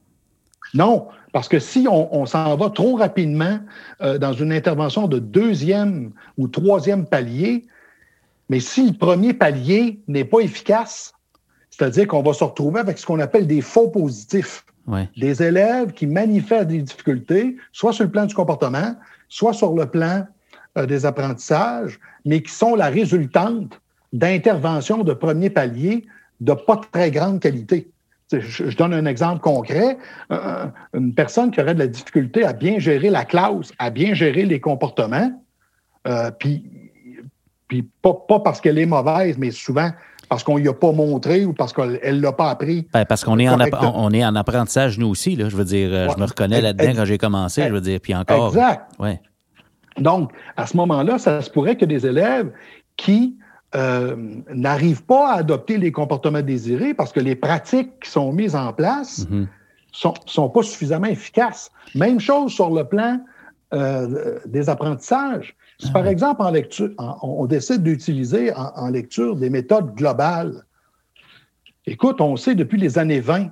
Non, 0.75 1.07
parce 1.33 1.49
que 1.49 1.61
si 1.61 1.87
on, 1.89 2.27
s'en 2.27 2.57
va 2.57 2.71
trop 2.71 2.97
rapidement 2.97 3.61
euh, 4.03 4.19
dans 4.19 4.33
une 4.33 4.53
intervention 4.53 5.07
de 5.07 5.21
deuxième 5.21 6.11
ou 6.37 6.49
troisième 6.49 7.07
palier, 7.07 7.65
mais 8.49 8.59
si 8.59 8.91
le 8.91 8.99
premier 8.99 9.33
palier 9.33 10.01
n'est 10.09 10.25
pas 10.25 10.41
efficace, 10.41 11.15
c'est-à-dire 11.71 12.09
qu'on 12.09 12.23
va 12.23 12.33
se 12.33 12.43
retrouver 12.43 12.81
avec 12.81 12.99
ce 12.99 13.07
qu'on 13.07 13.21
appelle 13.21 13.47
des 13.47 13.61
faux 13.61 13.89
positifs. 13.89 14.67
Des 15.17 15.41
élèves 15.45 15.93
qui 15.93 16.07
manifestent 16.07 16.67
des 16.67 16.83
difficultés, 16.83 17.57
soit 17.71 17.93
sur 17.93 18.03
le 18.03 18.11
plan 18.11 18.27
du 18.27 18.35
comportement, 18.35 18.97
soit 19.29 19.53
sur 19.53 19.73
le 19.75 19.87
plan 19.87 20.27
euh, 20.79 20.87
des 20.87 21.07
apprentissages, 21.07 21.99
mais 22.25 22.43
qui 22.43 22.53
sont 22.53 22.75
la 22.75 22.89
résultante 22.89 23.81
d'interventions 24.13 25.05
de 25.05 25.13
premier 25.13 25.51
palier 25.51 26.05
de 26.41 26.53
pas 26.53 26.81
très 26.91 27.11
grande 27.11 27.41
qualité. 27.41 27.91
Je, 28.33 28.75
donne 28.77 28.95
un 28.95 29.05
exemple 29.05 29.41
concret. 29.41 29.99
une 30.95 31.13
personne 31.15 31.51
qui 31.51 31.61
aurait 31.61 31.75
de 31.75 31.81
la 31.81 31.87
difficulté 31.87 32.45
à 32.45 32.55
bien 32.55 32.79
gérer 32.79 33.11
la 33.11 33.27
classe, 33.27 33.73
à 33.79 33.91
bien 33.91 34.15
gérer 34.15 34.47
les 34.47 34.59
comportements, 34.59 35.31
euh, 36.07 36.31
puis, 36.31 36.65
puis 37.69 37.89
pas, 38.03 38.41
parce 38.45 38.61
qu'elle 38.61 38.79
est 38.79 38.87
mauvaise, 38.87 39.39
mais 39.39 39.51
souvent 39.51 39.91
parce 40.29 40.45
qu'on 40.45 40.55
ne 40.55 40.61
lui 40.61 40.69
a 40.69 40.73
pas 40.73 40.93
montré 40.93 41.45
ou 41.45 41.53
parce 41.53 41.75
qu'elle 41.75 42.01
ne 42.03 42.21
l'a 42.23 42.33
pas 42.33 42.49
appris. 42.49 42.87
Ben, 42.95 43.05
parce 43.05 43.23
qu'on 43.23 43.39
est, 43.39 43.49
en 43.51 43.59
on 43.95 44.11
est 44.13 44.25
en 44.25 44.35
apprentissage, 44.35 44.99
nous 44.99 45.09
aussi. 45.09 45.37
Là, 45.37 45.51
je 45.51 45.57
veux 45.57 45.65
dire, 45.65 45.91
euh, 45.93 46.09
je 46.11 46.19
me 46.19 46.25
reconnais 46.25 46.63
là-dedans 46.63 46.93
quand 46.97 47.05
j'ai 47.05 47.19
commencé, 47.19 47.65
je 47.65 47.73
veux 47.73 47.83
dire, 47.83 48.01
puis 48.01 48.15
encore. 48.15 48.49
Exact. 48.49 48.91
Ouais. 48.99 49.21
Donc, 49.99 50.33
à 50.57 50.67
ce 50.67 50.77
moment-là, 50.77 51.19
ça 51.19 51.43
se 51.43 51.51
pourrait 51.51 51.77
que 51.77 51.85
des 51.85 52.07
élèves 52.07 52.53
qui 52.97 53.37
euh, 53.75 54.17
n'arrivent 54.53 55.05
pas 55.05 55.33
à 55.33 55.39
adopter 55.39 55.79
les 55.79 55.93
comportements 55.93 56.43
désirés 56.43 56.95
parce 56.95 57.13
que 57.13 57.21
les 57.21 57.35
pratiques 57.35 58.01
qui 58.01 58.11
sont 58.11 58.33
mises 58.33 58.55
en 58.55 58.73
place 58.73 59.27
ne 59.31 59.41
mhm. 59.41 59.49
sont, 59.93 60.51
pas 60.51 60.63
suffisamment 60.63 61.07
efficaces. 61.07 61.71
Même 61.95 62.21
chose 62.21 62.53
sur 62.53 62.71
le 62.71 62.85
plan 62.85 63.21
euh, 63.73 64.39
des 64.45 64.69
apprentissages. 64.69 65.57
Si, 65.79 65.91
par 65.91 66.05
ah 66.05 66.11
exemple, 66.11 66.43
en 66.43 66.51
lecture, 66.51 66.91
on 67.23 67.47
décide 67.47 67.83
d'utiliser 67.83 68.53
en, 68.55 68.89
lecture 68.91 69.37
des 69.37 69.51
méthodes 69.51 69.95
globales, 69.95 70.65
écoute, 71.87 72.21
on 72.21 72.37
sait 72.37 72.55
depuis 72.55 72.79
les 72.79 72.99
années 72.99 73.21
20 73.21 73.49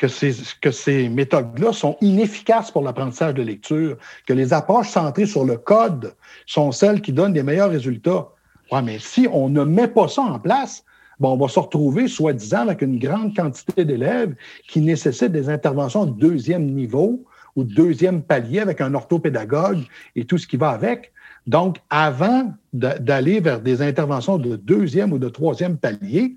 que 0.00 0.08
ces, 0.08 0.34
que 0.62 0.70
ces 0.70 1.10
méthodes-là 1.10 1.74
sont 1.74 1.98
inefficaces 2.00 2.70
pour 2.70 2.82
l'apprentissage 2.82 3.34
de 3.34 3.42
lecture, 3.42 3.98
que 4.26 4.32
les 4.32 4.54
approches 4.54 4.88
centrées 4.88 5.26
sur 5.26 5.44
le 5.44 5.58
code 5.58 6.14
sont 6.46 6.72
celles 6.72 7.02
qui 7.02 7.12
donnent 7.12 7.34
les 7.34 7.42
meilleurs 7.42 7.68
résultats. 7.68 8.28
Ouais, 8.72 8.80
mais 8.80 8.98
si 8.98 9.28
on 9.30 9.50
ne 9.50 9.62
met 9.62 9.88
pas 9.88 10.08
ça 10.08 10.22
en 10.22 10.38
place, 10.38 10.84
bon, 11.18 11.32
on 11.32 11.36
va 11.36 11.48
se 11.48 11.60
retrouver, 11.60 12.08
soi-disant, 12.08 12.60
avec 12.60 12.80
une 12.80 12.98
grande 12.98 13.36
quantité 13.36 13.84
d'élèves 13.84 14.34
qui 14.66 14.80
nécessitent 14.80 15.32
des 15.32 15.50
interventions 15.50 16.06
de 16.06 16.18
deuxième 16.18 16.64
niveau 16.64 17.22
ou 17.54 17.64
de 17.64 17.74
deuxième 17.74 18.22
palier 18.22 18.60
avec 18.60 18.80
un 18.80 18.94
orthopédagogue 18.94 19.82
et 20.16 20.24
tout 20.24 20.38
ce 20.38 20.46
qui 20.46 20.56
va 20.56 20.70
avec. 20.70 21.12
Donc, 21.46 21.76
avant 21.90 22.54
d'aller 22.72 23.40
vers 23.40 23.60
des 23.60 23.82
interventions 23.82 24.38
de 24.38 24.56
deuxième 24.56 25.12
ou 25.12 25.18
de 25.18 25.28
troisième 25.28 25.76
palier, 25.76 26.36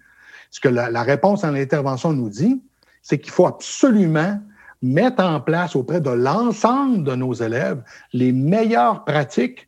ce 0.52 0.60
que 0.60 0.68
la, 0.68 0.92
la 0.92 1.04
réponse 1.04 1.46
à 1.46 1.52
l'intervention 1.52 2.12
nous 2.12 2.30
dit, 2.30 2.62
c'est 3.04 3.20
qu'il 3.20 3.32
faut 3.32 3.46
absolument 3.46 4.40
mettre 4.82 5.24
en 5.24 5.40
place 5.40 5.76
auprès 5.76 6.02
de 6.02 6.10
l'ensemble 6.10 7.04
de 7.04 7.16
nos 7.16 7.34
élèves 7.34 7.84
les 8.12 8.32
meilleures 8.32 9.06
pratiques 9.06 9.68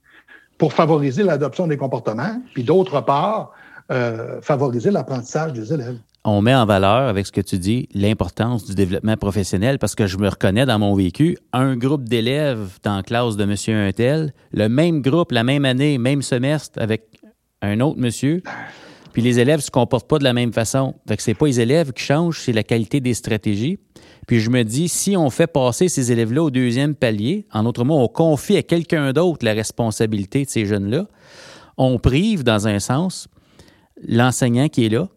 pour 0.57 0.73
favoriser 0.73 1.23
l'adoption 1.23 1.67
des 1.67 1.77
comportements, 1.77 2.41
puis 2.53 2.63
d'autre 2.63 3.01
part, 3.01 3.51
euh, 3.91 4.41
favoriser 4.41 4.89
l'apprentissage 4.89 5.53
des 5.53 5.71
élèves. 5.73 5.97
On 6.23 6.41
met 6.41 6.55
en 6.55 6.65
valeur, 6.65 7.07
avec 7.07 7.27
ce 7.27 7.31
que 7.31 7.41
tu 7.41 7.59
dis, 7.59 7.87
l'importance 7.93 8.65
du 8.65 8.73
développement 8.73 9.15
professionnel 9.15 9.77
parce 9.77 9.93
que 9.93 10.07
je 10.07 10.17
me 10.17 10.27
reconnais 10.27 10.65
dans 10.65 10.79
mon 10.79 10.95
vécu, 10.95 11.37
un 11.53 11.77
groupe 11.77 12.09
d'élèves 12.09 12.79
dans 12.83 12.95
la 12.95 13.03
classe 13.03 13.37
de 13.37 13.45
monsieur 13.45 13.75
Untel, 13.75 14.33
le 14.51 14.67
même 14.67 15.01
groupe, 15.01 15.31
la 15.31 15.43
même 15.43 15.65
année, 15.65 15.99
même 15.99 16.23
semestre 16.23 16.81
avec 16.81 17.21
un 17.61 17.79
autre 17.79 17.99
monsieur, 17.99 18.41
puis 19.15 19.21
les 19.21 19.39
élèves 19.39 19.59
ne 19.59 19.63
se 19.63 19.71
comportent 19.71 20.09
pas 20.09 20.19
de 20.19 20.25
la 20.25 20.33
même 20.33 20.51
façon. 20.51 20.93
Fait 21.07 21.15
que 21.15 21.23
c'est 21.23 21.35
pas 21.35 21.45
les 21.45 21.61
élèves 21.61 21.93
qui 21.93 22.03
changent, 22.03 22.41
c'est 22.41 22.51
la 22.51 22.63
qualité 22.63 22.99
des 22.99 23.13
stratégies. 23.13 23.79
Puis 24.27 24.41
je 24.41 24.49
me 24.49 24.63
dis, 24.63 24.89
si 24.89 25.15
on 25.15 25.29
fait 25.29 25.47
passer 25.47 25.87
ces 25.87 26.11
élèves-là 26.11 26.43
au 26.43 26.51
deuxième 26.51 26.95
palier, 26.95 27.47
en 27.53 27.65
autre 27.65 27.85
mot, 27.85 27.97
on 27.97 28.09
confie 28.09 28.57
à 28.57 28.61
quelqu'un 28.61 29.13
d'autre 29.13 29.45
la 29.45 29.53
responsabilité 29.53 30.43
de 30.43 30.49
ces 30.49 30.65
jeunes-là, 30.65 31.07
on 31.77 31.97
prive, 31.97 32.43
dans 32.43 32.67
un 32.67 32.79
sens, 32.79 33.29
l'enseignant 34.05 34.67
qui 34.67 34.85
est 34.85 34.89
là 34.89 35.07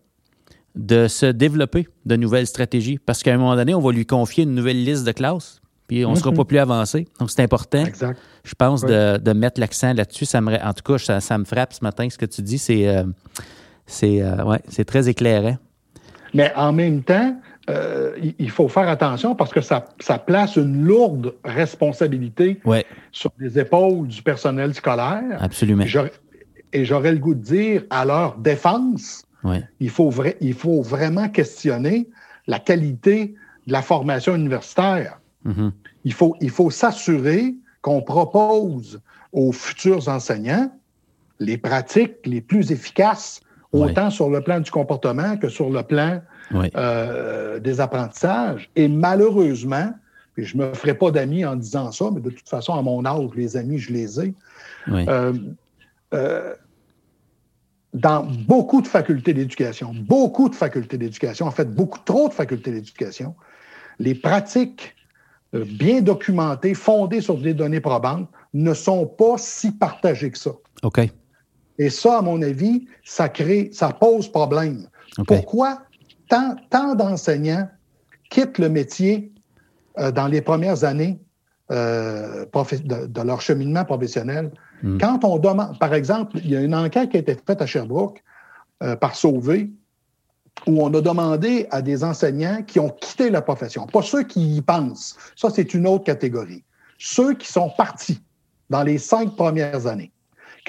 de 0.76 1.08
se 1.08 1.26
développer 1.26 1.88
de 2.06 2.14
nouvelles 2.14 2.46
stratégies. 2.46 3.00
Parce 3.04 3.24
qu'à 3.24 3.34
un 3.34 3.38
moment 3.38 3.56
donné, 3.56 3.74
on 3.74 3.80
va 3.80 3.90
lui 3.90 4.06
confier 4.06 4.44
une 4.44 4.54
nouvelle 4.54 4.84
liste 4.84 5.02
de 5.02 5.10
classes, 5.10 5.60
puis 5.88 6.04
on 6.04 6.12
ne 6.12 6.16
sera 6.16 6.30
pas 6.30 6.44
plus 6.44 6.58
avancé. 6.58 7.08
Donc, 7.18 7.32
c'est 7.32 7.42
important, 7.42 7.82
je 8.44 8.54
pense, 8.54 8.82
de, 8.82 9.32
mettre 9.32 9.58
l'accent 9.58 9.92
là-dessus. 9.92 10.24
Ça 10.24 10.40
me, 10.40 10.54
en 10.54 10.72
tout 10.72 10.84
cas, 10.84 11.20
ça, 11.20 11.38
me 11.38 11.44
frappe 11.44 11.72
ce 11.72 11.82
matin, 11.82 12.08
ce 12.08 12.16
que 12.16 12.26
tu 12.26 12.42
dis. 12.42 12.58
C'est 12.58 12.86
euh, 12.86 13.02
c'est 13.88 14.22
euh, 14.22 14.44
ouais, 14.44 14.84
très 14.84 15.08
éclairant. 15.08 15.56
Mais 16.34 16.52
en 16.54 16.72
même 16.72 17.02
temps, 17.02 17.36
euh, 17.70 18.16
il 18.38 18.50
faut 18.50 18.68
faire 18.68 18.88
attention 18.88 19.34
parce 19.34 19.52
que 19.52 19.60
ça, 19.60 19.80
place 20.26 20.56
une 20.56 20.84
lourde 20.84 21.34
responsabilité 21.42 22.60
sur 23.10 23.32
les 23.38 23.58
épaules 23.58 24.06
du 24.06 24.22
personnel 24.22 24.74
scolaire. 24.74 25.38
Absolument. 25.40 25.84
Et 26.72 26.84
j'aurais 26.84 27.12
le 27.12 27.18
goût 27.18 27.34
de 27.34 27.42
dire, 27.42 27.82
à 27.90 28.04
leur 28.04 28.36
défense, 28.36 29.24
il, 29.80 29.90
faut 29.90 30.12
il 30.40 30.54
faut 30.54 30.82
vraiment 30.82 31.28
questionner 31.28 32.08
la 32.46 32.58
qualité 32.58 33.34
de 33.66 33.72
la 33.72 33.82
formation 33.82 34.34
universitaire. 34.34 35.18
Mm-hmm. 35.46 35.72
Il 36.04 36.12
faut, 36.12 36.36
il 36.40 36.50
faut 36.50 36.70
s'assurer 36.70 37.54
qu'on 37.80 38.02
propose 38.02 39.00
aux 39.32 39.52
futurs 39.52 40.08
enseignants 40.08 40.70
les 41.40 41.56
pratiques 41.56 42.16
les 42.24 42.40
plus 42.40 42.72
efficaces, 42.72 43.40
autant 43.72 44.10
sur 44.10 44.30
le 44.30 44.40
plan 44.40 44.60
du 44.60 44.70
comportement 44.70 45.36
que 45.36 45.48
sur 45.48 45.70
le 45.70 45.82
plan 45.82 46.20
euh, 46.54 47.58
des 47.60 47.80
apprentissages. 47.80 48.70
Et 48.76 48.88
malheureusement, 48.88 49.92
et 50.36 50.44
je 50.44 50.56
ne 50.56 50.66
me 50.66 50.74
ferai 50.74 50.94
pas 50.94 51.10
d'amis 51.10 51.44
en 51.44 51.56
disant 51.56 51.90
ça, 51.90 52.10
mais 52.12 52.20
de 52.20 52.30
toute 52.30 52.48
façon, 52.48 52.74
à 52.74 52.82
mon 52.82 53.04
âge, 53.04 53.30
les 53.34 53.56
amis, 53.56 53.78
je 53.78 53.92
les 53.92 54.20
ai. 54.20 54.34
Euh, 54.88 55.32
euh, 56.14 56.54
dans 57.92 58.24
beaucoup 58.46 58.80
de 58.80 58.86
facultés 58.86 59.34
d'éducation, 59.34 59.92
beaucoup 59.94 60.48
de 60.48 60.54
facultés 60.54 60.96
d'éducation, 60.96 61.46
en 61.46 61.50
fait, 61.50 61.74
beaucoup 61.74 61.98
trop 62.04 62.28
de 62.28 62.34
facultés 62.34 62.70
d'éducation, 62.70 63.34
les 63.98 64.14
pratiques 64.14 64.94
bien 65.52 66.02
documentées, 66.02 66.74
fondées 66.74 67.20
sur 67.20 67.36
des 67.36 67.54
données 67.54 67.80
probantes, 67.80 68.28
ne 68.54 68.74
sont 68.74 69.06
pas 69.06 69.38
si 69.38 69.72
partagées 69.72 70.30
que 70.30 70.38
ça. 70.38 70.52
OK. 70.82 71.00
Et 71.78 71.90
ça, 71.90 72.18
à 72.18 72.22
mon 72.22 72.42
avis, 72.42 72.86
ça 73.04 73.28
crée, 73.28 73.70
ça 73.72 73.90
pose 73.92 74.30
problème. 74.30 74.88
Pourquoi 75.26 75.82
tant, 76.28 76.94
d'enseignants 76.94 77.68
quittent 78.30 78.58
le 78.58 78.68
métier 78.68 79.32
euh, 79.98 80.10
dans 80.10 80.26
les 80.26 80.40
premières 80.40 80.84
années 80.84 81.18
euh, 81.70 82.44
de, 82.44 83.22
leur 83.22 83.40
cheminement 83.40 83.84
professionnel? 83.84 84.50
Hmm. 84.82 84.98
Quand 84.98 85.24
on 85.24 85.38
demande, 85.38 85.78
par 85.78 85.94
exemple, 85.94 86.38
il 86.38 86.50
y 86.50 86.56
a 86.56 86.60
une 86.60 86.74
enquête 86.74 87.10
qui 87.10 87.16
a 87.16 87.20
été 87.20 87.36
faite 87.46 87.62
à 87.62 87.66
Sherbrooke 87.66 88.22
euh, 88.82 88.96
par 88.96 89.14
Sauvé, 89.14 89.70
où 90.66 90.82
on 90.82 90.92
a 90.92 91.00
demandé 91.00 91.66
à 91.70 91.82
des 91.82 92.02
enseignants 92.02 92.62
qui 92.66 92.80
ont 92.80 92.90
quitté 92.90 93.30
la 93.30 93.42
profession, 93.42 93.86
pas 93.86 94.02
ceux 94.02 94.24
qui 94.24 94.56
y 94.56 94.60
pensent, 94.60 95.16
ça 95.36 95.50
c'est 95.50 95.72
une 95.72 95.86
autre 95.86 96.04
catégorie, 96.04 96.64
ceux 96.98 97.34
qui 97.34 97.50
sont 97.50 97.70
partis 97.76 98.20
dans 98.68 98.82
les 98.82 98.98
cinq 98.98 99.36
premières 99.36 99.86
années. 99.86 100.12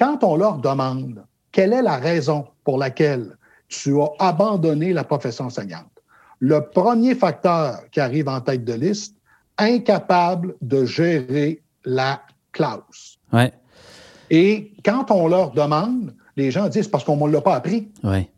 Quand 0.00 0.24
on 0.24 0.36
leur 0.36 0.56
demande 0.56 1.22
quelle 1.52 1.74
est 1.74 1.82
la 1.82 1.98
raison 1.98 2.46
pour 2.64 2.78
laquelle 2.78 3.36
tu 3.68 4.00
as 4.00 4.08
abandonné 4.18 4.94
la 4.94 5.04
profession 5.04 5.44
enseignante? 5.44 5.84
Le 6.38 6.62
premier 6.62 7.14
facteur 7.14 7.82
qui 7.90 8.00
arrive 8.00 8.26
en 8.26 8.40
tête 8.40 8.64
de 8.64 8.72
liste, 8.72 9.14
incapable 9.58 10.54
de 10.62 10.86
gérer 10.86 11.60
la 11.84 12.22
classe. 12.52 13.18
Ouais. 13.30 13.52
Et 14.30 14.72
quand 14.86 15.10
on 15.10 15.28
leur 15.28 15.50
demande, 15.50 16.14
les 16.34 16.50
gens 16.50 16.68
disent 16.68 16.88
parce 16.88 17.04
qu'on 17.04 17.26
ne 17.26 17.30
l'a 17.30 17.42
pas 17.42 17.56
appris. 17.56 17.90
Ouais. 18.02 18.30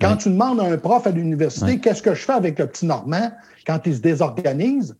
Quand 0.00 0.16
tu 0.16 0.28
demandes 0.28 0.60
à 0.60 0.64
un 0.64 0.76
prof 0.76 1.08
à 1.08 1.10
l'université 1.10 1.80
qu'est-ce 1.80 2.02
que 2.02 2.14
je 2.14 2.22
fais 2.22 2.34
avec 2.34 2.56
le 2.60 2.68
petit 2.68 2.86
Normand? 2.86 3.32
Quand 3.66 3.80
il 3.84 3.96
se 3.96 4.00
désorganise, 4.00 4.94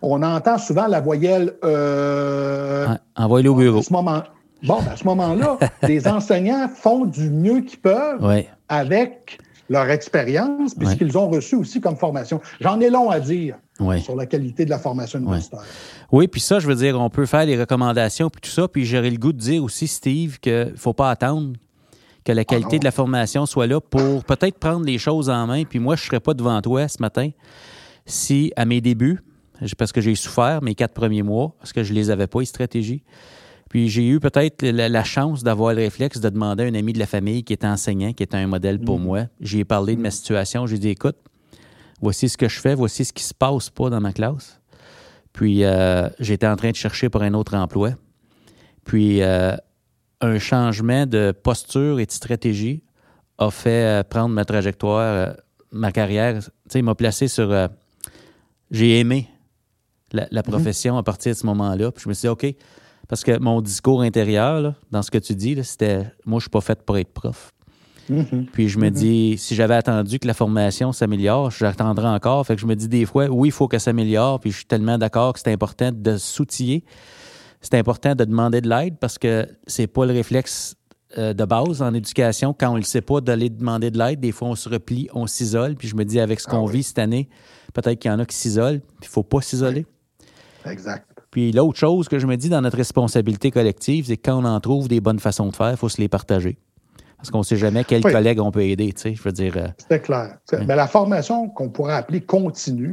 on 0.00 0.22
entend 0.24 0.58
souvent 0.58 0.88
la 0.88 1.00
voyelle. 1.00 1.54
Euh, 1.62 2.88
Envoie-le 3.14 3.48
au 3.48 3.54
bureau. 3.54 3.80
ce 3.82 3.92
moment, 3.92 4.22
Bon, 4.62 4.80
ben, 4.82 4.92
à 4.92 4.96
ce 4.96 5.04
moment-là, 5.04 5.58
les 5.82 6.06
enseignants 6.06 6.68
font 6.68 7.04
du 7.04 7.30
mieux 7.30 7.60
qu'ils 7.60 7.80
peuvent 7.80 8.44
avec 8.68 9.38
leur 9.68 9.88
expérience, 9.90 10.74
puisqu'ils 10.74 11.16
ont 11.16 11.28
reçu 11.28 11.56
aussi 11.56 11.80
comme 11.80 11.96
formation. 11.96 12.40
J'en 12.60 12.80
ai 12.80 12.90
long 12.90 13.10
à 13.10 13.20
dire. 13.20 13.56
sur 13.98 14.16
la 14.16 14.26
qualité 14.26 14.64
de 14.64 14.70
la 14.70 14.78
formation 14.78 15.18
universitaire. 15.18 15.64
Oui, 16.10 16.28
puis 16.28 16.40
ça, 16.40 16.58
je 16.58 16.66
veux 16.66 16.74
dire, 16.74 17.00
on 17.00 17.10
peut 17.10 17.26
faire 17.26 17.46
les 17.46 17.58
recommandations 17.58 18.28
puis 18.28 18.40
tout 18.42 18.50
ça, 18.50 18.68
puis 18.68 18.84
j'aurais 18.84 19.10
le 19.10 19.16
goût 19.16 19.32
de 19.32 19.38
dire 19.38 19.64
aussi, 19.64 19.88
Steve, 19.88 20.38
qu'il 20.40 20.52
ne 20.52 20.76
faut 20.76 20.92
pas 20.92 21.10
attendre 21.10 21.54
que 22.24 22.32
la 22.32 22.44
qualité 22.44 22.76
ah 22.76 22.78
de 22.78 22.84
la 22.84 22.90
formation 22.92 23.46
soit 23.46 23.66
là 23.66 23.80
pour 23.80 24.24
peut-être 24.24 24.58
prendre 24.58 24.84
les 24.84 24.98
choses 24.98 25.28
en 25.28 25.46
main. 25.46 25.64
Puis 25.64 25.78
moi, 25.78 25.96
je 25.96 26.02
ne 26.02 26.06
serais 26.06 26.20
pas 26.20 26.34
devant 26.34 26.60
toi 26.60 26.86
ce 26.86 26.98
matin 27.00 27.30
si, 28.06 28.52
à 28.56 28.64
mes 28.64 28.80
débuts, 28.80 29.20
parce 29.78 29.92
que 29.92 30.00
j'ai 30.00 30.14
souffert 30.14 30.62
mes 30.62 30.74
quatre 30.74 30.94
premiers 30.94 31.22
mois, 31.22 31.54
parce 31.58 31.72
que 31.72 31.82
je 31.82 31.92
ne 31.92 31.98
les 31.98 32.10
avais 32.10 32.26
pas, 32.26 32.40
les 32.40 32.46
stratégies, 32.46 33.02
puis 33.72 33.88
j'ai 33.88 34.06
eu 34.06 34.20
peut-être 34.20 34.62
la, 34.66 35.02
chance 35.02 35.42
d'avoir 35.42 35.72
le 35.72 35.80
réflexe 35.80 36.20
de 36.20 36.28
demander 36.28 36.64
à 36.64 36.66
un 36.66 36.74
ami 36.74 36.92
de 36.92 36.98
la 36.98 37.06
famille 37.06 37.42
qui 37.42 37.54
était 37.54 37.66
enseignant, 37.66 38.12
qui 38.12 38.22
était 38.22 38.36
un 38.36 38.46
modèle 38.46 38.78
pour 38.78 38.98
mm. 38.98 39.02
moi. 39.02 39.20
J'ai 39.40 39.64
parlé 39.64 39.96
de 39.96 40.00
ma 40.02 40.08
mm. 40.08 40.10
situation. 40.10 40.66
J'ai 40.66 40.76
dit, 40.76 40.90
écoute, 40.90 41.16
voici 42.02 42.28
ce 42.28 42.36
que 42.36 42.50
je 42.50 42.60
fais, 42.60 42.74
voici 42.74 43.06
ce 43.06 43.14
qui 43.14 43.22
se 43.22 43.32
passe 43.32 43.70
pas 43.70 43.88
dans 43.88 43.98
ma 44.02 44.12
classe. 44.12 44.60
Puis 45.32 45.64
euh, 45.64 46.06
j'étais 46.18 46.46
en 46.46 46.56
train 46.56 46.70
de 46.70 46.76
chercher 46.76 47.08
pour 47.08 47.22
un 47.22 47.32
autre 47.32 47.54
emploi. 47.54 47.92
Puis 48.84 49.22
euh, 49.22 49.56
un 50.20 50.38
changement 50.38 51.06
de 51.06 51.32
posture 51.32 51.98
et 51.98 52.04
de 52.04 52.12
stratégie 52.12 52.82
a 53.38 53.50
fait 53.50 54.00
euh, 54.00 54.02
prendre 54.02 54.34
ma 54.34 54.44
trajectoire, 54.44 55.34
ma 55.70 55.92
carrière. 55.92 56.40
Tu 56.40 56.50
sais, 56.68 56.80
il 56.80 56.84
m'a 56.84 56.94
placé 56.94 57.26
sur. 57.26 57.70
j'ai 58.70 59.00
aimé 59.00 59.30
la, 60.12 60.26
mm-hmm. 60.26 60.42
profession 60.42 60.98
à 60.98 61.02
partir 61.02 61.32
de 61.32 61.38
ce 61.38 61.46
moment-là. 61.46 61.90
Puis 61.90 62.02
je 62.04 62.10
me 62.10 62.12
suis 62.12 62.26
dit, 62.26 62.28
OK, 62.28 62.54
parce 63.12 63.24
que 63.24 63.38
mon 63.38 63.60
discours 63.60 64.00
intérieur, 64.00 64.72
dans 64.90 65.02
ce 65.02 65.10
que 65.10 65.18
tu 65.18 65.34
dis, 65.34 65.62
c'était 65.64 66.10
moi, 66.24 66.38
je 66.38 66.44
suis 66.44 66.50
pas 66.50 66.62
fait 66.62 66.80
pour 66.82 66.96
être 66.96 67.12
prof. 67.12 67.52
Mm-hmm. 68.10 68.46
Puis 68.46 68.70
je 68.70 68.78
me 68.78 68.88
mm-hmm. 68.88 68.90
dis, 68.90 69.36
si 69.36 69.54
j'avais 69.54 69.74
attendu 69.74 70.18
que 70.18 70.26
la 70.26 70.32
formation 70.32 70.92
s'améliore, 70.92 71.50
j'attendrais 71.50 72.08
encore. 72.08 72.46
Fait 72.46 72.54
que 72.54 72.62
je 72.62 72.66
me 72.66 72.74
dis 72.74 72.88
des 72.88 73.04
fois, 73.04 73.26
oui, 73.26 73.48
il 73.48 73.52
faut 73.52 73.68
que 73.68 73.76
ça 73.76 73.84
s'améliore. 73.84 74.40
Puis 74.40 74.50
je 74.50 74.56
suis 74.56 74.64
tellement 74.64 74.96
d'accord 74.96 75.34
que 75.34 75.40
c'est 75.40 75.52
important 75.52 75.90
de 75.92 76.16
s'outiller. 76.16 76.84
C'est 77.60 77.74
important 77.74 78.14
de 78.14 78.24
demander 78.24 78.62
de 78.62 78.70
l'aide 78.70 78.96
parce 78.98 79.18
que 79.18 79.46
c'est 79.66 79.88
pas 79.88 80.06
le 80.06 80.14
réflexe 80.14 80.74
euh, 81.18 81.34
de 81.34 81.44
base 81.44 81.82
en 81.82 81.92
éducation. 81.92 82.56
Quand 82.58 82.72
on 82.72 82.78
ne 82.78 82.82
sait 82.82 83.02
pas 83.02 83.20
d'aller 83.20 83.50
demander 83.50 83.90
de 83.90 83.98
l'aide, 83.98 84.20
des 84.20 84.32
fois 84.32 84.48
on 84.48 84.54
se 84.54 84.70
replie, 84.70 85.10
on 85.12 85.26
s'isole. 85.26 85.74
Puis 85.74 85.86
je 85.86 85.96
me 85.96 86.06
dis, 86.06 86.18
avec 86.18 86.40
ce 86.40 86.46
ah 86.48 86.52
qu'on 86.52 86.64
vit 86.64 86.82
cette 86.82 86.98
année, 86.98 87.28
peut-être 87.74 87.98
qu'il 87.98 88.10
y 88.10 88.14
en 88.14 88.20
a 88.20 88.24
qui 88.24 88.36
s'isolent. 88.36 88.80
Puis 88.80 89.02
il 89.02 89.08
faut 89.08 89.22
pas 89.22 89.42
s'isoler. 89.42 89.84
Exact. 90.64 91.11
Puis 91.32 91.50
l'autre 91.50 91.78
chose 91.78 92.08
que 92.08 92.18
je 92.18 92.26
me 92.26 92.36
dis 92.36 92.50
dans 92.50 92.60
notre 92.60 92.76
responsabilité 92.76 93.50
collective, 93.50 94.04
c'est 94.06 94.18
que 94.18 94.30
quand 94.30 94.40
on 94.40 94.44
en 94.44 94.60
trouve 94.60 94.86
des 94.86 95.00
bonnes 95.00 95.18
façons 95.18 95.48
de 95.48 95.56
faire, 95.56 95.70
il 95.70 95.76
faut 95.78 95.88
se 95.88 96.00
les 96.00 96.08
partager. 96.08 96.58
Parce 97.16 97.30
qu'on 97.30 97.38
ne 97.38 97.44
sait 97.44 97.56
jamais 97.56 97.84
quel 97.84 98.02
collègue 98.02 98.38
on 98.38 98.50
peut 98.50 98.64
aider, 98.64 98.92
tu 98.92 99.00
sais, 99.00 99.14
je 99.14 99.22
veux 99.22 99.32
dire. 99.32 99.56
Euh, 99.56 99.68
c'est 99.88 100.02
clair. 100.02 100.36
Mais 100.66 100.76
la 100.76 100.86
formation 100.86 101.48
qu'on 101.48 101.70
pourrait 101.70 101.94
appeler 101.94 102.20
continue 102.20 102.92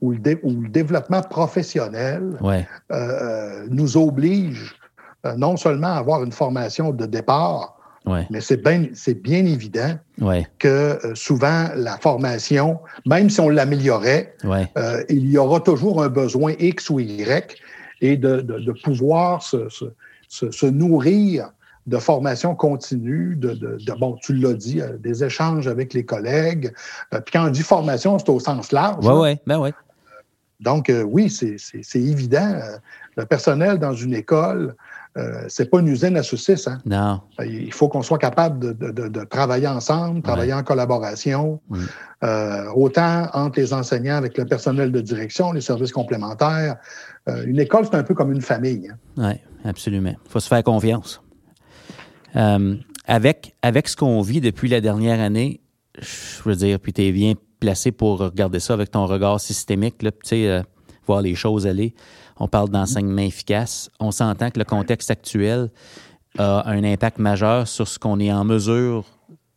ou, 0.00 0.12
le 0.12 0.68
développement 0.68 1.22
professionnel 1.22 2.38
euh, 2.40 2.60
euh, 2.92 3.66
nous 3.70 3.96
oblige 3.96 4.76
non 5.36 5.56
seulement 5.56 5.88
à 5.88 5.96
avoir 5.96 6.22
une 6.22 6.32
formation 6.32 6.90
de 6.90 7.06
départ, 7.06 7.78
mais 8.30 8.40
c'est 8.40 8.62
bien, 8.62 8.86
bien 9.22 9.46
évident 9.46 9.94
que 10.58 10.98
souvent 11.14 11.68
la 11.74 11.96
formation, 11.98 12.78
même 13.06 13.30
si 13.30 13.40
on 13.40 13.48
l'améliorait, 13.48 14.36
il 15.08 15.30
y 15.30 15.38
aura 15.38 15.60
toujours 15.60 16.02
un 16.02 16.08
besoin 16.08 16.52
X 16.58 16.90
ou 16.90 17.00
Y 17.00 17.56
et 18.02 18.16
de, 18.16 18.72
pouvoir 18.82 19.42
se, 19.42 20.66
nourrir 20.66 21.50
de 21.86 21.98
formation 21.98 22.54
continue, 22.54 23.34
de, 23.36 23.78
bon, 23.98 24.16
tu 24.20 24.34
l'as 24.34 24.54
dit, 24.54 24.80
euh, 24.80 24.96
des 24.98 25.24
échanges 25.24 25.66
avec 25.66 25.94
les 25.94 26.04
collègues. 26.04 26.72
Euh, 27.12 27.20
puis 27.20 27.32
quand 27.32 27.46
on 27.46 27.50
dit 27.50 27.62
formation, 27.62 28.16
c'est 28.20 28.28
au 28.28 28.38
sens 28.38 28.70
large. 28.70 29.04
Oui, 29.04 29.14
oui, 29.14 29.38
ben 29.46 29.58
oui. 29.58 29.70
Donc, 30.60 30.90
euh, 30.90 31.02
oui, 31.02 31.28
c'est 31.28 31.98
évident. 31.98 32.60
Le 33.16 33.24
personnel 33.24 33.78
dans 33.78 33.94
une 33.94 34.14
école, 34.14 34.76
euh, 35.18 35.44
c'est 35.48 35.68
pas 35.68 35.80
une 35.80 35.88
usine 35.88 36.16
à 36.16 36.22
saucisses. 36.22 36.66
Hein? 36.66 36.78
Non. 36.86 37.20
Il 37.44 37.72
faut 37.72 37.88
qu'on 37.88 38.02
soit 38.02 38.18
capable 38.18 38.76
de, 38.78 39.24
travailler 39.24 39.68
ensemble, 39.68 40.22
travailler 40.22 40.54
en 40.54 40.62
collaboration, 40.62 41.60
euh, 42.24 42.64
autant 42.74 43.28
entre 43.34 43.60
les 43.60 43.74
enseignants 43.74 44.16
avec 44.16 44.38
le 44.38 44.46
personnel 44.46 44.90
de 44.90 45.00
direction, 45.00 45.52
les 45.52 45.60
services 45.60 45.92
complémentaires. 45.92 46.76
Euh, 47.28 47.44
une 47.46 47.60
école, 47.60 47.84
c'est 47.84 47.96
un 47.96 48.04
peu 48.04 48.14
comme 48.14 48.32
une 48.32 48.40
famille. 48.40 48.88
Hein. 48.90 48.96
Oui, 49.18 49.68
absolument. 49.68 50.14
Il 50.24 50.30
faut 50.30 50.40
se 50.40 50.48
faire 50.48 50.62
confiance. 50.62 51.20
avec, 53.06 53.54
avec 53.60 53.88
ce 53.88 53.96
qu'on 53.96 54.22
vit 54.22 54.40
depuis 54.40 54.68
la 54.68 54.80
dernière 54.80 55.20
année, 55.20 55.60
je 55.98 56.42
veux 56.48 56.56
dire, 56.56 56.80
puis 56.80 56.94
tu 56.94 57.02
es 57.02 57.12
bien 57.12 57.34
placé 57.60 57.92
pour 57.92 58.18
regarder 58.18 58.60
ça 58.60 58.72
avec 58.72 58.90
ton 58.90 59.06
regard 59.06 59.38
systémique, 59.40 59.98
tu 59.98 60.08
sais, 60.24 60.62
voir 61.06 61.20
les 61.20 61.34
choses 61.34 61.66
aller. 61.66 61.94
On 62.38 62.48
parle 62.48 62.70
d'enseignement 62.70 63.22
efficace. 63.22 63.90
On 64.00 64.10
s'entend 64.10 64.50
que 64.50 64.58
le 64.58 64.64
contexte 64.64 65.10
actuel 65.10 65.70
a 66.38 66.68
un 66.68 66.82
impact 66.84 67.18
majeur 67.18 67.68
sur 67.68 67.86
ce 67.88 67.98
qu'on 67.98 68.18
est 68.18 68.32
en 68.32 68.44
mesure 68.44 69.04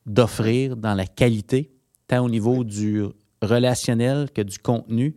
d'offrir 0.06 0.76
dans 0.76 0.94
la 0.94 1.06
qualité, 1.06 1.72
tant 2.08 2.26
au 2.26 2.30
niveau 2.30 2.64
du 2.64 3.06
relationnel 3.42 4.30
que 4.34 4.42
du 4.42 4.60
contenu. 4.60 5.16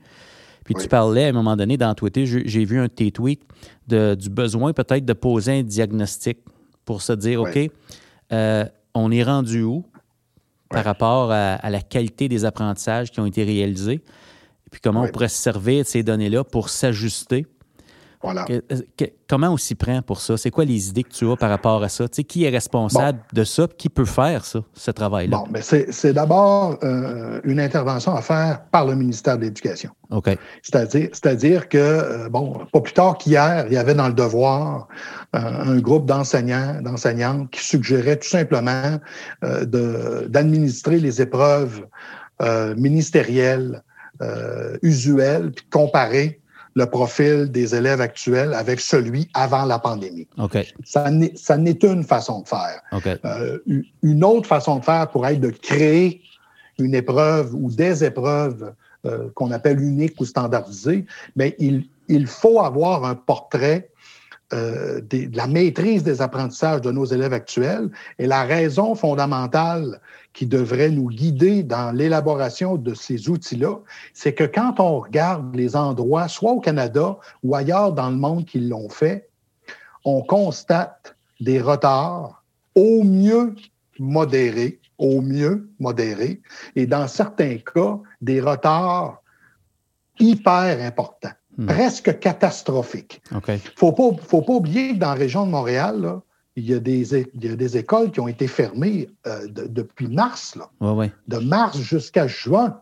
Puis 0.65 0.75
tu 0.75 0.89
parlais 0.89 1.25
à 1.25 1.29
un 1.29 1.33
moment 1.33 1.57
donné 1.57 1.77
dans 1.77 1.95
Twitter, 1.95 2.27
j'ai 2.27 2.65
vu 2.65 2.79
un 2.79 2.85
de 2.85 2.89
tes 2.89 3.11
tweets 3.11 3.43
du 3.87 4.31
besoin 4.31 4.73
peut-être 4.73 5.05
de 5.05 5.13
poser 5.15 5.61
un 5.61 5.63
diagnostic 5.63 6.39
pour 6.85 7.03
se 7.03 7.13
dire, 7.13 7.41
OK, 7.41 7.59
euh, 8.33 8.65
on 8.95 9.11
est 9.11 9.23
rendu 9.23 9.63
où 9.63 9.85
par 10.69 10.85
rapport 10.85 11.33
à, 11.33 11.71
la 11.71 11.81
qualité 11.81 12.29
des 12.29 12.45
apprentissages 12.45 13.11
qui 13.11 13.21
ont 13.21 13.27
été 13.27 13.43
réalisés? 13.45 14.03
Puis 14.71 14.81
comment 14.81 15.03
on 15.03 15.09
pourrait 15.09 15.29
se 15.29 15.41
servir 15.41 15.85
de 15.85 15.89
ces 15.89 16.03
données-là 16.03 16.45
pour 16.45 16.69
s'ajuster? 16.69 17.47
Voilà. 18.21 18.47
comment 19.29 19.51
on 19.51 19.57
s'y 19.57 19.77
prend 19.77 20.03
pour 20.03 20.21
ça? 20.21 20.37
C'est 20.37 20.51
quoi 20.51 20.65
les 20.65 20.89
idées 20.89 21.05
que 21.05 21.13
tu 21.13 21.31
as 21.31 21.37
par 21.37 21.51
rapport 21.51 21.83
à 21.83 21.89
ça? 21.89 22.09
Tu 22.09 22.17
sais, 22.17 22.25
qui 22.25 22.45
est 22.45 22.49
responsable 22.49 23.21
de 23.33 23.45
ça? 23.45 23.69
Qui 23.79 23.89
peut 23.89 24.05
faire 24.05 24.45
ça, 24.45 24.61
ce 24.75 24.91
travail-là? 24.91 25.37
Bon, 25.37 25.45
mais 25.51 25.61
c'est 25.63 26.13
d'abord 26.13 26.79
euh, 26.83 27.41
une 27.45 27.61
intervention 27.61 28.15
à 28.17 28.23
faire 28.23 28.63
par 28.73 28.87
le 28.87 28.97
ministère 28.97 29.37
de 29.39 29.43
l'Éducation. 29.43 29.91
OK. 30.11 30.31
C'est-à-dire 30.63 31.69
que, 31.69 31.79
euh, 31.79 32.29
bon, 32.29 32.67
pas 32.73 32.81
plus 32.81 32.93
tard 32.93 33.19
qu'hier, 33.19 33.67
il 33.69 33.75
y 33.75 33.79
avait 33.79 33.95
dans 33.95 34.09
le 34.09 34.15
devoir 34.15 34.89
euh, 35.37 35.39
un 35.39 35.79
groupe 35.79 36.07
d'enseignants, 36.07 36.81
d'enseignantes 36.83 37.51
qui 37.51 37.65
suggérait 37.65 38.17
tout 38.17 38.29
simplement 38.29 38.99
d'administrer 39.43 40.99
les 40.99 41.23
épreuves 41.23 41.87
ministérielles 42.77 43.83
euh, 44.23 44.77
usuel, 44.83 45.53
puis 45.53 45.65
comparer 45.71 46.41
le 46.75 46.87
profil 46.87 47.51
des 47.51 47.75
élèves 47.75 48.01
actuels 48.01 48.55
avec 48.55 48.81
celui 48.81 49.29
avant 49.35 49.65
la 49.65 49.79
pandémie. 49.79 50.29
Okay. 50.39 50.69
Ça 50.85 51.11
n'est 51.11 51.79
une 51.83 52.05
façon 52.05 52.43
de 52.43 52.49
faire. 52.49 52.81
Euh, 53.25 53.59
une 54.03 54.25
autre 54.25 54.47
façon 54.47 54.79
de 54.79 54.85
faire 54.85 55.09
pourrait 55.11 55.35
être 55.35 55.41
de 55.41 55.51
créer 55.51 56.23
une 56.79 56.95
épreuve 56.95 57.55
ou 57.55 57.71
des 57.71 58.05
épreuves 58.05 58.73
euh, 59.07 59.29
qu'on 59.35 59.51
appelle 59.51 59.81
uniques 59.81 60.21
ou 60.21 60.25
standardisées, 60.25 61.05
mais 61.35 61.57
il, 61.59 61.87
il 62.09 62.27
faut 62.27 62.61
avoir 62.61 63.05
un 63.05 63.15
portrait 63.15 63.91
euh, 64.55 65.03
de 65.03 65.29
la 65.37 65.47
maîtrise 65.47 66.03
des 66.03 66.23
apprentissages 66.23 66.81
de 66.81 66.91
nos 66.91 67.05
élèves 67.05 67.35
actuels. 67.35 67.91
Et 68.19 68.27
la 68.27 68.45
raison 68.45 68.95
fondamentale 68.95 70.01
qui 70.33 70.47
devrait 70.47 70.89
nous 70.89 71.09
guider 71.09 71.63
dans 71.63 71.95
l'élaboration 71.95 72.77
de 72.77 72.95
ces 72.95 73.29
outils-là, 73.29 73.77
c'est 74.15 74.33
que 74.33 74.45
quand 74.45 74.81
on 74.81 75.01
regarde 75.01 75.55
les 75.55 75.77
endroits, 75.77 76.29
soit 76.29 76.53
au 76.53 76.61
Canada 76.61 77.19
ou 77.43 77.55
ailleurs 77.55 77.93
dans 77.93 78.09
le 78.09 78.17
monde 78.17 78.47
qui 78.47 78.61
l'ont 78.61 78.89
fait, 78.89 79.29
on 80.07 80.23
constate 80.23 81.15
des 81.41 81.61
retards 81.61 82.43
au 82.75 83.03
mieux 83.05 83.55
modérés, 83.99 84.81
au 84.97 85.21
mieux 85.21 85.69
modérés, 85.79 86.41
et 86.75 86.87
dans 86.87 87.07
certains 87.07 87.59
cas, 87.59 87.99
des 88.23 88.41
retards 88.41 89.23
hyper 90.19 90.81
importants. 90.81 91.35
Hmm. 91.59 91.67
presque 91.67 92.21
catastrophique. 92.21 93.21
Il 93.33 93.55
ne 93.55 93.59
faut 93.75 93.91
pas, 93.91 94.11
faut 94.23 94.43
pas 94.43 94.53
oublier 94.53 94.95
que 94.95 94.99
dans 94.99 95.09
la 95.09 95.15
région 95.15 95.45
de 95.45 95.51
Montréal, 95.51 96.21
il, 96.55 96.71
y 96.71 96.73
a 96.73 96.79
des, 96.79 97.05
des 97.35 97.77
écoles 97.77 98.13
qui 98.13 98.21
ont 98.21 98.29
été 98.29 98.47
fermées 98.47 99.11
euh, 99.27 99.49
depuis 99.49 100.07
mars, 100.07 100.57
de 100.81 101.39
mars 101.39 101.77
jusqu'à 101.79 102.29
juin. 102.29 102.81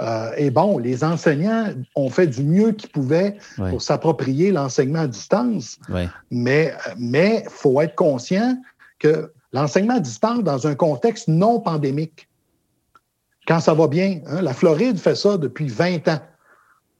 Euh, 0.00 0.30
et 0.36 0.50
bon, 0.50 0.78
les 0.78 1.02
enseignants 1.02 1.72
ont 1.96 2.08
fait 2.08 2.28
du 2.28 2.44
mieux 2.44 2.70
qu'ils 2.70 2.90
pouvaient 2.90 3.36
pour 3.56 3.82
s'approprier 3.82 4.52
l'enseignement 4.52 5.00
à 5.00 5.06
distance. 5.08 5.80
Mais 6.30 6.72
il 6.96 7.42
faut 7.48 7.80
être 7.80 7.96
conscient 7.96 8.56
que 9.00 9.32
l'enseignement 9.52 9.96
à 9.96 10.00
distance 10.00 10.44
dans 10.44 10.68
un 10.68 10.76
contexte 10.76 11.26
non 11.26 11.58
pandémique, 11.58 12.28
quand 13.48 13.58
ça 13.58 13.74
va 13.74 13.88
bien, 13.88 14.20
hein, 14.28 14.40
la 14.40 14.54
Floride 14.54 14.98
fait 14.98 15.16
ça 15.16 15.36
depuis 15.36 15.66
20 15.66 16.06
ans 16.06 16.20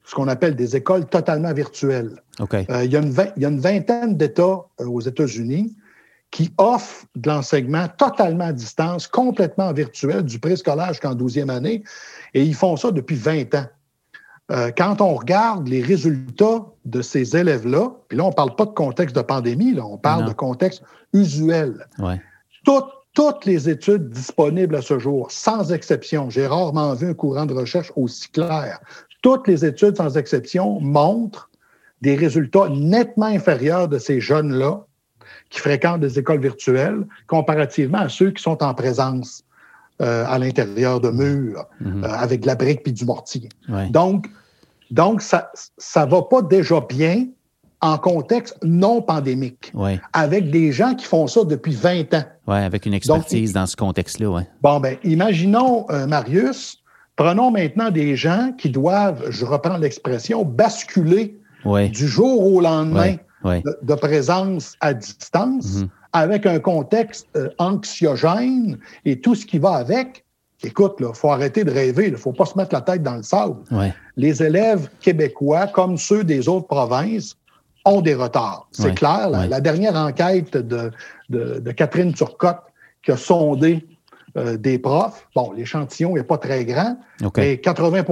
ce 0.05 0.13
qu'on 0.13 0.27
appelle 0.27 0.55
des 0.55 0.75
écoles 0.75 1.05
totalement 1.05 1.53
virtuelles. 1.53 2.21
Euh, 2.69 2.83
il, 2.83 2.91
y 2.91 2.95
a 2.95 3.49
une 3.49 3.59
vingtaine 3.59 4.17
d'États 4.17 4.65
euh, 4.79 4.85
aux 4.85 5.01
États-Unis 5.01 5.75
qui 6.31 6.53
offrent 6.57 7.05
de 7.15 7.29
l'enseignement 7.29 7.87
totalement 7.97 8.45
à 8.45 8.53
distance, 8.53 9.07
complètement 9.07 9.71
virtuel, 9.73 10.23
du 10.23 10.39
préscolaire 10.39 10.89
jusqu'en 10.89 11.15
12e 11.15 11.49
année, 11.49 11.83
et 12.33 12.43
ils 12.43 12.55
font 12.55 12.75
ça 12.75 12.91
depuis 12.91 13.15
20 13.15 13.55
ans. 13.55 13.65
euh, 14.51 14.71
quand 14.77 15.01
on 15.01 15.15
regarde 15.15 15.67
les 15.67 15.81
résultats 15.81 16.65
de 16.83 17.01
ces 17.01 17.35
élèves-là, 17.35 17.89
puis 18.09 18.17
là, 18.17 18.25
on 18.25 18.29
ne 18.29 18.33
parle 18.33 18.55
pas 18.55 18.65
de 18.65 18.73
contexte 18.73 19.15
de 19.15 19.21
pandémie, 19.21 19.73
là, 19.73 19.85
on 19.85 19.97
parle 19.97 20.25
de 20.25 20.33
contexte 20.33 20.83
usuel. 21.13 21.87
toutes 23.15 23.45
les 23.45 23.69
études 23.69 24.09
disponibles 24.09 24.75
à 24.75 24.81
ce 24.81 24.99
jour, 24.99 25.31
sans 25.31 25.71
exception, 25.71 26.29
j'ai 26.29 26.45
rarement 26.45 26.93
vu 26.93 27.11
un 27.11 27.13
courant 27.13 27.45
de 27.45 27.53
recherche 27.53 27.91
aussi 27.95 28.29
clair. 28.29 28.81
Toutes 29.25 29.47
les 29.47 29.65
études, 29.65 29.97
sans 29.97 30.17
exception, 30.17 30.79
montrent 30.79 31.49
des 32.03 32.13
résultats 32.15 32.69
nettement 32.69 33.25
inférieurs 33.25 33.87
de 33.87 33.97
ces 33.97 34.21
jeunes-là 34.21 34.85
qui 35.49 35.59
fréquentent 35.59 36.01
des 36.01 36.19
écoles 36.19 36.41
virtuelles 36.41 37.07
comparativement 37.25 37.97
à 37.97 38.09
ceux 38.09 38.29
qui 38.29 38.43
sont 38.43 38.61
en 38.61 38.75
présence 38.75 39.43
euh, 39.99 40.25
à 40.27 40.37
l'intérieur 40.37 41.01
de 41.01 41.09
murs 41.09 41.65
mhm. 41.81 42.03
euh, 42.03 42.07
avec 42.07 42.41
de 42.41 42.45
la 42.45 42.53
brique 42.53 42.83
puis 42.83 42.93
du 42.93 43.03
mortier. 43.03 43.49
Donc, 43.89 44.29
donc 44.91 45.23
ça 45.23 45.49
ne 45.79 46.05
va 46.05 46.21
pas 46.21 46.43
déjà 46.43 46.79
bien 46.81 47.25
en 47.81 47.97
contexte 47.97 48.59
non 48.61 49.01
pandémique, 49.01 49.73
avec 50.13 50.51
des 50.51 50.71
gens 50.71 50.93
qui 50.93 51.05
font 51.05 51.25
ça 51.25 51.43
depuis 51.45 51.73
20 51.73 52.13
ans. 52.13 52.25
Oui, 52.45 52.57
avec 52.57 52.85
une 52.85 52.93
expertise 52.93 53.53
dans 53.53 53.65
ce 53.65 53.75
contexte-là. 53.75 54.29
Ouais. 54.29 54.47
Bon, 54.61 54.79
ben, 54.79 54.97
imaginons, 55.03 55.87
euh, 55.89 56.05
Marius, 56.05 56.83
prenons 57.15 57.51
maintenant 57.51 57.91
des 57.91 58.15
gens 58.15 58.51
qui 58.57 58.69
doivent, 58.69 59.29
je 59.29 59.45
reprends 59.45 59.77
l'expression, 59.77 60.43
basculer 60.43 61.37
du 61.91 62.07
jour 62.07 62.53
au 62.53 62.61
lendemain 62.61 63.15
de, 63.43 63.95
présence 63.95 64.75
à 64.81 64.93
distance, 64.93 65.81
mhm. 65.81 65.89
avec 66.13 66.45
un 66.45 66.59
contexte 66.59 67.27
euh, 67.35 67.49
anxiogène 67.59 68.77
et 69.05 69.19
tout 69.19 69.35
ce 69.35 69.45
qui 69.45 69.59
va 69.59 69.73
avec. 69.73 70.25
Écoute, 70.63 70.95
il 70.99 71.07
faut 71.13 71.29
arrêter 71.31 71.63
de 71.63 71.71
rêver, 71.71 72.05
il 72.07 72.13
ne 72.13 72.17
faut 72.17 72.31
pas 72.31 72.45
se 72.45 72.57
mettre 72.57 72.73
la 72.73 72.81
tête 72.81 73.03
dans 73.03 73.17
le 73.17 73.23
sable. 73.23 73.57
Les 74.15 74.41
élèves 74.41 74.89
québécois, 75.01 75.67
comme 75.67 75.97
ceux 75.97 76.23
des 76.23 76.47
autres 76.47 76.67
provinces, 76.67 77.35
ont 77.83 78.01
des 78.01 78.15
retards. 78.15 78.67
C'est 78.71 78.95
clair. 78.95 79.29
La, 79.29 79.61
dernière 79.61 79.95
enquête 79.95 80.57
de, 80.57 80.91
de, 81.29 81.71
Catherine 81.71 82.13
Turcotte 82.13 82.63
qui 83.03 83.11
a 83.11 83.17
sondé 83.17 83.85
euh, 84.37 84.57
des 84.57 84.79
profs, 84.79 85.27
bon, 85.35 85.51
l'échantillon 85.53 86.15
n'est 86.15 86.23
pas 86.23 86.37
très 86.37 86.65
grand, 86.65 86.97
mais 87.37 87.57
80 87.57 88.03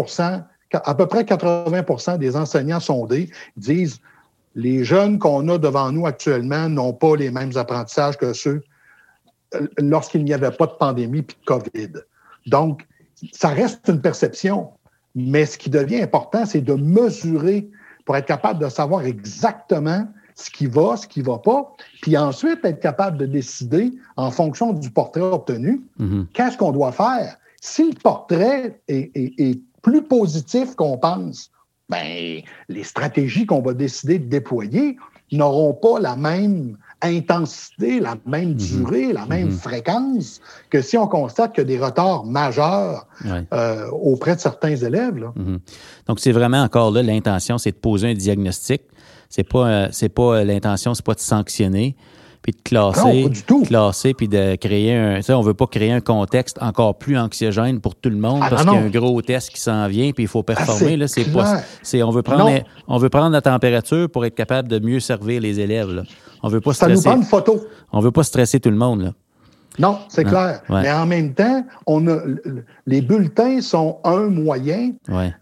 à 0.74 0.95
peu 0.95 1.05
près 1.05 1.24
80% 1.24 2.17
des 2.17 2.36
enseignants 2.36 2.80
sondés 2.80 3.30
disent 3.57 3.99
les 4.55 4.84
jeunes 4.84 5.19
qu'on 5.19 5.47
a 5.49 5.57
devant 5.57 5.91
nous 5.91 6.05
actuellement 6.05 6.69
n'ont 6.69 6.93
pas 6.93 7.15
les 7.15 7.32
mêmes 7.32 7.55
apprentissages 7.57 8.17
que 8.17 8.34
ceux 8.34 8.63
euh, 9.55 9.67
lorsqu'il 9.78 10.24
n'y 10.24 10.34
avait 10.34 10.51
pas 10.51 10.67
de 10.67 10.74
pandémie 10.74 11.21
puis 11.24 11.38
de 11.39 11.45
COVID. 11.45 11.91
Donc, 12.47 12.88
ça 13.32 13.49
reste 13.49 13.88
une 13.88 14.01
perception, 14.01 14.69
mais 15.15 15.45
ce 15.45 15.57
qui 15.57 15.69
devient 15.69 16.01
important, 16.01 16.45
c'est 16.45 16.61
de 16.61 16.74
mesurer 16.74 17.69
pour 18.05 18.17
être 18.17 18.26
capable 18.26 18.59
de 18.59 18.69
savoir 18.69 19.05
exactement 19.05 20.07
ce 20.36 20.49
qui 20.49 20.65
va, 20.65 20.97
ce 20.97 21.07
qui 21.07 21.19
ne 21.19 21.25
va 21.25 21.38
pas, 21.38 21.73
puis 22.01 22.17
ensuite 22.17 22.63
être 22.63 22.79
capable 22.79 23.17
de 23.17 23.25
décider 23.25 23.93
en 24.15 24.31
fonction 24.31 24.73
du 24.73 24.89
portrait 24.89 25.21
obtenu, 25.21 25.81
mm-hmm. 25.99 26.25
qu'est-ce 26.34 26.57
qu'on 26.57 26.71
doit 26.71 26.91
faire. 26.91 27.38
Si 27.61 27.89
le 27.89 27.95
portrait 27.95 28.81
est 28.88 29.59
plus 29.81 30.01
positif 30.01 30.75
qu'on 30.75 30.97
pense, 30.97 31.51
ben, 31.89 32.41
les 32.69 32.84
stratégies 32.84 33.45
qu'on 33.45 33.61
va 33.61 33.73
décider 33.73 34.19
de 34.19 34.25
déployer 34.25 34.97
n'auront 35.31 35.73
pas 35.73 35.99
la 35.99 36.15
même 36.15 36.77
intensité, 37.01 37.99
la 37.99 38.15
même 38.25 38.49
mhm. 38.49 38.55
durée, 38.55 39.13
la 39.13 39.25
même 39.25 39.49
mhm. 39.49 39.57
fréquence 39.57 40.41
que 40.69 40.81
si 40.81 40.97
on 40.97 41.07
constate 41.07 41.53
que 41.53 41.61
des 41.61 41.77
retards 41.77 42.25
majeurs 42.25 43.07
euh, 43.25 43.89
auprès 43.91 44.36
de 44.36 44.39
certains 44.39 44.75
élèves. 44.75 45.29
Mhm. 45.36 45.59
Donc, 46.07 46.19
c'est 46.19 46.31
vraiment 46.31 46.63
encore 46.63 46.91
là, 46.91 47.03
l'intention, 47.03 47.57
c'est 47.57 47.71
de 47.71 47.77
poser 47.77 48.11
un 48.11 48.13
diagnostic. 48.13 48.84
C'est 49.36 49.43
pas, 49.43 49.67
euh, 49.67 49.88
c'est 49.89 50.09
pas 50.09 50.36
euh, 50.36 50.43
l'intention, 50.43 50.93
c'est 50.93 51.03
pas 51.03 51.15
de 51.15 51.19
sanctionner 51.19 51.95
puis 52.43 52.51
de 52.51 52.61
classer, 52.61 53.31
classer, 53.65 54.13
puis 54.13 54.27
de 54.27 54.55
créer 54.57 54.93
un. 54.93 55.21
On 55.29 55.41
veut 55.41 55.53
pas 55.53 55.65
créer 55.65 55.91
un 55.93 56.01
contexte 56.01 56.57
encore 56.61 56.97
plus 56.97 57.17
anxiogène 57.17 57.79
pour 57.79 57.95
tout 57.95 58.09
le 58.09 58.17
monde 58.17 58.41
ah, 58.43 58.49
parce 58.49 58.63
qu'il 58.63 58.73
y 58.73 58.75
a 58.75 58.79
un 58.79 58.89
gros 58.89 59.21
test 59.21 59.49
qui 59.49 59.61
s'en 59.61 59.88
vient, 59.88 60.11
puis 60.11 60.25
il 60.25 60.27
faut 60.27 60.43
performer. 60.43 60.97
là, 60.97 61.07
c'est 61.07 61.31
pas. 61.31 61.61
C'est, 61.81 62.03
on 62.03 62.11
veut 62.11 62.21
prendre, 62.21 62.51
on 62.89 62.97
veut 62.97 63.07
prendre 63.07 63.31
la 63.31 63.41
température 63.41 64.09
pour 64.09 64.25
être 64.25 64.36
capable 64.36 64.67
de 64.67 64.77
mieux 64.79 64.99
servir 64.99 65.39
les 65.39 65.61
élèves. 65.61 65.89
Là. 65.89 66.03
On 66.43 66.49
veut 66.49 66.59
pas 66.59 66.73
stresser. 66.73 66.97
Ça 66.97 67.15
nous 67.15 67.21
prend 67.21 67.21
une 67.23 67.27
photo. 67.27 67.65
On 67.93 68.01
veut 68.01 68.11
pas 68.11 68.23
stresser 68.23 68.59
tout 68.59 68.69
le 68.69 68.75
monde 68.75 69.03
là. 69.03 69.13
Non, 69.80 69.99
c'est 70.07 70.24
clair. 70.24 70.61
Mais 70.69 70.91
en 70.91 71.05
même 71.05 71.34
temps, 71.34 71.65
on 71.88 72.07
a, 72.07 72.19
les 72.86 73.01
bulletins 73.01 73.61
sont 73.61 73.99
un 74.03 74.28
moyen, 74.28 74.91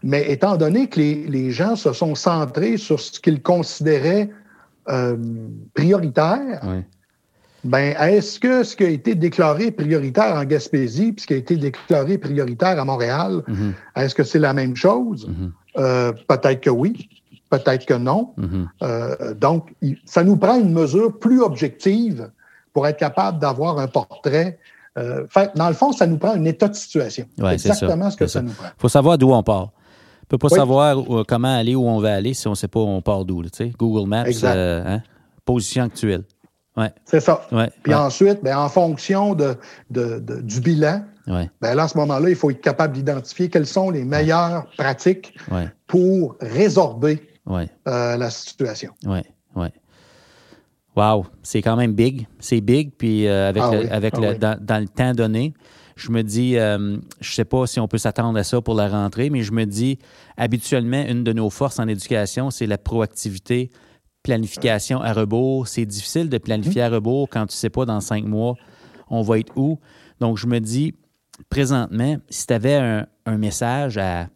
mais 0.02 0.30
étant 0.30 0.56
donné 0.56 0.88
que 0.88 1.00
les, 1.00 1.26
les, 1.26 1.50
gens 1.50 1.76
se 1.76 1.92
sont 1.92 2.14
centrés 2.14 2.76
sur 2.76 2.98
ce 2.98 3.20
qu'ils 3.20 3.42
considéraient 3.42 4.30
euh, 4.88 5.16
prioritaire, 5.74 6.62
ben, 7.64 7.94
est-ce 8.00 8.40
que 8.40 8.64
ce 8.64 8.74
qui 8.74 8.84
a 8.84 8.88
été 8.88 9.14
déclaré 9.14 9.70
prioritaire 9.70 10.34
en 10.34 10.44
Gaspésie 10.44 11.12
puis 11.12 11.22
ce 11.22 11.26
qui 11.28 11.34
a 11.34 11.36
été 11.36 11.56
déclaré 11.56 12.18
prioritaire 12.18 12.80
à 12.80 12.84
Montréal, 12.84 13.42
mhm. 13.46 13.74
est-ce 13.94 14.14
que 14.14 14.24
c'est 14.24 14.40
la 14.40 14.52
même 14.52 14.74
chose? 14.74 15.28
Mhm. 15.28 15.52
Euh, 15.78 16.12
peut-être 16.26 16.60
que 16.60 16.70
oui, 16.70 17.08
peut-être 17.50 17.86
que 17.86 17.94
non. 17.94 18.34
Mhm. 18.36 18.68
Euh, 18.82 19.34
donc, 19.34 19.72
ça 20.04 20.24
nous 20.24 20.36
prend 20.36 20.58
une 20.58 20.72
mesure 20.72 21.16
plus 21.18 21.40
objective 21.40 22.30
pour 22.72 22.86
être 22.86 22.98
capable 22.98 23.38
d'avoir 23.38 23.78
un 23.78 23.88
portrait. 23.88 24.58
dans 24.96 25.68
le 25.68 25.74
fond, 25.74 25.92
ça 25.92 26.06
nous 26.06 26.18
prend 26.18 26.32
un 26.32 26.44
état 26.44 26.68
de 26.68 26.74
situation. 26.74 27.26
c'est 27.38 27.52
exactement 27.52 28.10
ce 28.10 28.16
que 28.16 28.26
ça, 28.26 28.42
nous 28.42 28.52
prend. 28.52 28.66
Il 28.66 28.80
faut 28.80 28.88
savoir 28.88 29.18
d'où 29.18 29.32
on 29.32 29.42
part. 29.42 29.70
On 29.70 30.36
ne 30.36 30.38
peut 30.38 30.48
pas 30.48 30.48
savoir 30.48 30.96
comment 31.26 31.54
aller, 31.54 31.74
où 31.74 31.86
on 31.86 32.00
va 32.00 32.14
aller 32.14 32.32
si 32.32 32.46
on 32.46 32.50
ne 32.50 32.56
sait 32.56 32.68
pas 32.68 32.80
où 32.80 32.88
on 32.88 33.02
part 33.02 33.24
d'où. 33.24 33.42
Google 33.78 34.08
Maps, 34.08 34.26
hein? 34.44 35.02
position 35.44 35.84
actuelle. 35.84 36.24
Ouais. 36.76 36.90
C'est 37.04 37.20
ça. 37.20 37.46
Puis 37.82 37.94
ensuite, 37.94 38.42
ben, 38.42 38.56
en 38.56 38.68
fonction 38.68 39.34
de, 39.34 39.58
du 39.90 40.60
bilan, 40.60 41.02
ben, 41.26 41.48
là, 41.60 41.84
à 41.84 41.88
ce 41.88 41.96
moment-là, 41.98 42.28
il 42.28 42.36
faut 42.36 42.50
être 42.50 42.60
capable 42.60 42.94
d'identifier 42.94 43.48
quelles 43.48 43.66
sont 43.66 43.90
les 43.90 44.04
meilleures 44.04 44.66
pratiques 44.76 45.34
pour 45.86 46.36
résorber 46.40 47.22
euh, 47.50 48.16
la 48.16 48.30
situation. 48.30 48.92
Oui. 49.04 49.20
Wow, 50.96 51.26
c'est 51.42 51.62
quand 51.62 51.76
même 51.76 51.92
big. 51.92 52.26
C'est 52.38 52.60
big, 52.60 52.92
puis 52.96 53.26
euh, 53.26 53.48
avec, 53.48 53.62
ah 53.62 53.94
avec 53.94 54.14
ah 54.16 54.56
dans, 54.58 54.80
le 54.80 54.88
temps 54.88 55.12
donné, 55.12 55.54
je 55.96 56.10
me 56.10 56.22
dis, 56.22 56.58
euh, 56.58 56.98
je 57.20 57.32
sais 57.32 57.44
pas 57.44 57.66
si 57.66 57.80
on 57.80 57.88
peut 57.88 57.98
s'attendre 57.98 58.38
à 58.38 58.44
ça 58.44 58.60
pour 58.60 58.74
la 58.74 58.88
rentrée, 58.88 59.30
mais 59.30 59.42
je 59.42 59.52
me 59.52 59.64
dis, 59.64 59.98
habituellement, 60.36 61.02
une 61.06 61.24
de 61.24 61.32
nos 61.32 61.48
forces 61.48 61.78
en 61.78 61.88
éducation, 61.88 62.50
c'est 62.50 62.66
la 62.66 62.78
proactivité, 62.78 63.70
planification 64.22 65.00
à 65.00 65.12
rebours. 65.12 65.66
C'est 65.66 65.86
difficile 65.86 66.28
de 66.28 66.38
planifier 66.38 66.82
à 66.82 66.90
rebours 66.90 67.28
quand 67.28 67.46
tu 67.46 67.54
ne 67.54 67.58
sais 67.58 67.70
pas 67.70 67.86
dans 67.86 68.00
cinq 68.00 68.24
mois 68.24 68.56
on 69.12 69.22
va 69.22 69.38
être 69.38 69.52
où. 69.56 69.78
Donc, 70.18 70.38
je 70.38 70.46
me 70.48 70.58
dis, 70.58 70.94
présentement, 71.50 72.16
si 72.28 72.46
tu 72.46 72.54
avais 72.54 73.06
un, 73.26 73.38
message 73.38 73.98
à, 73.98 74.28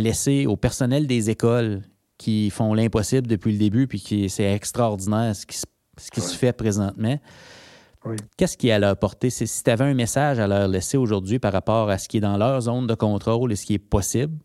laisser 0.00 0.46
au 0.46 0.56
personnel 0.56 1.06
des 1.06 1.30
écoles 1.30 1.82
qui 2.16 2.50
font 2.50 2.74
l'impossible 2.74 3.26
depuis 3.26 3.52
le 3.52 3.58
début, 3.58 3.86
puis 3.86 4.00
qui 4.00 4.30
c'est 4.30 4.52
extraordinaire 4.52 5.36
ce 5.36 5.46
qui, 5.46 5.58
ce 5.96 6.10
qui 6.10 6.20
se 6.20 6.36
fait 6.36 6.52
présentement, 6.52 7.18
Qu'est-ce 8.36 8.58
qui 8.58 8.68
est 8.68 8.72
à 8.72 8.78
leur 8.78 8.96
portée? 8.96 9.30
si 9.30 9.46
tu 9.46 9.70
avais 9.70 9.84
un 9.84 9.94
message 9.94 10.38
à 10.38 10.46
leur 10.46 10.68
laisser 10.68 10.98
aujourd'hui 10.98 11.38
par 11.38 11.52
rapport 11.52 11.88
à 11.88 11.96
ce 11.96 12.06
qui 12.06 12.18
est 12.18 12.20
dans 12.20 12.36
leur 12.36 12.60
zone 12.60 12.86
de 12.86 12.94
contrôle 12.94 13.50
et 13.50 13.56
ce 13.56 13.64
qui 13.64 13.74
est 13.74 13.78
possible, 13.78 14.36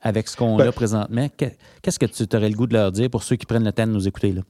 avec 0.00 0.28
ce 0.28 0.36
qu'on 0.36 0.56
ben, 0.56 0.68
a 0.68 0.72
présentement. 0.72 1.26
Qu'est-ce 1.36 1.98
que 1.98 2.06
tu 2.06 2.36
aurais 2.36 2.48
le 2.48 2.54
goût 2.54 2.66
de 2.66 2.74
leur 2.74 2.92
dire 2.92 3.10
pour 3.10 3.22
ceux 3.22 3.36
qui 3.36 3.46
prennent 3.46 3.64
le 3.64 3.72
temps 3.72 3.86
de 3.86 3.92
nous 3.92 4.06
écouter? 4.06 4.32
Là? 4.32 4.42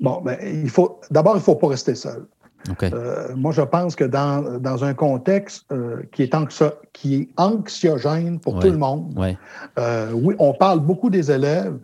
Bon, 0.00 0.20
ben, 0.22 0.38
il 0.42 0.70
faut 0.70 1.00
d'abord, 1.10 1.34
il 1.34 1.38
ne 1.38 1.42
faut 1.42 1.56
pas 1.56 1.68
rester 1.68 1.94
seul. 1.94 2.26
Euh, 2.82 3.36
moi, 3.36 3.52
je 3.52 3.62
pense 3.62 3.94
que 3.94 4.04
dans, 4.04 4.58
dans 4.58 4.84
un 4.84 4.94
contexte 4.94 5.64
euh, 5.70 6.02
qui, 6.12 6.24
est 6.24 6.34
qui 6.92 7.14
est 7.14 7.28
anxiogène 7.36 8.40
pour 8.40 8.58
tout 8.58 8.70
le 8.70 8.78
monde, 8.78 9.14
euh, 9.78 10.10
oui, 10.12 10.34
on 10.38 10.52
parle 10.52 10.80
beaucoup 10.80 11.10
des 11.10 11.30
élèves. 11.30 11.78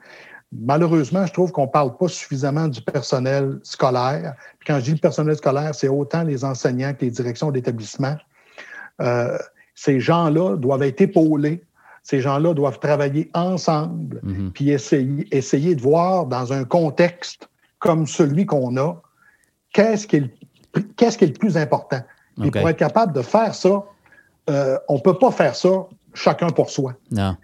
Malheureusement, 0.52 1.26
je 1.26 1.32
trouve 1.32 1.50
qu'on 1.50 1.66
ne 1.66 1.70
parle 1.70 1.96
pas 1.96 2.08
suffisamment 2.08 2.68
du 2.68 2.82
personnel 2.82 3.58
scolaire. 3.62 4.34
quand 4.66 4.78
je 4.78 4.84
dis 4.84 4.92
le 4.92 4.98
personnel 4.98 5.36
scolaire, 5.36 5.74
c'est 5.74 5.88
autant 5.88 6.22
les 6.24 6.44
enseignants 6.44 6.92
que 6.92 7.04
les 7.04 7.10
directions 7.10 7.50
d'établissement. 7.50 8.16
ces 9.74 10.00
gens-là 10.00 10.56
doivent 10.56 10.82
être 10.82 11.00
épaulés 11.00 11.64
ces 12.02 12.20
gens-là 12.20 12.54
doivent 12.54 12.80
travailler 12.80 13.30
ensemble, 13.32 14.20
mhm. 14.22 14.52
puis 14.52 14.70
essayer, 14.70 15.26
essayer 15.34 15.74
de 15.74 15.80
voir 15.80 16.26
dans 16.26 16.52
un 16.52 16.64
contexte 16.64 17.48
comme 17.78 18.06
celui 18.06 18.46
qu'on 18.46 18.76
a, 18.76 18.94
qu'est-ce 19.72 20.06
qui, 20.06 20.16
est 20.16 21.26
le 21.26 21.32
plus 21.32 21.56
important. 21.56 22.00
Et 22.42 22.50
pour 22.50 22.68
être 22.68 22.78
capable 22.78 23.12
de 23.12 23.22
faire 23.22 23.54
ça, 23.54 23.84
euh, 24.50 24.78
on 24.88 24.96
ne 24.96 25.00
peut 25.00 25.18
pas 25.18 25.30
faire 25.30 25.54
ça 25.54 25.86
chacun 26.14 26.48
pour 26.48 26.70
soi. 26.70 26.94
Non. 27.10 27.36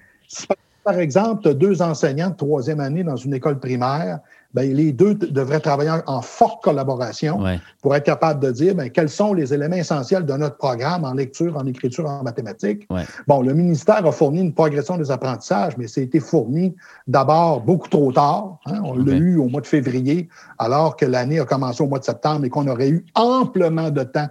Par 0.89 1.01
exemple, 1.01 1.43
tu 1.43 1.49
as 1.51 1.55
deux 1.55 1.82
enseignants 1.82 2.30
de 2.30 2.36
troisième 2.36 2.80
année 2.80 3.05
dans 3.05 3.16
une 3.16 3.34
école 3.34 3.59
primaire, 3.59 4.20
ben, 4.55 4.74
les 4.74 4.91
deux 4.91 5.14
devraient 5.14 5.61
travailler 5.61 5.91
en, 6.07 6.22
forte 6.22 6.62
collaboration 6.64 7.43
pour 7.82 7.95
être 7.95 8.05
capables 8.05 8.43
de 8.43 8.51
dire 8.51 8.74
ben, 8.74 8.89
quels 8.89 9.11
sont 9.11 9.34
les 9.34 9.53
éléments 9.53 9.76
essentiels 9.76 10.24
de 10.24 10.32
notre 10.32 10.57
programme 10.57 11.05
en 11.05 11.12
lecture, 11.12 11.59
en 11.59 11.66
écriture, 11.66 12.07
en 12.07 12.22
mathématiques. 12.22 12.89
Bon, 13.26 13.43
le 13.43 13.53
ministère 13.53 14.07
a 14.07 14.12
fourni 14.12 14.41
une 14.41 14.55
progression 14.55 14.97
des 14.97 15.11
apprentissages, 15.11 15.76
mais 15.76 15.89
ça 15.89 16.01
a 16.01 16.05
été 16.05 16.20
fourni 16.20 16.74
d'abord 17.07 17.61
beaucoup 17.61 17.89
trop 17.89 18.11
tard. 18.11 18.59
Hein. 18.64 18.80
On 18.82 18.97
l'a 18.97 19.12
eu 19.12 19.36
au 19.36 19.49
mois 19.49 19.61
de 19.61 19.66
février, 19.66 20.30
alors 20.59 20.97
que 20.97 21.05
l'année 21.05 21.39
a 21.39 21.45
commencé 21.45 21.82
au 21.82 21.86
mois 21.86 21.99
de 21.99 22.05
septembre 22.05 22.47
et 22.47 22.49
qu'on 22.49 22.66
aurait 22.66 22.89
eu 22.89 23.05
amplement 23.14 23.91
de 23.91 24.05
temps 24.05 24.28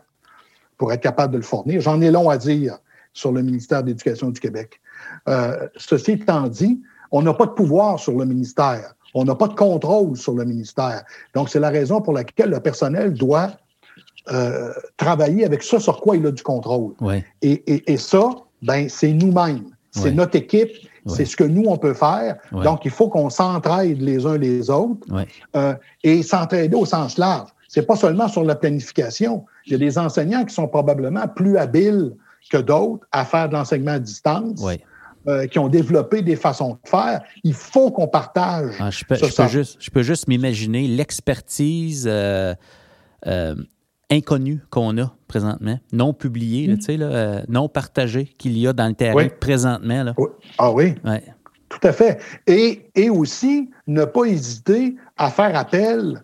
pour 0.79 0.91
être 0.91 1.01
capable 1.01 1.33
de 1.33 1.37
le 1.37 1.43
fournir. 1.43 1.81
J'en 1.81 2.01
ai 2.01 2.09
long 2.09 2.31
à 2.31 2.39
dire 2.39 2.79
sur 3.13 3.31
le 3.31 3.43
ministère 3.43 3.83
de 3.83 3.89
l'Éducation 3.89 4.31
du 4.31 4.39
Québec. 4.39 4.81
Euh, 5.27 5.67
ceci 5.75 6.11
étant 6.13 6.47
dit, 6.47 6.81
on 7.11 7.21
n'a 7.21 7.33
pas 7.33 7.45
de 7.45 7.51
pouvoir 7.51 7.99
sur 7.99 8.17
le 8.17 8.25
ministère. 8.25 8.93
On 9.13 9.23
n'a 9.23 9.35
pas 9.35 9.47
de 9.47 9.55
contrôle 9.55 10.15
sur 10.15 10.33
le 10.33 10.45
ministère. 10.45 11.03
Donc, 11.33 11.49
c'est 11.49 11.59
la 11.59 11.69
raison 11.69 12.01
pour 12.01 12.13
laquelle 12.13 12.49
le 12.49 12.59
personnel 12.59 13.13
doit 13.13 13.51
euh, 14.31 14.73
travailler 14.97 15.45
avec 15.45 15.63
ça 15.63 15.79
sur 15.79 16.01
quoi 16.01 16.17
il 16.17 16.25
a 16.25 16.31
du 16.31 16.43
contrôle. 16.43 16.93
Et, 17.41 17.97
ça, 17.97 18.29
ben, 18.61 18.89
c'est 18.89 19.13
nous-mêmes. 19.13 19.65
C'est 19.91 20.11
notre 20.11 20.35
équipe. 20.35 20.71
C'est 21.07 21.23
ce 21.23 21.37
que 21.37 21.45
nous, 21.45 21.63
on 21.67 21.77
peut 21.77 21.93
faire. 21.93 22.35
Donc, 22.51 22.83
il 22.85 22.91
faut 22.91 23.07
qu'on 23.07 23.29
s'entraide 23.29 24.01
les 24.01 24.25
uns 24.25 24.37
les 24.37 24.69
autres 24.69 25.07
euh, 25.55 25.73
et 26.03 26.21
s'entraider 26.21 26.75
au 26.75 26.85
sens 26.85 27.17
large. 27.17 27.49
C'est 27.69 27.85
pas 27.85 27.95
seulement 27.95 28.27
sur 28.27 28.43
la 28.43 28.55
planification. 28.55 29.45
Il 29.65 29.73
y 29.73 29.75
a 29.75 29.77
des 29.77 29.97
enseignants 29.97 30.45
qui 30.45 30.53
sont 30.53 30.67
probablement 30.67 31.27
plus 31.27 31.57
habiles 31.57 32.13
que 32.49 32.57
d'autres 32.57 33.05
à 33.11 33.25
faire 33.25 33.49
de 33.49 33.53
l'enseignement 33.53 33.93
à 33.93 33.99
distance. 33.99 34.63
Euh, 35.27 35.45
qui 35.45 35.59
ont 35.59 35.67
développé 35.67 36.21
des 36.21 36.37
façons 36.37 36.79
de 36.81 36.89
faire. 36.89 37.21
Il 37.43 37.53
faut 37.53 37.91
qu'on 37.91 38.07
partage. 38.07 38.75
Ah, 38.79 38.89
je, 38.89 39.03
peux, 39.03 39.17
juste, 39.49 39.75
je 39.77 39.89
peux 39.89 40.01
juste 40.01 40.29
m'imaginer 40.29 40.87
l'expertise 40.87 42.07
euh, 42.09 42.55
euh, 43.25 43.53
inconnue 44.09 44.61
qu'on 44.69 44.97
a 44.97 45.13
présentement, 45.27 45.79
non 45.91 46.13
publiée, 46.13 46.69
mm. 46.69 47.43
non 47.49 47.67
partagée 47.67 48.23
qu'il 48.37 48.57
y 48.57 48.67
a 48.67 48.71
dans 48.71 48.87
le 48.87 48.93
terrain 48.93 49.27
présentement. 49.41 50.03
Là. 50.03 50.15
Ah 50.59 50.71
oui? 50.71 50.95
Tout 51.67 51.85
à 51.85 51.91
fait. 51.91 52.21
Et, 52.47 52.89
et 52.95 53.09
aussi, 53.09 53.69
ne 53.85 54.05
pas 54.05 54.23
hésiter 54.23 54.95
à 55.17 55.29
faire 55.29 55.57
appel 55.57 56.23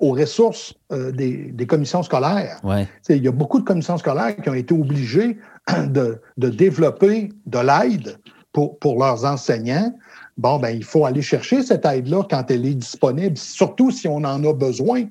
aux 0.00 0.10
ressources 0.10 0.74
des, 0.90 1.52
des, 1.52 1.66
commissions 1.66 2.02
scolaires. 2.02 2.58
Ouais. 2.64 2.86
Il 3.08 3.22
y 3.22 3.28
a 3.28 3.32
beaucoup 3.32 3.60
de 3.60 3.64
commissions 3.64 3.96
scolaires 3.96 4.36
qui 4.36 4.50
ont 4.50 4.54
été 4.54 4.74
obligées 4.74 5.38
de, 5.86 6.20
de 6.36 6.48
développer 6.48 7.30
de 7.46 7.58
l'aide 7.58 8.18
pour, 8.52 8.78
pour 8.78 8.98
leurs 8.98 9.24
enseignants, 9.24 9.92
bon, 10.36 10.58
ben, 10.58 10.70
il 10.70 10.84
faut 10.84 11.04
aller 11.06 11.22
chercher 11.22 11.62
cette 11.62 11.84
aide-là 11.84 12.22
quand 12.28 12.50
elle 12.50 12.66
est 12.66 12.74
disponible, 12.74 13.36
surtout 13.36 13.90
si 13.90 14.08
on 14.08 14.18
en 14.18 14.44
a 14.44 14.52
besoin. 14.52 15.04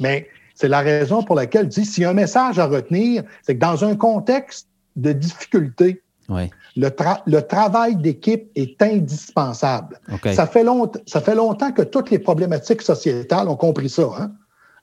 Mais 0.00 0.28
c'est 0.54 0.68
la 0.68 0.80
raison 0.80 1.22
pour 1.22 1.36
laquelle 1.36 1.64
je 1.64 1.80
dis, 1.80 1.84
s'il 1.84 2.02
y 2.02 2.06
a 2.06 2.10
un 2.10 2.14
message 2.14 2.58
à 2.58 2.66
retenir, 2.66 3.22
c'est 3.42 3.54
que 3.54 3.60
dans 3.60 3.84
un 3.84 3.96
contexte 3.96 4.68
de 4.96 5.12
difficulté, 5.12 6.02
le, 6.76 6.88
le, 7.26 7.40
travail 7.40 7.96
d'équipe 7.96 8.50
est 8.54 8.80
indispensable. 8.80 10.00
Ça, 10.32 10.46
fait 10.46 10.64
ça 11.06 11.20
fait 11.20 11.34
longtemps 11.34 11.72
que 11.72 11.82
toutes 11.82 12.10
les 12.10 12.18
problématiques 12.18 12.82
sociétales 12.82 13.48
ont 13.48 13.56
compris 13.56 13.90
ça. 13.90 14.08
Hein? 14.18 14.32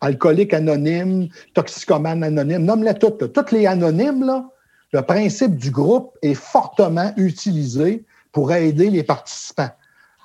Alcoolique 0.02 0.54
anonyme, 0.54 1.30
toxicomane 1.54 2.24
anonyme, 2.24 2.64
nomme-les 2.64 2.94
toutes. 2.96 3.34
Toutes 3.34 3.52
les 3.52 3.66
anonymes, 3.66 4.26
là, 4.26 4.46
le 4.92 5.02
principe 5.02 5.56
du 5.56 5.72
groupe 5.72 6.18
est 6.22 6.34
fortement 6.34 7.12
utilisé 7.18 8.04
pour 8.32 8.52
aider 8.54 8.90
les 8.90 9.04
participants. 9.04 9.70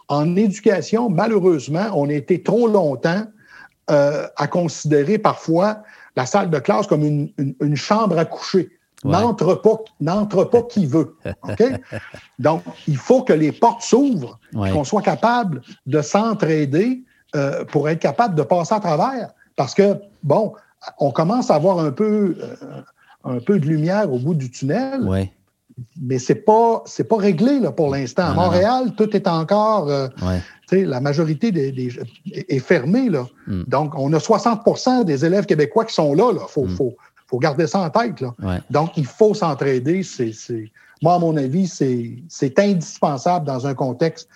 En 0.09 0.37
éducation, 0.37 1.09
malheureusement, 1.09 1.87
on 1.95 2.09
a 2.09 2.13
été 2.13 2.43
trop 2.43 2.69
longtemps 2.69 3.25
euh, 3.91 4.27
à 4.37 4.47
considérer 4.47 5.19
parfois 5.19 5.83
la 6.17 6.27
salle 6.27 6.51
de 6.51 6.59
classe 6.59 6.87
comme 6.87 7.05
une, 7.05 7.77
chambre 7.77 8.19
à 8.19 8.25
coucher. 8.25 8.71
N'entre 9.05 9.57
pas, 9.57 9.77
n'entre 10.01 10.45
pas 10.45 10.63
qui 10.63 10.87
veut. 10.87 11.15
Donc, 12.39 12.63
il 12.89 12.97
faut 12.97 13.23
que 13.23 13.35
les 13.35 13.53
portes 13.53 13.83
s'ouvrent, 13.83 14.39
qu'on 14.55 14.85
soit 14.85 15.03
capable 15.03 15.61
de 15.85 16.01
s'entraider 16.01 17.03
euh, 17.37 17.65
pour 17.67 17.89
être 17.91 17.99
capable 17.99 18.35
de 18.35 18.43
passer 18.43 18.75
à 18.75 18.81
travers. 18.81 19.31
Parce 19.57 19.75
que, 19.75 19.99
bon, 20.23 20.55
on 20.99 21.11
commence 21.11 21.51
à 21.51 21.57
avoir 21.57 21.81
un 21.81 21.91
peu 21.91 22.37
euh, 22.41 22.57
un 23.25 23.41
peu 23.41 23.59
de 23.59 23.67
lumière 23.67 24.13
au 24.13 24.19
bout 24.19 24.35
du 24.35 24.51
tunnel. 24.51 25.31
Mais 26.01 26.19
c'est 26.21 26.37
pas 26.37 26.83
c'est 26.87 27.09
pas 27.09 27.17
réglé 27.17 27.59
là, 27.59 27.73
pour 27.73 27.91
l'instant. 27.91 28.27
À 28.27 28.35
Montréal, 28.35 28.93
tout 28.97 29.17
est 29.17 29.27
encore 29.27 29.89
euh, 29.89 30.09
la 30.71 31.01
majorité 31.01 31.51
des, 31.53 31.91
est 32.27 32.59
fermée. 32.61 33.09
Là. 33.09 33.27
Hmm. 33.47 33.65
Donc, 33.67 33.93
on 33.97 34.13
a 34.13 34.19
60% 34.19 35.05
des 35.05 35.25
élèves 35.25 35.47
québécois 35.47 35.85
qui 35.85 35.95
sont 35.95 36.15
là. 36.15 36.31
Il 36.33 36.39
faut, 36.49 36.65
hmm. 36.65 36.77
faut, 36.77 36.95
faut, 37.27 37.39
garder 37.39 37.67
ça 37.67 37.81
en 37.81 37.91
tête. 37.91 38.21
Là. 38.21 38.61
Donc, 38.71 38.97
il 38.97 39.07
faut 39.07 39.35
s'entraider. 39.35 40.03
C'est, 40.03 40.33
moi, 41.03 41.15
à 41.15 41.19
mon 41.19 41.37
avis, 41.37 41.67
c'est 41.67 42.59
indispensable 42.59 43.47
dans 43.47 43.67
un 43.67 43.75
contexte 43.75 44.29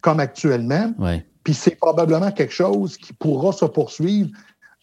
comme 0.00 0.20
actuellement. 0.20 0.92
Puis 1.44 1.54
c'est 1.54 1.76
probablement 1.76 2.32
quelque 2.32 2.52
chose 2.52 2.96
qui 2.96 3.12
pourra 3.12 3.52
se 3.52 3.64
poursuivre 3.64 4.30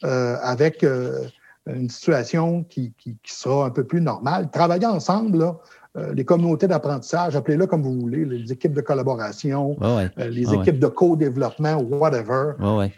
euh, 0.05 0.37
avec 0.41 0.83
euh, 0.83 1.27
une 1.67 1.89
situation 1.89 2.63
qui, 2.63 2.93
sera 3.25 3.65
un 3.65 3.69
peu 3.69 3.83
plus 3.83 4.01
normale. 4.01 4.49
Travailler 4.51 4.85
ensemble, 4.85 5.53
euh, 5.95 6.13
les 6.13 6.25
communautés 6.25 6.67
d'apprentissage, 6.67 7.35
appelez-le 7.35 7.67
comme 7.67 7.83
vous 7.83 7.99
voulez, 7.99 8.25
les 8.25 8.51
équipes 8.51 8.73
de 8.73 8.81
collaboration, 8.81 9.77
euh, 9.81 10.07
les 10.17 10.53
équipes 10.53 10.79
de 10.79 10.87
co-développement, 10.87 11.77
whatever, 11.77 12.53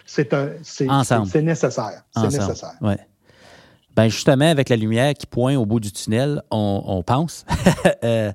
c'est 0.06 0.34
c'est 0.64 1.42
nécessaire. 1.42 2.04
C'est 2.14 2.24
nécessaire. 2.24 2.74
Ben 3.96 4.10
justement, 4.10 4.50
avec 4.50 4.68
la 4.68 4.76
lumière 4.76 5.14
qui 5.14 5.26
pointe 5.26 5.56
au 5.56 5.66
bout 5.66 5.80
du 5.80 5.92
tunnel, 5.92 6.42
on, 6.52 6.84
on 6.86 7.04
pense. 7.04 7.46
Euh, 8.04 8.32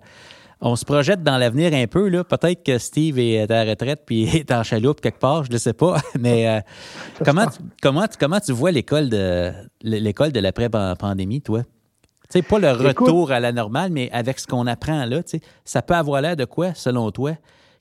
on 0.61 0.77
se 0.77 0.85
projette 0.85 1.23
dans 1.23 1.39
l'avenir 1.39 1.73
un 1.75 1.87
peu. 1.87 2.09
Là. 2.09 2.25
Peut-être 2.25 2.63
que 2.63 2.79
Steve 2.79 3.19
est 3.19 3.51
à 3.51 3.65
la 3.65 3.71
retraite 3.71 4.03
puis 4.05 4.25
est 4.37 4.53
en 4.53 4.63
chaloupe 4.63 5.01
quelque 5.01 5.19
part, 5.19 5.45
je 5.45 5.53
ne 5.53 5.59
sais 5.59 5.73
pas. 5.73 5.97
Mais 6.19 6.49
euh, 6.49 6.61
comment, 7.25 7.47
tu, 7.47 7.59
comment, 7.83 8.07
comment 8.19 8.41
tu 8.41 8.53
vois 8.53 8.71
l'école 8.71 9.09
de 9.09 9.53
l'école 9.83 10.33
de 10.33 10.41
l'après-pandémie, 10.41 11.41
toi? 11.41 11.63
Tu 11.63 12.39
sais, 12.39 12.43
pas 12.43 12.59
le 12.59 12.71
retour 12.71 13.33
à 13.33 13.41
la 13.41 13.51
normale, 13.51 13.91
mais 13.91 14.09
avec 14.13 14.39
ce 14.39 14.47
qu'on 14.47 14.69
apprend 14.69 15.05
là, 15.05 15.21
tu 15.21 15.31
sais, 15.31 15.41
ça 15.65 15.83
peut 15.83 15.95
avoir 15.95 16.21
l'air 16.21 16.37
de 16.37 16.45
quoi, 16.45 16.75
selon 16.75 17.11
toi? 17.11 17.33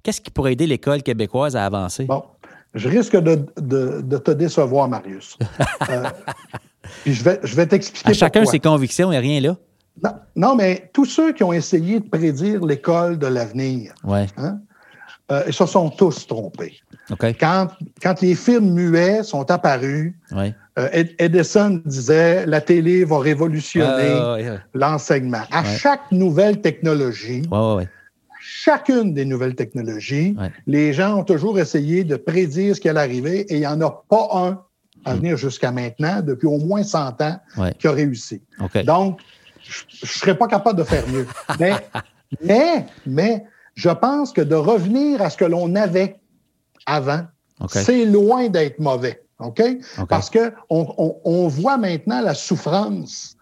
Qu'est-ce 0.02 0.22
qui 0.22 0.32
pourrait 0.32 0.54
aider 0.54 0.66
l'école 0.66 1.04
québécoise 1.04 1.56
à 1.56 1.68
avancer? 1.68 2.06
Bon, 2.06 2.24
je 2.74 2.90
risque 2.90 3.16
de, 3.16 3.36
te 4.18 4.32
décevoir, 4.32 4.88
Marius. 4.88 5.38
euh, 5.92 6.04
je 7.06 7.24
vais, 7.24 7.40
je 7.44 7.56
vais 7.56 7.68
t'expliquer. 7.68 8.12
Chacun 8.16 8.44
ses 8.46 8.60
convictions, 8.60 9.10
il 9.10 9.12
n'y 9.12 9.18
a 9.18 9.20
rien 9.20 9.40
là. 9.40 9.56
Non, 10.36 10.56
mais 10.56 10.89
tous 10.93 11.06
ceux 11.06 11.34
qui 11.34 11.43
ont 11.43 11.54
essayé 11.54 12.00
de 12.00 12.08
prédire 12.08 12.66
l'école 12.66 13.18
de 13.18 13.28
l'avenir, 13.28 13.93
hein, 14.38 14.60
euh, 15.32 15.43
ils 15.47 15.54
se 15.54 15.66
sont 15.66 15.89
tous 15.89 16.26
trompés. 16.28 16.80
Quand, 17.39 17.68
quand 18.02 18.22
les 18.22 18.36
films 18.36 18.72
muets 18.74 19.24
sont 19.24 19.50
apparus, 19.52 20.14
euh, 20.34 21.04
Edison 21.20 21.82
disait 21.86 22.45
la 22.45 22.62
télé 22.62 23.04
va 23.04 23.20
révolutionner 23.20 24.50
l'enseignement. 24.74 25.43
À 25.52 25.64
chaque 25.64 26.12
nouvelle 26.12 26.62
technologie, 26.62 27.43
chacune 28.41 29.14
des 29.14 29.26
nouvelles 29.26 29.56
technologies, 29.56 30.36
les 30.66 30.93
gens 30.93 31.20
ont 31.20 31.24
toujours 31.24 31.60
essayé 31.60 32.04
de 32.04 32.16
prédire 32.16 32.76
ce 32.76 32.82
qui 32.82 32.89
allait 32.89 33.00
arriver 33.00 33.41
et 33.41 33.56
il 33.56 33.60
n'y 33.60 33.68
en 33.68 33.82
a 33.82 34.04
pas 34.10 34.30
un 34.34 34.62
à 35.06 35.14
hmm. 35.14 35.18
venir 35.18 35.38
jusqu'à 35.38 35.72
maintenant, 35.72 36.22
depuis 36.22 36.47
au 36.47 36.58
moins 36.58 36.84
100 36.84 37.22
ans, 37.22 37.39
qui 37.78 37.88
a 37.88 37.91
réussi. 37.91 38.41
Donc, 38.86 39.20
je 39.62 39.84
ne 40.03 40.07
serais 40.07 40.38
pas 40.38 40.47
capable 40.47 40.78
de 40.80 40.84
faire 40.84 41.07
mieux. 41.07 41.28
Mais, 41.60 41.74
mais, 42.41 42.86
mais, 43.05 43.45
je 43.76 43.89
pense 43.89 44.34
que 44.34 44.41
de 44.41 44.55
revenir 44.55 45.22
à 45.22 45.30
ce 45.30 45.38
que 45.38 45.45
l'on 45.45 45.76
avait 45.76 46.20
avant, 46.86 47.22
c'est 47.68 48.05
loin 48.05 48.49
d'être 48.49 48.80
mauvais. 48.80 49.24
OK? 49.39 49.62
Parce 50.10 50.30
qu'on 50.30 51.20
on, 51.24 51.47
voit 51.47 51.78
maintenant 51.78 52.22
la 52.22 52.34
souffrance 52.34 53.38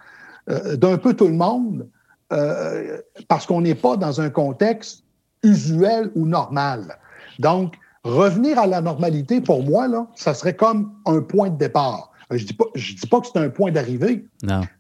euh, 0.50 0.76
d'un 0.76 0.98
peu 0.98 1.16
tout 1.16 1.28
le 1.28 1.34
monde 1.34 1.88
euh, 2.34 3.02
parce 3.28 3.46
qu'on 3.46 3.62
n'est 3.62 3.76
pas 3.76 3.98
dans 3.98 4.22
un 4.22 4.30
contexte 4.30 5.04
usuel 5.44 6.12
ou 6.16 6.28
normal. 6.28 6.98
Donc, 7.40 7.76
revenir 8.04 8.60
à 8.60 8.68
la 8.68 8.82
normalité, 8.82 9.42
pour 9.42 9.64
moi, 9.64 9.88
là, 9.88 10.08
ça 10.16 10.34
serait 10.34 10.56
comme 10.56 10.94
un 11.06 11.22
point 11.22 11.50
de 11.50 11.58
départ. 11.58 12.12
Je 12.32 12.46
dis 12.46 12.54
pas, 12.54 12.66
je 12.76 12.96
dis 12.96 13.08
pas 13.08 13.22
que 13.22 13.28
c'est 13.28 13.40
un 13.40 13.50
point 13.50 13.72
d'arrivée. 13.72 14.26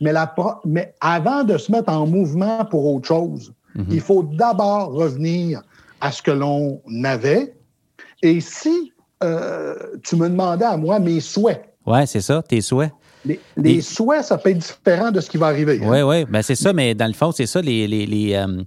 Mais, 0.02 0.14
mais 0.66 0.94
avant 1.00 1.44
de 1.44 1.58
se 1.58 1.72
mettre 1.72 1.92
en 1.92 2.06
mouvement 2.06 2.66
pour 2.66 2.86
autre 2.94 3.08
chose, 3.08 3.54
mhm. 3.76 3.86
il 3.90 4.02
faut 4.02 4.24
d'abord 4.24 4.92
revenir 4.92 5.62
à 6.02 6.12
ce 6.12 6.22
que 6.22 6.32
l'on 6.32 6.82
avait. 7.04 7.56
Et 8.22 8.42
si 8.42 8.92
euh, 9.24 9.76
tu 10.04 10.16
me 10.16 10.30
demandais 10.30 10.66
à 10.66 10.78
moi 10.78 11.00
mes 11.00 11.20
souhaits. 11.20 11.64
Oui, 11.86 12.06
c'est 12.06 12.22
ça, 12.22 12.42
tes 12.42 12.62
souhaits. 12.62 12.92
Les, 13.58 13.82
souhaits, 13.82 14.24
ça 14.24 14.38
peut 14.38 14.52
être 14.52 14.60
différent 14.60 15.12
de 15.12 15.20
ce 15.20 15.30
qui 15.30 15.38
va 15.38 15.48
arriver. 15.48 15.80
Oui, 15.82 16.00
hein. 16.00 16.08
oui, 16.08 16.26
ben 16.26 16.42
c'est 16.42 16.56
ça, 16.56 16.72
mais 16.72 16.94
dans 16.94 17.08
le 17.08 17.14
fond, 17.14 17.32
c'est 17.32 17.46
ça, 17.46 17.62
les, 17.62 17.88
les, 17.88 18.06
les, 18.06 18.36
euh, 18.36 18.62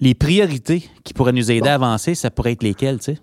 Les 0.00 0.14
priorités 0.14 0.88
qui 1.04 1.14
pourraient 1.14 1.32
nous 1.32 1.50
aider 1.50 1.68
à 1.68 1.74
avancer, 1.74 2.14
ça 2.14 2.30
pourrait 2.30 2.52
être 2.52 2.62
lesquelles, 2.62 2.98
tu 2.98 3.14
sais? 3.14 3.18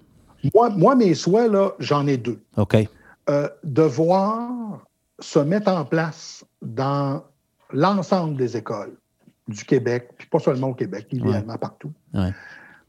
Moi, 0.53 0.69
moi 0.69 0.95
mes 0.95 1.13
souhaits, 1.13 1.51
là, 1.51 1.73
j'en 1.79 2.07
ai 2.07 2.17
deux. 2.17 2.39
OK. 2.57 2.77
Euh, 3.30 3.47
de 3.63 3.84
voir 3.84 4.80
se 5.19 5.38
mettre 5.39 5.72
en 5.72 5.86
place 5.86 6.43
dans 6.61 7.24
l'ensemble 7.72 8.36
des 8.36 8.57
écoles 8.57 8.97
du 9.47 9.63
Québec, 9.63 10.09
puis 10.17 10.28
pas 10.28 10.39
seulement 10.39 10.69
au 10.69 10.74
Québec, 10.74 11.07
idéalement 11.11 11.57
partout, 11.57 11.91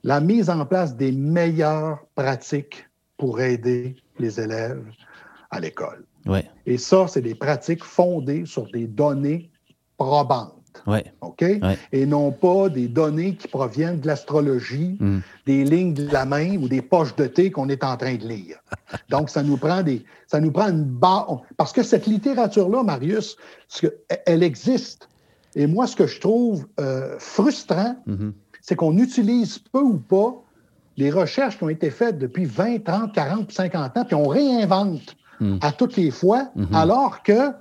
la 0.05 0.21
mise 0.21 0.49
en 0.49 0.65
place 0.65 0.97
des 0.97 1.13
meilleures 1.13 2.05
pratiques 2.15 2.89
pour 3.19 3.41
aider 3.41 3.97
les 4.19 4.41
élèves 4.41 4.85
à 5.51 5.61
l'école. 5.61 6.05
Et 6.67 6.79
ça, 6.79 7.07
c'est 7.09 7.21
des 7.21 7.35
pratiques 7.35 7.85
fondées 7.85 8.47
sur 8.47 8.71
des 8.71 8.87
données 8.87 9.51
probantes. 9.99 10.62
OK? 11.21 11.45
Et 11.93 12.07
non 12.07 12.33
pas 12.33 12.69
des 12.69 12.89
données 12.89 13.35
qui 13.35 13.49
proviennent 13.49 14.01
de 14.01 14.07
l'astrologie, 14.07 14.97
hmm. 15.01 15.21
des 15.47 15.65
lignes 15.65 15.95
de 15.95 16.11
la 16.11 16.25
main 16.25 16.57
ou 16.57 16.69
des 16.69 16.83
poches 16.83 17.15
de 17.17 17.27
thé 17.27 17.51
qu'on 17.51 17.69
est 17.69 17.85
en 17.85 17.97
train 17.97 18.15
de 18.15 18.27
lire. 18.27 18.59
Donc, 19.09 19.31
ça 19.31 19.43
nous 19.43 19.57
prend 19.57 19.83
des. 19.83 20.05
Ça 20.27 20.41
nous 20.41 20.51
prend 20.51 20.69
une 20.69 20.85
base. 20.85 21.25
Parce 21.57 21.73
que 21.73 21.83
cette 21.83 22.07
littérature-là, 22.07 22.83
Marius, 22.83 23.37
elle 24.27 24.43
existe. 24.43 25.09
Et 25.55 25.67
moi, 25.67 25.87
ce 25.87 25.97
que 25.97 26.07
je 26.07 26.21
trouve 26.21 26.67
euh, 26.81 27.17
frustrant, 27.19 27.97
mm-hmm. 28.09 28.33
c'est 28.61 28.77
qu'on 28.77 28.97
utilise 28.97 29.59
peu 29.59 29.81
ou 29.81 29.99
pas 29.99 30.43
les 30.97 31.11
recherches 31.11 31.59
qui 31.59 31.65
ont 31.65 31.69
été 31.69 31.91
faites 31.91 32.19
depuis 32.19 32.45
20, 32.45 32.85
30, 32.85 33.13
40, 33.13 33.53
50 33.53 33.97
ans, 33.97 34.05
puis 34.05 34.15
on 34.15 34.27
réinvente 34.27 35.17
mm. 35.41 35.59
à 35.61 35.73
toutes 35.73 35.97
les 35.97 36.11
fois, 36.11 36.51
mm-hmm. 36.57 36.75
alors 36.75 37.23
que 37.23 37.53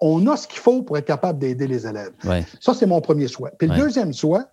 on, 0.00 0.26
a 0.26 0.36
ce 0.36 0.46
qu'il 0.48 0.60
faut 0.60 0.82
pour 0.82 0.96
être 0.96 1.06
capable 1.06 1.38
d'aider 1.38 1.66
les 1.66 1.86
élèves. 1.86 2.12
Ça, 2.60 2.74
c'est 2.74 2.86
mon 2.86 3.00
premier 3.00 3.28
souhait. 3.28 3.52
Puis 3.58 3.68
le 3.68 3.76
deuxième 3.76 4.12
souhait, 4.12 4.44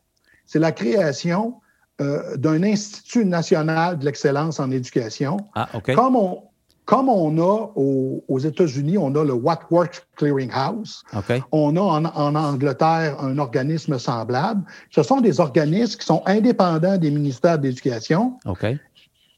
c'est 0.45 0.59
la 0.59 0.71
création 0.71 1.55
euh, 2.01 2.35
d'un 2.37 2.63
Institut 2.63 3.25
national 3.25 3.99
de 3.99 4.05
l'excellence 4.05 4.59
en 4.59 4.71
éducation. 4.71 5.37
Ah, 5.55 5.69
comme, 5.95 6.15
on, 6.15 6.43
comme 6.85 7.07
on 7.07 7.37
a 7.37 7.71
aux, 7.75 8.39
États-Unis, 8.39 8.97
on 8.97 9.15
a 9.15 9.23
le 9.23 9.33
What 9.33 9.61
Works 9.71 10.05
Clearinghouse. 10.17 11.03
On 11.51 11.77
a 11.77 11.81
en, 11.81 12.35
Angleterre 12.35 13.21
un 13.21 13.37
organisme 13.37 13.97
semblable. 13.99 14.63
Ce 14.89 15.03
sont 15.03 15.21
des 15.21 15.39
organismes 15.39 15.99
qui 15.99 16.05
sont 16.05 16.23
indépendants 16.25 16.97
des 16.97 17.11
ministères 17.11 17.59
de 17.59 17.67
l'Éducation 17.67 18.37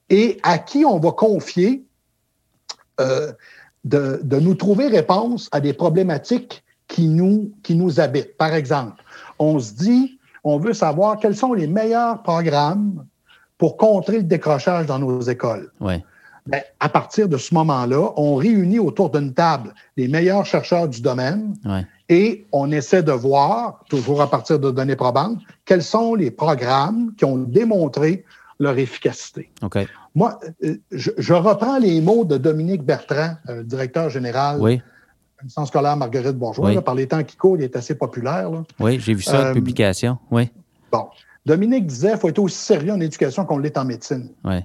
et 0.10 0.40
à 0.44 0.58
qui 0.58 0.86
on 0.86 1.00
va 1.00 1.12
confier 1.12 1.86
euh, 3.02 3.34
de, 3.86 4.40
nous 4.40 4.56
trouver 4.56 4.88
réponse 4.88 5.48
à 5.52 5.60
des 5.62 5.74
problématiques 5.74 6.64
qui 6.88 7.08
nous, 7.08 7.52
qui 7.64 7.76
nous 7.76 8.00
habitent. 8.00 8.36
Par 8.38 8.54
exemple, 8.54 9.04
on 9.40 9.60
se 9.60 9.74
dit, 9.74 10.20
on 10.44 10.58
veut 10.58 10.74
savoir 10.74 11.18
quels 11.18 11.36
sont 11.36 11.54
les 11.54 11.68
meilleurs 11.68 12.22
programmes 12.22 13.06
pour 13.58 13.78
contrer 13.78 14.18
le 14.18 14.24
décrochage 14.24 14.86
dans 14.86 15.00
nos 15.00 15.22
écoles. 15.22 15.72
Ouais. 15.80 16.04
Ben, 16.48 16.62
à 16.80 16.90
partir 16.90 17.28
de 17.28 17.38
ce 17.38 17.56
moment-là, 17.56 18.12
on 18.18 18.36
réunit 18.36 18.78
autour 18.78 19.10
d'une 19.10 19.34
table 19.34 19.74
les 19.98 20.08
meilleurs 20.08 20.46
chercheurs 20.46 20.88
du 20.88 21.02
domaine 21.02 21.56
et 22.08 22.46
on 22.52 22.72
essaie 22.72 23.02
de 23.02 23.12
voir, 23.12 23.84
toujours 23.90 24.22
à 24.22 24.30
partir 24.30 24.60
de 24.60 24.70
données 24.70 24.96
probantes, 24.96 25.40
quels 25.66 25.82
sont 25.82 26.14
les 26.14 26.30
programmes 26.30 27.14
qui 27.18 27.26
ont 27.26 27.38
démontré 27.38 28.26
leur 28.60 28.78
efficacité. 28.78 29.52
Moi, 30.14 30.40
euh, 30.64 30.76
je, 30.92 31.34
reprends 31.34 31.78
les 31.78 32.00
mots 32.02 32.24
de 32.24 32.38
Dominique 32.38 32.84
Bertrand, 32.84 33.36
euh, 33.50 33.64
directeur 33.64 34.10
général 34.10 34.62
oui. 34.62 34.82
du 35.44 35.50
Centre 35.50 35.68
scolaire 35.68 35.98
Marguerite 35.98 36.38
Bourgeois. 36.38 36.82
par 36.82 36.96
les 36.96 37.08
temps 37.08 37.24
qui 37.24 37.36
courent, 37.36 37.58
il 37.58 37.64
est 37.64 37.76
assez 37.76 37.96
populaire. 37.96 38.50
Oui, 38.80 39.00
j'ai 39.00 39.14
vu 39.14 39.22
ça, 39.22 39.48
euh, 39.48 39.54
publication. 39.54 40.18
Oui. 40.32 40.50
Bon. 40.92 41.08
Dominique 41.46 41.86
disait 41.86 42.12
qu'il 42.12 42.20
faut 42.20 42.30
être 42.30 42.40
aussi 42.40 42.58
sérieux 42.58 42.94
en 42.94 43.00
éducation 43.00 43.46
qu'on 43.46 43.60
l'est 43.60 43.78
en 43.78 43.86
médecine. 43.86 44.30
Oui. 44.44 44.60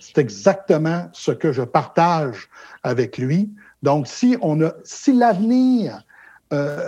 C'est 0.00 0.18
exactement 0.18 1.08
ce 1.12 1.32
que 1.32 1.52
je 1.52 1.62
partage 1.62 2.48
avec 2.82 3.18
lui. 3.18 3.50
Donc, 3.82 4.06
si, 4.06 4.36
on 4.40 4.60
a, 4.62 4.72
si 4.84 5.12
l'avenir 5.12 6.04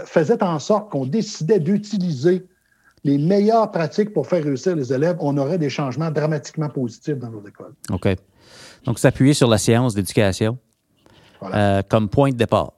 faisait 0.07 0.45
en 0.45 0.61
sorte 0.61 0.93
qu'on 0.93 1.07
décidait 1.07 1.59
d'utiliser 1.59 2.47
les 3.07 3.19
meilleures 3.19 3.71
pratiques 3.71 4.13
pour 4.13 4.27
faire 4.27 4.43
réussir 4.43 4.75
les 4.75 4.93
élèves, 4.93 5.17
on 5.21 5.37
aurait 5.39 5.59
des 5.59 5.71
changements 5.71 6.11
dramatiquement 6.11 6.69
positifs 6.69 7.17
dans 7.17 7.31
nos 7.31 7.47
écoles. 7.47 7.73
OK. 7.91 8.09
Donc, 8.85 8.99
s'appuyer 8.99 9.33
sur 9.33 9.49
la 9.49 9.59
science 9.59 9.95
d'éducation 9.95 10.59
euh, 11.43 11.83
comme 11.89 12.09
point 12.09 12.31
de 12.31 12.37
départ. 12.37 12.73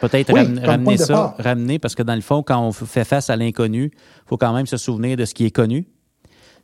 Peut-être 0.00 0.32
ramener 0.64 0.96
ça, 0.98 1.34
ramener, 1.38 1.80
parce 1.80 1.96
que 1.96 2.04
dans 2.04 2.14
le 2.14 2.20
fond, 2.20 2.44
quand 2.44 2.60
on 2.62 2.70
fait 2.70 3.04
face 3.04 3.28
à 3.28 3.36
l'inconnu, 3.36 3.90
il 3.92 4.28
faut 4.28 4.36
quand 4.36 4.52
même 4.52 4.66
se 4.66 4.76
souvenir 4.76 5.16
de 5.16 5.24
ce 5.24 5.34
qui 5.34 5.46
est 5.46 5.50
connu, 5.50 5.88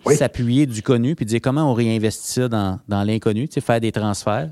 s'appuyer 0.07 0.67
du 0.67 0.83
connu, 0.83 1.17
puis 1.17 1.27
dire 1.27 1.41
comment 1.43 1.69
on 1.69 1.75
réinvestit 1.75 2.33
ça 2.33 2.49
dans, 2.49 2.79
dans 2.87 3.03
l'inconnu, 3.03 3.49
faire 3.49 3.81
des 3.81 3.91
transferts. 3.91 4.51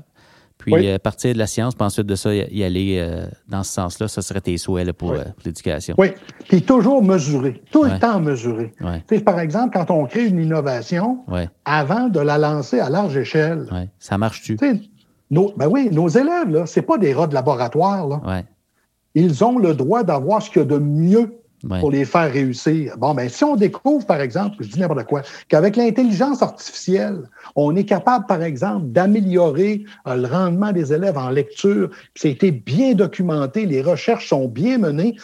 Puis 0.63 0.87
euh, 0.87 0.97
partir 0.97 1.33
de 1.33 1.39
la 1.39 1.47
science, 1.47 1.75
puis 1.75 1.85
ensuite 1.85 2.07
de 2.07 2.15
ça, 2.15 2.33
y 2.33 2.63
aller 2.63 2.97
euh, 2.99 3.25
dans 3.47 3.63
ce 3.63 3.73
sens-là, 3.73 4.07
ça 4.07 4.21
serait 4.21 4.41
tes 4.41 4.57
souhaits 4.57 4.87
euh, 4.87 4.93
pour, 4.93 5.15
l'éducation. 5.45 5.95
Oui, 5.97 6.09
puis 6.47 6.61
toujours 6.61 7.03
mesurer, 7.03 7.61
tout 7.71 7.83
le 7.83 7.99
temps 7.99 8.19
mesurer. 8.19 8.73
Par 9.25 9.39
exemple, 9.39 9.77
quand 9.77 9.91
on 9.91 10.05
crée 10.05 10.27
une 10.27 10.39
innovation, 10.39 11.19
avant 11.65 12.07
de 12.07 12.19
la 12.19 12.37
lancer 12.37 12.79
à 12.79 12.89
large 12.89 13.17
échelle. 13.17 13.67
Ça 13.99 14.17
marche-tu? 14.17 14.57
Nos, 15.31 15.51
ben 15.57 15.67
oui, 15.67 15.89
nos 15.91 16.09
élèves, 16.09 16.49
là, 16.49 16.65
c'est 16.65 16.83
pas 16.83 16.97
des 16.97 17.13
rats 17.13 17.27
de 17.27 17.33
laboratoire. 17.33 18.07
Là. 18.07 18.43
Ils 19.15 19.43
ont 19.43 19.57
le 19.57 19.73
droit 19.73 20.03
d'avoir 20.03 20.41
ce 20.41 20.49
qu'il 20.49 20.61
y 20.61 20.65
a 20.65 20.67
de 20.67 20.77
mieux 20.77 21.42
pour 21.67 21.91
les 21.91 22.05
faire 22.05 22.31
réussir. 22.31 22.97
Bon, 22.97 23.13
ben, 23.13 23.29
si 23.29 23.43
on 23.43 23.55
découvre, 23.55 24.05
par 24.05 24.19
exemple, 24.19 24.57
je 24.59 24.67
dis 24.67 24.79
n'importe 24.79 25.05
quoi, 25.05 25.21
qu'avec 25.47 25.75
l'intelligence 25.75 26.41
artificielle, 26.41 27.29
on 27.55 27.75
est 27.75 27.85
capable, 27.85 28.25
par 28.25 28.43
exemple, 28.43 28.87
d'améliorer 28.87 29.85
euh, 30.07 30.15
le 30.15 30.27
rendement 30.27 30.71
des 30.71 30.91
élèves 30.93 31.17
en 31.17 31.29
lecture, 31.29 31.89
puis 32.13 32.21
ça 32.21 32.27
a 32.27 32.31
été 32.31 32.51
bien 32.51 32.93
documenté, 32.93 33.65
les 33.65 33.81
recherches 33.81 34.27
sont 34.27 34.47
bien 34.47 34.77
menées, 34.77 35.15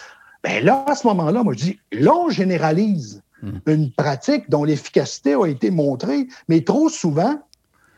ben 0.43 0.63
là, 0.63 0.85
à 0.87 0.95
ce 0.95 1.05
moment-là, 1.07 1.43
moi, 1.43 1.53
je 1.57 1.63
dis, 1.63 1.79
là, 1.91 2.13
on 2.15 2.29
généralise 2.29 3.21
hmm. 3.43 3.49
une 3.67 3.91
pratique 3.91 4.49
dont 4.49 4.63
l'efficacité 4.63 5.33
a 5.33 5.45
été 5.45 5.71
montrée, 5.71 6.27
mais 6.47 6.61
trop 6.61 6.87
souvent, 6.87 7.37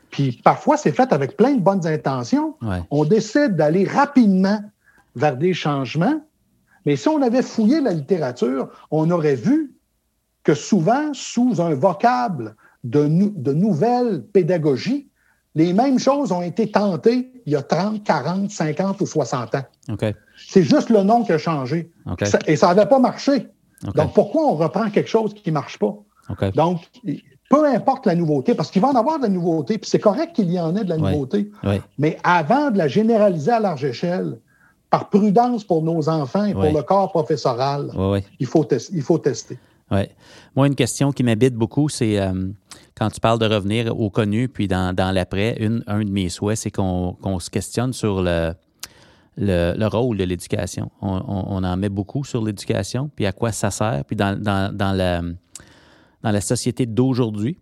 puis 0.10 0.42
parfois 0.44 0.78
c'est 0.78 0.92
fait 0.92 1.14
avec 1.14 1.38
plein 1.38 1.54
de 1.54 1.62
bonnes 1.62 1.88
intentions, 1.88 2.56
on 2.90 3.06
décide 3.06 3.56
d'aller 3.56 3.86
rapidement 3.86 4.62
vers 5.16 5.38
des 5.38 5.54
changements 5.54 6.22
mais 6.86 6.96
si 6.96 7.08
on 7.08 7.22
avait 7.22 7.42
fouillé 7.42 7.82
la 7.82 7.94
littérature, 7.94 8.70
on 8.90 9.10
aurait 9.12 9.36
vu 9.36 9.74
que 10.44 10.54
souvent, 10.54 11.14
sous 11.14 11.62
un 11.62 11.74
vocable 11.76 12.56
de, 12.84 13.08
de 13.08 13.54
nouvelles 13.54 14.24
pédagogies, 14.24 15.08
les 15.54 15.74
mêmes 15.74 16.00
choses 16.00 16.32
ont 16.32 16.42
été 16.42 16.72
tentées 16.72 17.32
il 17.46 17.54
y 17.54 17.56
a 17.56 17.62
30, 17.62 18.04
40, 18.04 18.50
50 18.50 19.02
ou 19.02 19.06
60 19.06 19.56
ans. 19.56 19.64
C'est 20.48 20.64
juste 20.64 20.90
le 20.90 21.04
nom 21.04 21.24
qui 21.24 21.32
a 21.34 21.38
changé. 21.38 21.92
et 22.48 22.56
ça 22.56 22.68
n'avait 22.68 22.88
pas 22.88 23.00
marché. 23.00 23.48
Donc, 23.96 24.14
pourquoi 24.14 24.44
on 24.44 24.56
reprend 24.56 24.90
quelque 24.90 25.10
chose 25.10 25.34
qui 25.34 25.50
ne 25.50 25.54
marche 25.56 25.78
pas? 25.80 25.96
Donc, 26.56 26.82
peu 27.50 27.66
importe 27.66 28.06
la 28.06 28.16
nouveauté, 28.16 28.54
parce 28.56 28.72
qu'il 28.72 28.82
va 28.82 28.90
en 28.90 28.96
avoir 28.96 29.18
de 29.18 29.24
la 29.24 29.30
nouveauté, 29.30 29.78
puis 29.78 29.90
c'est 29.90 30.00
correct 30.00 30.34
qu'il 30.34 30.52
y 30.52 30.60
en 30.60 30.76
ait 30.76 30.84
de 30.84 30.90
la 30.90 30.98
nouveauté, 30.98 31.52
mais 31.98 32.18
avant 32.24 32.72
de 32.72 32.78
la 32.78 32.88
généraliser 32.88 33.52
à 33.52 33.60
large 33.60 33.84
échelle, 33.84 34.38
par 34.92 35.10
prudence 35.10 35.64
pour 35.64 35.82
nos 35.82 36.10
enfants 36.10 36.46
et 36.46 36.54
pour 36.54 36.64
le 36.64 36.84
corps 36.84 37.10
professoral, 37.10 37.90
Il, 38.40 38.46
faut 38.46 38.68
il 38.92 39.02
faut 39.02 39.18
tester. 39.18 39.58
Oui. 39.90 40.02
Moi, 40.56 40.68
une 40.68 40.76
question 40.76 41.12
qui 41.12 41.24
m'habite 41.24 41.56
beaucoup, 41.56 41.90
c'est 41.90 42.20
euh, 42.20 42.50
quand 42.96 43.10
tu 43.10 43.20
parles 43.20 43.40
de 43.40 43.46
revenir 43.46 43.98
au 43.98 44.10
connu, 44.10 44.50
puis 44.50 44.68
dans, 44.68 44.94
l'après, 45.14 45.58
un 45.88 46.04
de 46.04 46.10
mes 46.10 46.30
souhaits, 46.30 46.58
c'est 46.58 46.72
qu'on 46.72 47.40
se 47.40 47.50
questionne 47.50 47.94
sur 47.94 48.22
le, 48.22 48.54
le, 49.38 49.88
rôle 49.88 50.18
de 50.18 50.26
l'éducation. 50.26 50.92
On, 51.02 51.64
en 51.64 51.78
met 51.78 51.90
beaucoup 51.90 52.26
sur 52.26 52.44
l'éducation, 52.44 53.10
puis 53.16 53.26
à 53.26 53.32
quoi 53.32 53.54
ça 53.54 53.72
sert, 53.72 54.04
puis 54.06 54.18
dans, 54.18 54.38
dans, 54.42 54.96
la, 54.96 55.22
dans 55.22 56.32
la 56.32 56.42
société 56.42 56.86
d'aujourd'hui, 56.86 57.58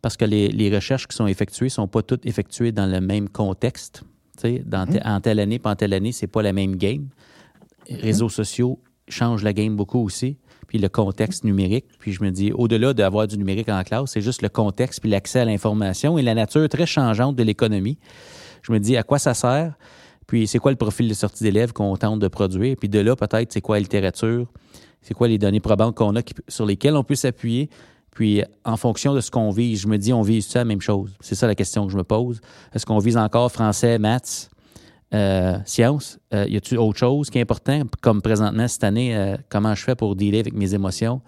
parce 0.00 0.16
que 0.16 0.24
les, 0.24 0.48
les, 0.48 0.74
recherches 0.74 1.06
qui 1.06 1.16
sont 1.16 1.26
effectuées 1.26 1.66
ne 1.66 1.70
sont 1.70 1.88
pas 1.88 2.02
toutes 2.02 2.24
effectuées 2.26 2.72
dans 2.72 2.86
le 2.86 3.00
même 3.00 3.28
contexte. 3.28 4.04
Dans 4.42 4.86
mmh. 4.86 5.00
En 5.04 5.20
telle 5.20 5.40
année, 5.40 5.58
pas 5.58 5.70
en 5.70 5.76
telle 5.76 5.92
année, 5.92 6.12
c'est 6.12 6.26
pas 6.26 6.42
la 6.42 6.52
même 6.52 6.76
game. 6.76 7.08
Les 7.88 7.96
réseaux 7.96 8.28
sociaux 8.28 8.78
changent 9.08 9.42
la 9.42 9.52
game 9.52 9.76
beaucoup 9.76 10.02
aussi. 10.04 10.38
Puis 10.68 10.78
le 10.78 10.88
contexte 10.88 11.44
numérique. 11.44 11.84
Puis 11.98 12.12
je 12.12 12.22
me 12.24 12.30
dis, 12.30 12.50
au-delà 12.52 12.94
d'avoir 12.94 13.26
du 13.26 13.36
numérique 13.36 13.68
en 13.68 13.82
classe, 13.82 14.12
c'est 14.12 14.22
juste 14.22 14.42
le 14.42 14.48
contexte 14.48 15.00
puis 15.00 15.10
l'accès 15.10 15.40
à 15.40 15.44
l'information 15.44 16.16
et 16.16 16.22
la 16.22 16.34
nature 16.34 16.66
très 16.68 16.86
changeante 16.86 17.36
de 17.36 17.42
l'économie. 17.42 17.98
Je 18.62 18.72
me 18.72 18.80
dis, 18.80 18.96
à 18.96 19.02
quoi 19.02 19.18
ça 19.18 19.34
sert? 19.34 19.74
Puis 20.26 20.46
c'est 20.46 20.58
quoi 20.58 20.70
le 20.70 20.78
profil 20.78 21.08
de 21.08 21.14
sortie 21.14 21.44
d'élèves 21.44 21.72
qu'on 21.72 21.94
tente 21.96 22.20
de 22.20 22.28
produire? 22.28 22.76
Puis 22.78 22.88
de 22.88 23.00
là, 23.00 23.16
peut-être, 23.16 23.52
c'est 23.52 23.60
quoi 23.60 23.76
la 23.76 23.80
littérature? 23.80 24.46
C'est 25.02 25.14
quoi 25.14 25.28
les 25.28 25.36
données 25.36 25.60
probantes 25.60 25.94
qu'on 25.94 26.16
a 26.16 26.22
sur 26.48 26.64
lesquelles 26.64 26.96
on 26.96 27.04
peut 27.04 27.16
s'appuyer? 27.16 27.68
Puis, 28.12 28.42
en 28.64 28.76
fonction 28.76 29.14
de 29.14 29.20
ce 29.20 29.30
qu'on 29.30 29.50
vise, 29.50 29.80
je 29.80 29.88
me 29.88 29.96
dis, 29.96 30.12
on 30.12 30.22
vise 30.22 30.46
ça 30.46 30.60
la 30.60 30.64
même 30.66 30.80
chose? 30.80 31.16
C'est 31.20 31.34
ça 31.34 31.46
la 31.46 31.54
question 31.54 31.86
que 31.86 31.92
je 31.92 31.96
me 31.96 32.04
pose. 32.04 32.40
Est-ce 32.74 32.84
qu'on 32.84 32.98
vise 32.98 33.16
encore 33.16 33.50
français, 33.50 33.98
maths, 33.98 34.50
euh, 35.14 35.56
sciences? 35.64 36.18
Euh, 36.34 36.46
y 36.48 36.56
a-t-il 36.56 36.78
autre 36.78 36.98
chose 36.98 37.30
qui 37.30 37.38
est 37.38 37.42
important? 37.42 37.82
Comme 38.02 38.20
présentement, 38.20 38.68
cette 38.68 38.84
année, 38.84 39.16
euh, 39.16 39.36
comment 39.48 39.74
je 39.74 39.82
fais 39.82 39.94
pour 39.94 40.14
dealer 40.14 40.40
avec 40.40 40.54
mes 40.54 40.74
émotions? 40.74 41.20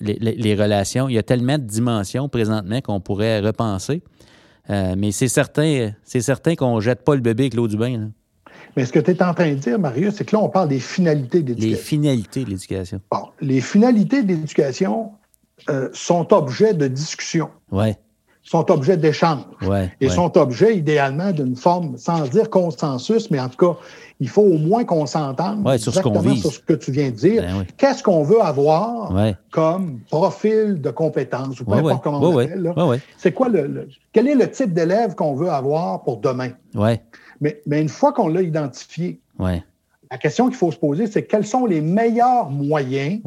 les, 0.00 0.54
relations? 0.56 1.08
Il 1.08 1.14
y 1.14 1.18
a 1.18 1.22
tellement 1.22 1.56
de 1.56 1.64
dimensions 1.64 2.28
présentement 2.28 2.80
qu'on 2.80 3.00
pourrait 3.00 3.40
repenser. 3.40 4.02
Euh, 4.70 4.94
mais 4.96 5.12
c'est 5.12 5.28
certain, 5.28 5.92
c'est 6.04 6.20
certain 6.20 6.54
qu'on 6.54 6.76
ne 6.76 6.80
jette 6.80 7.04
pas 7.04 7.14
le 7.14 7.20
bébé 7.20 7.44
avec 7.44 7.54
l'eau 7.54 7.68
du 7.68 7.76
bain. 7.76 8.10
Mais 8.76 8.84
ce 8.86 8.92
que 8.92 8.98
tu 8.98 9.10
es 9.10 9.22
en 9.22 9.34
train 9.34 9.50
de 9.50 9.58
dire, 9.58 9.78
Marius, 9.78 10.14
c'est 10.14 10.24
que 10.24 10.34
là, 10.34 10.42
on 10.42 10.48
parle 10.48 10.68
des 10.68 10.80
finalités 10.80 11.42
de 11.42 11.48
l'éducation. 11.48 11.76
Les 11.76 11.82
finalités 11.82 12.44
de 12.44 12.50
l'éducation. 12.50 13.00
Bon, 13.10 13.28
les 13.40 13.60
finalités 13.60 14.22
de 14.22 14.28
l'éducation 14.28 15.12
euh, 15.68 15.88
sont 15.92 16.32
objets 16.32 16.74
de 16.74 16.88
discussion. 16.88 17.48
Ouais. 17.70 17.96
Sont 18.42 18.70
objets 18.70 18.98
d'échange. 18.98 19.40
Et 20.00 20.10
sont 20.10 20.36
objets 20.36 20.76
idéalement 20.76 21.32
d'une 21.32 21.56
forme, 21.56 21.96
sans 21.96 22.28
dire 22.28 22.50
consensus, 22.50 23.30
mais 23.30 23.40
en 23.40 23.48
tout 23.48 23.56
cas, 23.56 23.78
il 24.20 24.28
faut 24.28 24.42
au 24.42 24.58
moins 24.58 24.84
qu'on 24.84 25.06
s'entende 25.06 25.66
sur 25.78 25.94
ce 25.94 26.02
sur 26.36 26.52
ce 26.52 26.58
que 26.60 26.74
tu 26.74 26.92
viens 26.92 27.10
de 27.10 27.16
dire. 27.16 27.42
Ben 27.42 27.64
Qu'est-ce 27.78 28.02
qu'on 28.02 28.22
veut 28.22 28.42
avoir 28.42 29.14
comme 29.50 30.00
profil 30.10 30.80
de 30.80 30.90
compétence 30.90 31.58
ou 31.60 31.64
peu 31.64 31.72
importe 31.72 32.02
comment 32.02 32.20
on 32.20 32.38
l'appelle. 32.38 32.74
C'est 33.16 33.32
quoi 33.32 33.48
le, 33.48 33.88
quel 34.12 34.28
est 34.28 34.34
le 34.34 34.50
type 34.50 34.74
d'élève 34.74 35.14
qu'on 35.14 35.34
veut 35.34 35.48
avoir 35.48 36.02
pour 36.02 36.18
demain? 36.18 36.50
Mais, 37.40 37.62
mais 37.66 37.80
une 37.80 37.88
fois 37.88 38.12
qu'on 38.12 38.28
l'a 38.28 38.42
identifié, 38.42 39.20
la 40.10 40.18
question 40.18 40.48
qu'il 40.48 40.56
faut 40.56 40.70
se 40.70 40.76
poser, 40.76 41.06
c'est 41.06 41.24
quels 41.24 41.46
sont 41.46 41.64
les 41.64 41.80
meilleurs 41.80 42.50
moyens 42.50 43.20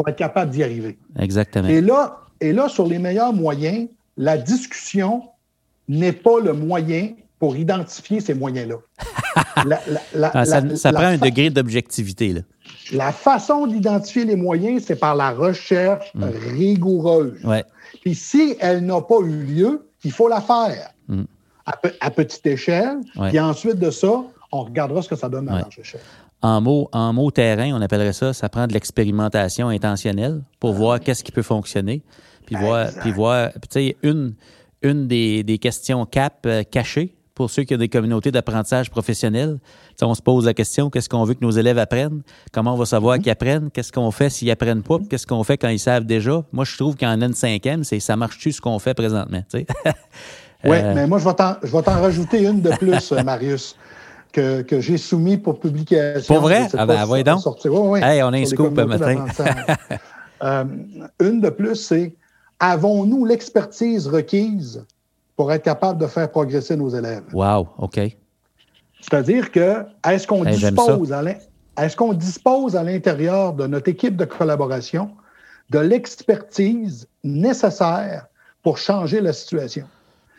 pour 0.00 0.08
être 0.08 0.16
capable 0.16 0.50
d'y 0.50 0.64
arriver. 0.64 0.98
Exactement. 1.18 1.68
Et 1.68 1.82
là, 1.82 2.20
et 2.40 2.54
là, 2.54 2.70
sur 2.70 2.86
les 2.86 2.98
meilleurs 2.98 3.34
moyens, 3.34 3.86
la 4.16 4.38
discussion 4.38 5.24
n'est 5.88 6.12
pas 6.12 6.40
le 6.40 6.54
moyen 6.54 7.10
pour 7.38 7.54
identifier 7.54 8.20
ces 8.20 8.32
moyens-là. 8.32 8.76
Ah, 10.16 10.44
ça, 10.44 10.92
prend 10.92 11.04
un 11.04 11.18
degré 11.18 11.50
d'objectivité. 11.50 12.42
La 12.92 13.12
façon 13.12 13.66
d'identifier 13.66 14.24
les 14.24 14.34
moyens, 14.34 14.84
c'est 14.86 14.96
par 14.96 15.14
la 15.14 15.30
recherche 15.30 16.10
mm. 16.14 16.24
rigoureuse. 16.56 17.44
Ouais. 17.44 17.64
Puis 18.00 18.14
si 18.14 18.56
elle 18.58 18.84
n'a 18.84 19.00
pas 19.02 19.20
eu 19.20 19.44
lieu, 19.44 19.86
il 20.02 20.10
faut 20.10 20.28
la 20.28 20.40
faire 20.40 20.90
mm. 21.08 21.22
à, 22.00 22.10
petite 22.10 22.46
échelle. 22.46 22.98
Et 23.32 23.38
ensuite 23.38 23.78
de 23.78 23.90
ça, 23.90 24.24
on 24.50 24.64
regardera 24.64 25.02
ce 25.02 25.08
que 25.08 25.16
ça 25.16 25.28
donne 25.28 25.48
à 25.48 25.60
large 25.60 25.78
échelle. 25.78 26.00
En 26.42 26.60
mots 26.60 26.88
en 26.92 27.12
mot 27.12 27.30
terrain, 27.30 27.72
on 27.74 27.82
appellerait 27.82 28.14
ça, 28.14 28.32
ça 28.32 28.48
prend 28.48 28.66
de 28.66 28.72
l'expérimentation 28.72 29.68
intentionnelle 29.68 30.42
pour 30.58 30.72
voir 30.72 31.00
qu'est-ce 31.00 31.22
qui 31.22 31.32
peut 31.32 31.42
fonctionner. 31.42 32.02
Puis 32.46 32.56
voir, 32.56 32.88
puis 33.00 33.12
voir, 33.12 33.50
tu 33.52 33.60
sais, 33.70 33.96
une, 34.02 34.34
une 34.82 35.06
des, 35.06 35.42
des 35.42 35.58
questions 35.58 36.06
CAP 36.06 36.46
euh, 36.46 36.62
cachées 36.62 37.14
pour 37.40 37.50
ceux 37.50 37.62
qui 37.62 37.74
ont 37.74 37.78
des 37.78 37.88
communautés 37.88 38.30
d'apprentissage 38.30 38.90
professionnel. 38.90 39.58
on 40.02 40.14
se 40.14 40.20
pose 40.20 40.44
la 40.44 40.52
question 40.52 40.90
qu'est-ce 40.90 41.08
qu'on 41.08 41.24
veut 41.24 41.32
que 41.34 41.42
nos 41.42 41.50
élèves 41.50 41.78
apprennent? 41.78 42.22
Comment 42.52 42.74
on 42.74 42.76
va 42.76 42.84
savoir 42.84 43.16
mm-hmm. 43.16 43.22
qu'ils 43.22 43.32
apprennent? 43.32 43.70
Qu'est-ce 43.70 43.92
qu'on 43.92 44.10
fait 44.10 44.28
s'ils 44.28 44.50
apprennent 44.50 44.82
pas? 44.82 44.98
Qu'est-ce 45.08 45.26
qu'on 45.26 45.42
fait 45.42 45.56
quand 45.56 45.68
ils 45.68 45.78
savent 45.78 46.04
déjà? 46.04 46.42
Moi, 46.52 46.64
je 46.64 46.76
trouve 46.76 46.96
qu'en 46.96 47.16
N5M, 47.16 47.82
c'est 47.84 48.00
ça 48.00 48.16
marche-tu 48.16 48.52
ce 48.52 48.60
qu'on 48.60 48.78
fait 48.78 48.94
présentement 48.94 49.42
Oui, 50.64 50.76
euh, 50.76 50.94
mais 50.94 51.06
moi, 51.06 51.18
je 51.18 51.24
vais 51.26 51.82
t'en 51.82 52.00
rajouter 52.00 52.42
une 52.42 52.60
de 52.60 52.70
plus, 52.76 53.12
Marius. 53.24 53.74
Que, 54.32 54.62
que 54.62 54.80
j'ai 54.80 54.96
soumis 54.96 55.38
pour 55.38 55.58
publication. 55.58 56.34
Pour 56.34 56.44
vrai? 56.44 56.68
Ah 56.78 56.86
ben, 56.86 57.04
voyons 57.04 57.24
donc. 57.24 58.00
hey, 58.00 58.22
on 58.22 58.28
a 58.28 58.38
un 58.38 58.44
scoop 58.44 58.76
matin. 58.76 59.26
euh, 60.42 60.64
une 61.20 61.40
de 61.40 61.50
plus, 61.50 61.74
c'est 61.74 62.14
avons-nous 62.60 63.24
l'expertise 63.24 64.06
requise 64.06 64.84
pour 65.34 65.50
être 65.52 65.64
capable 65.64 65.98
de 65.98 66.06
faire 66.06 66.30
progresser 66.30 66.76
nos 66.76 66.90
élèves? 66.90 67.24
Wow, 67.32 67.68
OK. 67.78 67.98
C'est-à-dire 69.00 69.50
que, 69.50 69.84
est-ce 70.06 70.26
qu'on 70.26 70.44
dispose, 70.44 71.12
est 71.12 71.96
qu'on 71.96 72.12
dispose 72.12 72.76
à 72.76 72.82
l'intérieur 72.82 73.54
de 73.54 73.66
notre 73.66 73.88
équipe 73.88 74.16
de 74.16 74.26
collaboration 74.26 75.10
de 75.70 75.78
l'expertise 75.78 77.08
nécessaire 77.24 78.26
pour 78.62 78.76
changer 78.76 79.20
la 79.20 79.32
situation? 79.32 79.86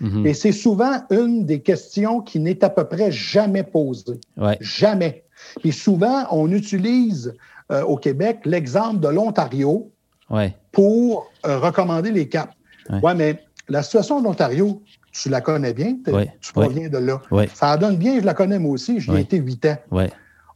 Mm-hmm. 0.01 0.27
Et 0.27 0.33
c'est 0.33 0.51
souvent 0.51 1.03
une 1.11 1.45
des 1.45 1.61
questions 1.61 2.21
qui 2.21 2.39
n'est 2.39 2.63
à 2.63 2.69
peu 2.69 2.85
près 2.85 3.11
jamais 3.11 3.63
posée. 3.63 4.19
Jamais. 4.59 5.23
Et 5.63 5.71
souvent, 5.71 6.25
on 6.31 6.51
utilise 6.51 7.33
euh, 7.71 7.83
au 7.83 7.97
Québec 7.97 8.39
l'exemple 8.45 8.99
de 8.99 9.07
l'Ontario 9.07 9.91
pour 10.71 11.29
euh, 11.45 11.59
recommander 11.59 12.11
les 12.11 12.27
caps. 12.27 12.53
Oui, 13.03 13.13
mais 13.15 13.39
la 13.69 13.83
situation 13.83 14.19
de 14.19 14.25
l'Ontario, 14.25 14.81
tu 15.11 15.29
la 15.29 15.41
connais 15.41 15.73
bien, 15.73 15.95
tu 16.41 16.53
proviens 16.53 16.89
de 16.89 16.97
là. 16.97 17.21
Ça 17.53 17.77
donne 17.77 17.97
bien, 17.97 18.19
je 18.19 18.25
la 18.25 18.33
connais 18.33 18.59
moi 18.59 18.73
aussi, 18.73 18.99
j'y 18.99 19.11
ai 19.11 19.21
été 19.21 19.37
huit 19.37 19.65
ans. 19.65 19.77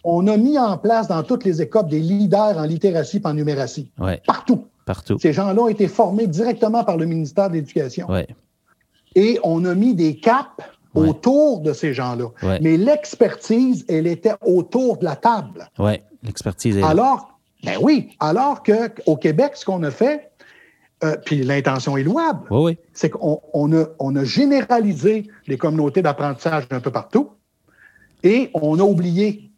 On 0.04 0.28
a 0.28 0.38
mis 0.38 0.60
en 0.60 0.78
place 0.78 1.08
dans 1.08 1.24
toutes 1.24 1.46
les 1.46 1.62
écoles 1.62 1.88
des 1.88 2.00
leaders 2.00 2.58
en 2.58 2.64
littératie 2.64 3.22
et 3.24 3.28
en 3.28 3.34
numératie. 3.34 3.90
Partout. 4.28 4.66
Partout. 4.86 5.18
Ces 5.20 5.34
gens-là 5.34 5.64
ont 5.64 5.68
été 5.68 5.88
formés 5.88 6.28
directement 6.28 6.84
par 6.84 6.98
le 6.98 7.06
ministère 7.06 7.50
de 7.50 7.56
l'Éducation. 7.56 8.08
Et 9.16 9.40
on 9.44 9.64
a 9.66 9.74
mis 9.74 9.96
des 9.96 10.18
caps 10.18 10.50
autour 10.94 11.62
de 11.62 11.74
ces 11.74 11.94
gens-là. 11.94 12.28
Mais 12.62 12.78
l'expertise, 12.78 13.86
elle 13.88 14.08
était 14.08 14.36
autour 14.46 14.98
de 14.98 15.06
la 15.06 15.16
table. 15.16 15.70
Oui, 15.80 15.94
l'expertise 16.24 16.78
est 16.78 16.84
Alors, 16.84 17.40
ben 17.64 17.78
oui, 17.82 18.16
alors 18.20 18.64
qu'au 18.64 19.18
Québec, 19.18 19.54
ce 19.56 19.66
qu'on 19.66 19.84
a 19.84 19.92
fait, 19.92 20.32
euh, 21.04 21.18
puis 21.26 21.44
l'intention 21.44 21.98
est 21.98 22.04
louable, 22.04 22.48
c'est 22.94 23.10
qu'on 23.10 23.72
a, 23.74 24.24
généralisé 24.24 25.28
les 25.48 25.58
communautés 25.58 26.02
d'apprentissage 26.02 26.66
un 26.72 26.80
peu 26.80 26.92
partout 26.92 27.32
et 28.24 28.50
on 28.54 28.80
a 28.80 28.84
oublié 28.84 29.52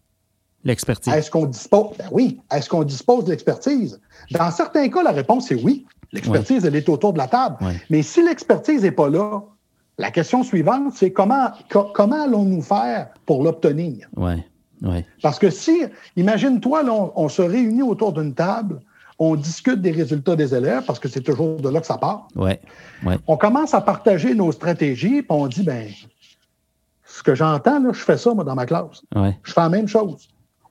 l'expertise. 0.63 1.13
Est-ce 1.13 1.31
qu'on 1.31 1.45
dispose? 1.45 1.95
Ben 1.97 2.07
oui, 2.11 2.39
est-ce 2.51 2.69
qu'on 2.69 2.83
dispose 2.83 3.25
de 3.25 3.31
l'expertise? 3.31 3.99
Dans 4.31 4.51
certains 4.51 4.89
cas, 4.89 5.03
la 5.03 5.11
réponse 5.11 5.51
est 5.51 5.63
oui. 5.63 5.85
L'expertise, 6.13 6.65
elle 6.65 6.75
est 6.75 6.87
autour 6.89 7.13
de 7.13 7.17
la 7.17 7.27
table. 7.27 7.57
Mais 7.89 8.01
si 8.01 8.23
l'expertise 8.23 8.83
n'est 8.83 8.91
pas 8.91 9.09
là, 9.09 9.43
la 9.97 10.11
question 10.11 10.43
suivante, 10.43 10.93
c'est 10.95 11.11
comment, 11.11 11.49
comment 11.93 12.23
allons-nous 12.23 12.61
faire 12.61 13.09
pour 13.25 13.43
l'obtenir? 13.43 14.07
Oui. 14.15 14.43
Parce 15.21 15.39
que 15.39 15.49
si, 15.49 15.83
imagine-toi, 16.15 16.83
on, 17.15 17.29
se 17.29 17.41
réunit 17.41 17.81
autour 17.81 18.13
d'une 18.13 18.33
table, 18.33 18.79
on 19.19 19.35
discute 19.35 19.81
des 19.81 19.91
résultats 19.91 20.35
des 20.35 20.53
élèves, 20.53 20.83
parce 20.85 20.99
que 20.99 21.07
c'est 21.07 21.21
toujours 21.21 21.59
de 21.59 21.69
là 21.69 21.81
que 21.81 21.87
ça 21.87 21.97
part. 21.97 22.27
Ouais. 22.35 22.59
On 23.25 23.37
commence 23.37 23.73
à 23.73 23.81
partager 23.81 24.35
nos 24.35 24.51
stratégies, 24.51 25.23
puis 25.23 25.31
on 25.31 25.47
dit, 25.47 25.63
ben, 25.63 25.87
ce 27.03 27.23
que 27.23 27.33
j'entends, 27.33 27.81
je 27.91 27.99
fais 27.99 28.17
ça, 28.17 28.33
moi, 28.33 28.43
dans 28.43 28.55
ma 28.55 28.67
classe. 28.67 29.01
Je 29.43 29.51
fais 29.51 29.61
la 29.61 29.69
même 29.69 29.87
chose. 29.87 30.27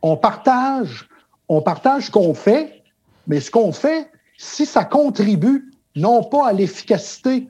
On 0.06 0.16
partage, 0.16 1.08
on 1.48 1.60
partage 1.60 2.06
ce 2.06 2.10
qu'on 2.12 2.32
fait, 2.32 2.84
mais 3.26 3.40
ce 3.40 3.50
qu'on 3.50 3.72
fait, 3.72 4.08
si 4.38 4.64
ça 4.64 4.84
contribue 4.84 5.72
non 5.96 6.22
pas 6.22 6.46
à 6.46 6.52
l'efficacité, 6.52 7.48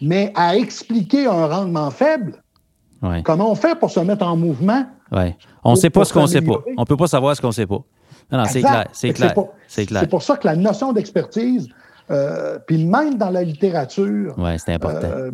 mais 0.00 0.32
à 0.34 0.56
expliquer 0.56 1.26
un 1.26 1.46
rendement 1.46 1.90
faible, 1.90 2.42
comment 3.24 3.50
on 3.50 3.54
fait 3.54 3.78
pour 3.78 3.90
se 3.90 4.00
mettre 4.00 4.26
en 4.26 4.38
mouvement 4.38 4.86
Ouais. 5.10 5.36
On 5.64 5.72
ne 5.72 5.76
sait 5.76 5.90
pas 5.90 6.06
ce 6.06 6.14
qu'on 6.14 6.22
ne 6.22 6.28
sait 6.28 6.40
pas. 6.40 6.64
On 6.78 6.80
ne 6.80 6.86
peut 6.86 6.96
pas 6.96 7.08
savoir 7.08 7.36
ce 7.36 7.42
qu'on 7.42 7.48
ne 7.48 7.52
sait 7.52 7.66
pas. 7.66 7.82
Non, 8.30 8.38
non, 8.38 8.44
c'est 8.46 8.62
clair. 8.62 8.86
C'est 8.94 9.12
clair. 9.12 9.34
C'est 9.68 10.08
pour 10.08 10.22
ça 10.22 10.38
que 10.38 10.46
la 10.46 10.56
notion 10.56 10.94
d'expertise, 10.94 11.68
euh, 12.10 12.58
puis 12.66 12.82
même 12.82 13.18
dans 13.18 13.28
la 13.28 13.42
littérature. 13.42 14.34
Oui, 14.38 14.58
c'est 14.58 14.72
important. 14.72 15.10
Euh, 15.12 15.30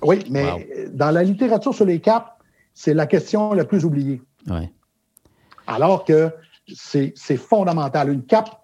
oui, 0.00 0.24
mais 0.30 0.88
dans 0.94 1.10
la 1.10 1.22
littérature 1.22 1.74
sur 1.74 1.84
les 1.84 2.00
caps, 2.00 2.26
c'est 2.72 2.94
la 2.94 3.04
question 3.04 3.52
la 3.52 3.66
plus 3.66 3.84
oubliée. 3.84 4.22
Oui. 4.48 4.70
Alors 5.70 6.04
que 6.04 6.30
c'est 6.74 7.36
fondamental. 7.36 8.10
Une 8.10 8.24
cap, 8.24 8.62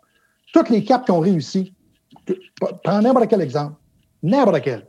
toutes 0.52 0.70
les 0.70 0.84
caps 0.84 1.04
qui 1.04 1.10
ont 1.12 1.20
réussi, 1.20 1.74
prends 2.82 3.00
n'importe 3.00 3.28
quel 3.28 3.40
exemple, 3.40 3.74
n'importe 4.22 4.62
quel, 4.62 4.86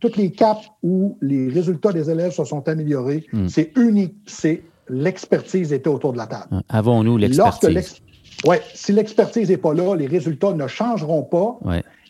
toutes 0.00 0.16
les 0.16 0.30
caps 0.30 0.68
où 0.82 1.16
les 1.20 1.48
résultats 1.48 1.92
des 1.92 2.10
élèves 2.10 2.32
se 2.32 2.44
sont 2.44 2.68
améliorés, 2.68 3.26
hmm. 3.32 3.48
c'est 3.48 3.72
unique, 3.76 4.16
c'est 4.26 4.62
l'expertise 4.88 5.72
était 5.72 5.88
autour 5.88 6.12
de 6.12 6.18
la 6.18 6.26
table. 6.26 6.48
Euh, 6.52 6.60
avons-nous 6.68 7.16
l'expertise? 7.16 8.02
Oui, 8.44 8.56
si 8.74 8.92
l'expertise 8.92 9.48
n'est 9.48 9.56
pas 9.56 9.72
là, 9.72 9.94
les 9.96 10.06
résultats 10.06 10.52
ne 10.52 10.66
changeront 10.66 11.22
pas. 11.22 11.58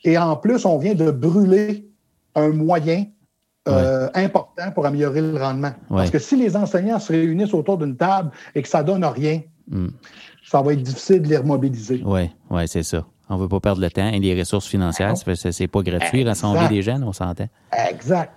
Et 0.05 0.18
en 0.18 0.37
plus, 0.37 0.64
on 0.64 0.78
vient 0.78 0.95
de 0.95 1.11
brûler 1.11 1.89
un 2.34 2.49
moyen 2.49 3.05
euh, 3.69 4.09
important 4.14 4.71
pour 4.73 4.87
améliorer 4.87 5.21
le 5.21 5.37
rendement. 5.37 5.73
Parce 5.89 6.11
que 6.11 6.19
si 6.19 6.37
les 6.37 6.57
enseignants 6.57 6.99
se 6.99 7.12
réunissent 7.12 7.55
autour 7.55 7.79
d'une 7.79 7.97
table 7.97 8.31
et 8.55 8.62
que 8.62 8.69
ça 8.69 8.83
ne 8.83 8.87
donne 8.87 9.05
rien, 9.05 9.41
hmm. 9.71 9.89
ça 10.45 10.62
va 10.62 10.73
être 10.73 10.83
difficile 10.83 11.23
de 11.23 11.29
les 11.29 11.37
remobiliser. 11.39 12.03
Oui, 12.05 12.31
ouais, 12.51 12.67
c'est 12.67 12.83
ça. 12.83 13.05
On 13.29 13.37
ne 13.37 13.43
veut 13.43 13.49
pas 13.49 13.61
perdre 13.61 13.81
le 13.81 13.91
temps 13.91 14.09
et 14.09 14.21
les 14.21 14.39
ressources 14.39 14.67
financières. 14.67 15.14
C'est 15.17 15.67
pas 15.67 15.83
gratuit, 15.83 16.25
rassembler 16.25 16.69
des 16.69 16.83
jeunes, 16.83 17.03
on 17.03 17.12
s'entend. 17.12 17.49
Exact. 17.91 18.33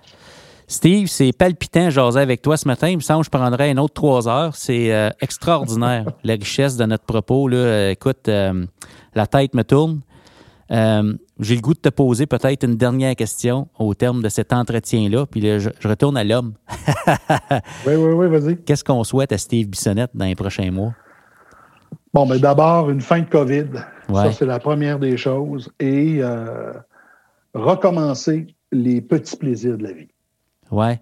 Steve, 0.70 1.08
c'est 1.08 1.32
palpitant 1.32 1.90
jaser 1.90 2.20
avec 2.20 2.42
toi 2.42 2.56
ce 2.56 2.68
matin. 2.68 2.88
Il 2.88 2.96
me 2.96 3.02
semble 3.02 3.22
que 3.22 3.26
je 3.26 3.30
prendrais 3.30 3.72
une 3.72 3.80
autre 3.80 3.94
trois 3.94 4.28
heures. 4.28 4.54
C'est 4.54 4.92
euh, 4.92 5.10
extraordinaire, 5.20 6.04
la 6.24 6.34
richesse 6.34 6.76
de 6.76 6.84
notre 6.84 7.02
propos. 7.04 7.48
Là. 7.48 7.56
Euh, 7.56 7.90
écoute, 7.90 8.28
euh, 8.28 8.64
la 9.16 9.26
tête 9.26 9.52
me 9.54 9.64
tourne. 9.64 10.00
J'ai 10.70 11.54
le 11.54 11.60
goût 11.60 11.74
de 11.74 11.80
te 11.80 11.88
poser 11.88 12.26
peut-être 12.26 12.64
une 12.64 12.76
dernière 12.76 13.16
question 13.16 13.68
au 13.78 13.94
terme 13.94 14.22
de 14.22 14.28
cet 14.28 14.52
entretien-là. 14.52 15.26
Puis 15.26 15.40
là, 15.40 15.58
je, 15.58 15.70
retourne 15.84 16.16
à 16.16 16.24
l'homme. 16.24 16.54
oui, 17.86 17.94
oui, 17.94 18.12
oui, 18.12 18.28
vas-y. 18.28 18.56
Qu'est-ce 18.58 18.84
qu'on 18.84 19.02
souhaite 19.04 19.32
à 19.32 19.38
Steve 19.38 19.68
Bissonnette 19.68 20.10
dans 20.14 20.26
les 20.26 20.36
prochains 20.36 20.70
mois? 20.70 20.94
Bon, 22.12 22.26
mais 22.26 22.38
d'abord, 22.38 22.90
une 22.90 23.00
fin 23.00 23.20
de 23.20 23.28
COVID. 23.28 23.66
Ça, 24.12 24.32
c'est 24.32 24.46
la 24.46 24.58
première 24.58 24.98
des 24.98 25.16
choses. 25.16 25.70
Et 25.78 26.18
euh, 26.20 26.72
recommencer 27.54 28.54
les 28.72 29.00
petits 29.00 29.36
plaisirs 29.36 29.78
de 29.78 29.84
la 29.84 29.92
vie. 29.92 30.08
Ouais. 30.70 31.00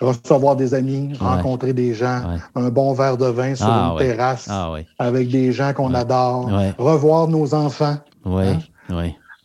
Recevoir 0.00 0.56
des 0.56 0.72
amis, 0.72 1.12
rencontrer 1.18 1.72
des 1.72 1.92
gens, 1.94 2.38
un 2.54 2.70
bon 2.70 2.94
verre 2.94 3.18
de 3.18 3.26
vin 3.26 3.54
sur 3.54 3.66
ah, 3.68 3.90
une 3.92 3.98
terrasse 3.98 4.48
ah, 4.50 4.72
avec 4.98 5.28
des 5.28 5.52
gens 5.52 5.74
qu'on 5.74 5.94
adore, 5.94 6.50
revoir 6.78 7.28
nos 7.28 7.54
enfants. 7.54 7.96
Hein? 8.24 8.58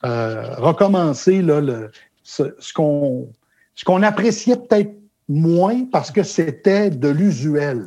Euh, 0.05 0.55
recommencer 0.57 1.41
là, 1.41 1.59
le, 1.61 1.91
ce, 2.23 2.55
ce 2.59 2.73
qu'on 2.73 4.03
appréciait 4.03 4.55
peut-être 4.55 4.93
moins 5.27 5.85
parce 5.91 6.11
que 6.11 6.23
c'était 6.23 6.89
de 6.89 7.07
l'usuel. 7.07 7.83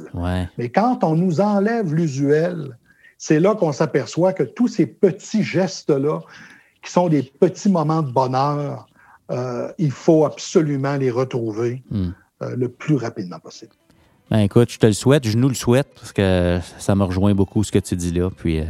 Mais 0.58 0.68
quand 0.68 1.04
on 1.04 1.14
nous 1.14 1.40
enlève 1.40 1.94
l'usuel, 1.94 2.76
c'est 3.18 3.40
là 3.40 3.54
qu'on 3.54 3.72
s'aperçoit 3.72 4.32
que 4.32 4.42
tous 4.42 4.68
ces 4.68 4.86
petits 4.86 5.42
gestes-là, 5.42 6.20
qui 6.82 6.92
sont 6.92 7.08
des 7.08 7.22
petits 7.22 7.70
moments 7.70 8.02
de 8.02 8.10
bonheur, 8.10 8.86
euh, 9.30 9.70
il 9.78 9.90
faut 9.90 10.24
absolument 10.24 10.96
les 10.96 11.10
retrouver. 11.10 11.82
Hmm. 11.90 12.10
Euh, 12.42 12.54
le 12.56 12.68
plus 12.68 12.96
rapidement 12.96 13.38
possible. 13.38 13.72
Ben 14.30 14.40
écoute, 14.40 14.70
je 14.70 14.78
te 14.78 14.86
le 14.86 14.92
souhaite, 14.92 15.26
je 15.26 15.36
nous 15.36 15.48
le 15.48 15.54
souhaite, 15.54 15.88
parce 15.94 16.12
que 16.12 16.60
ça 16.78 16.94
me 16.94 17.04
rejoint 17.04 17.34
beaucoup 17.34 17.64
ce 17.64 17.72
que 17.72 17.78
tu 17.78 17.96
dis 17.96 18.12
là. 18.12 18.30
Puis 18.30 18.60
euh, 18.60 18.64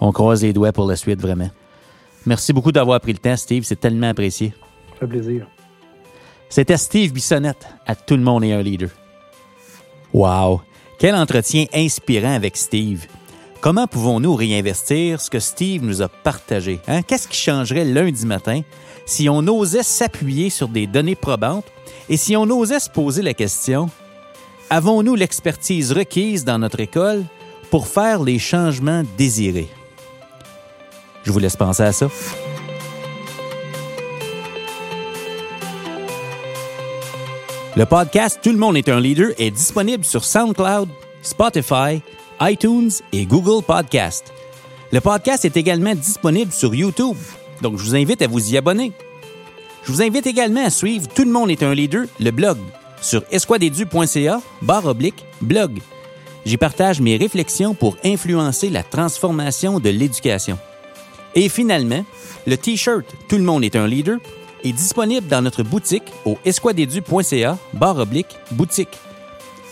on 0.00 0.10
croise 0.12 0.42
les 0.42 0.52
doigts 0.52 0.72
pour 0.72 0.86
la 0.86 0.96
suite, 0.96 1.20
vraiment. 1.20 1.50
Merci 2.26 2.52
beaucoup 2.52 2.72
d'avoir 2.72 3.00
pris 3.00 3.12
le 3.12 3.18
temps, 3.18 3.36
Steve. 3.36 3.64
C'est 3.64 3.78
tellement 3.78 4.08
apprécié. 4.08 4.54
Ça 4.92 5.00
fait 5.00 5.06
plaisir. 5.06 5.46
C'était 6.48 6.76
Steve 6.76 7.12
Bissonnette 7.12 7.68
à 7.86 7.94
Tout 7.94 8.16
le 8.16 8.22
monde 8.22 8.42
est 8.44 8.52
un 8.52 8.62
leader. 8.62 8.90
Wow! 10.12 10.62
Quel 10.98 11.14
entretien 11.14 11.66
inspirant 11.72 12.34
avec 12.34 12.56
Steve. 12.56 13.06
Comment 13.60 13.86
pouvons-nous 13.86 14.34
réinvestir 14.34 15.20
ce 15.20 15.30
que 15.30 15.38
Steve 15.38 15.84
nous 15.84 16.02
a 16.02 16.08
partagé? 16.08 16.80
Hein? 16.88 17.02
Qu'est-ce 17.02 17.28
qui 17.28 17.36
changerait 17.36 17.84
lundi 17.84 18.26
matin 18.26 18.62
si 19.06 19.28
on 19.28 19.46
osait 19.46 19.82
s'appuyer 19.82 20.50
sur 20.50 20.68
des 20.68 20.86
données 20.86 21.14
probantes 21.14 21.66
et 22.10 22.16
si 22.16 22.36
on 22.36 22.42
osait 22.42 22.80
se 22.80 22.90
poser 22.90 23.22
la 23.22 23.34
question, 23.34 23.88
avons-nous 24.68 25.14
l'expertise 25.14 25.92
requise 25.92 26.44
dans 26.44 26.58
notre 26.58 26.80
école 26.80 27.24
pour 27.70 27.86
faire 27.86 28.24
les 28.24 28.40
changements 28.40 29.04
désirés? 29.16 29.68
Je 31.22 31.30
vous 31.30 31.38
laisse 31.38 31.56
penser 31.56 31.84
à 31.84 31.92
ça. 31.92 32.08
Le 37.76 37.86
podcast 37.86 38.40
Tout 38.42 38.50
le 38.50 38.58
monde 38.58 38.76
est 38.76 38.88
un 38.88 38.98
leader 38.98 39.30
est 39.38 39.52
disponible 39.52 40.04
sur 40.04 40.24
SoundCloud, 40.24 40.88
Spotify, 41.22 42.02
iTunes 42.40 42.90
et 43.12 43.24
Google 43.24 43.64
Podcast. 43.64 44.32
Le 44.90 45.00
podcast 45.00 45.44
est 45.44 45.56
également 45.56 45.94
disponible 45.94 46.50
sur 46.50 46.74
YouTube, 46.74 47.16
donc 47.62 47.78
je 47.78 47.84
vous 47.84 47.94
invite 47.94 48.20
à 48.22 48.26
vous 48.26 48.52
y 48.52 48.56
abonner. 48.56 48.92
Je 49.90 49.96
vous 49.96 50.02
invite 50.02 50.28
également 50.28 50.64
à 50.64 50.70
suivre 50.70 51.08
Tout 51.08 51.24
le 51.24 51.32
monde 51.32 51.50
est 51.50 51.64
un 51.64 51.74
leader, 51.74 52.04
le 52.20 52.30
blog, 52.30 52.58
sur 53.02 53.24
esquadedu.ca, 53.32 54.40
barre 54.62 54.86
oblique, 54.86 55.24
blog. 55.40 55.80
J'y 56.46 56.56
partage 56.56 57.00
mes 57.00 57.16
réflexions 57.16 57.74
pour 57.74 57.96
influencer 58.04 58.70
la 58.70 58.84
transformation 58.84 59.80
de 59.80 59.90
l'éducation. 59.90 60.60
Et 61.34 61.48
finalement, 61.48 62.04
le 62.46 62.56
T-shirt 62.56 63.04
Tout 63.28 63.36
le 63.36 63.42
monde 63.42 63.64
est 63.64 63.74
un 63.74 63.88
leader 63.88 64.18
est 64.62 64.70
disponible 64.70 65.26
dans 65.26 65.42
notre 65.42 65.64
boutique 65.64 66.04
au 66.24 66.38
esquadedu.ca 66.44 67.58
barre 67.72 67.98
oblique 67.98 68.36
boutique. 68.52 68.96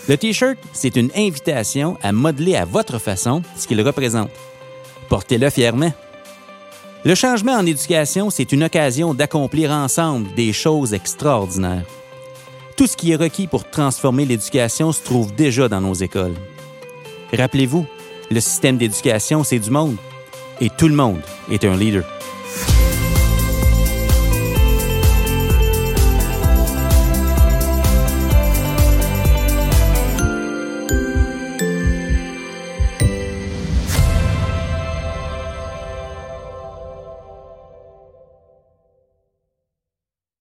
Le 0.08 0.16
T-shirt, 0.16 0.58
c'est 0.72 0.96
une 0.96 1.12
invitation 1.14 1.96
à 2.02 2.10
modeler 2.10 2.56
à 2.56 2.64
votre 2.64 2.98
façon 2.98 3.42
ce 3.56 3.68
qu'il 3.68 3.80
représente. 3.82 4.32
Portez-le 5.08 5.48
fièrement. 5.48 5.92
Le 7.04 7.14
changement 7.14 7.52
en 7.52 7.64
éducation, 7.64 8.28
c'est 8.28 8.50
une 8.50 8.64
occasion 8.64 9.14
d'accomplir 9.14 9.70
ensemble 9.70 10.34
des 10.34 10.52
choses 10.52 10.94
extraordinaires. 10.94 11.84
Tout 12.76 12.88
ce 12.88 12.96
qui 12.96 13.12
est 13.12 13.16
requis 13.16 13.46
pour 13.46 13.70
transformer 13.70 14.24
l'éducation 14.24 14.90
se 14.90 15.02
trouve 15.02 15.32
déjà 15.32 15.68
dans 15.68 15.80
nos 15.80 15.94
écoles. 15.94 16.34
Rappelez-vous, 17.32 17.86
le 18.30 18.40
système 18.40 18.78
d'éducation, 18.78 19.44
c'est 19.44 19.60
du 19.60 19.70
monde. 19.70 19.96
Et 20.60 20.70
tout 20.70 20.88
le 20.88 20.94
monde 20.94 21.20
est 21.52 21.64
un 21.64 21.76
leader. 21.76 22.04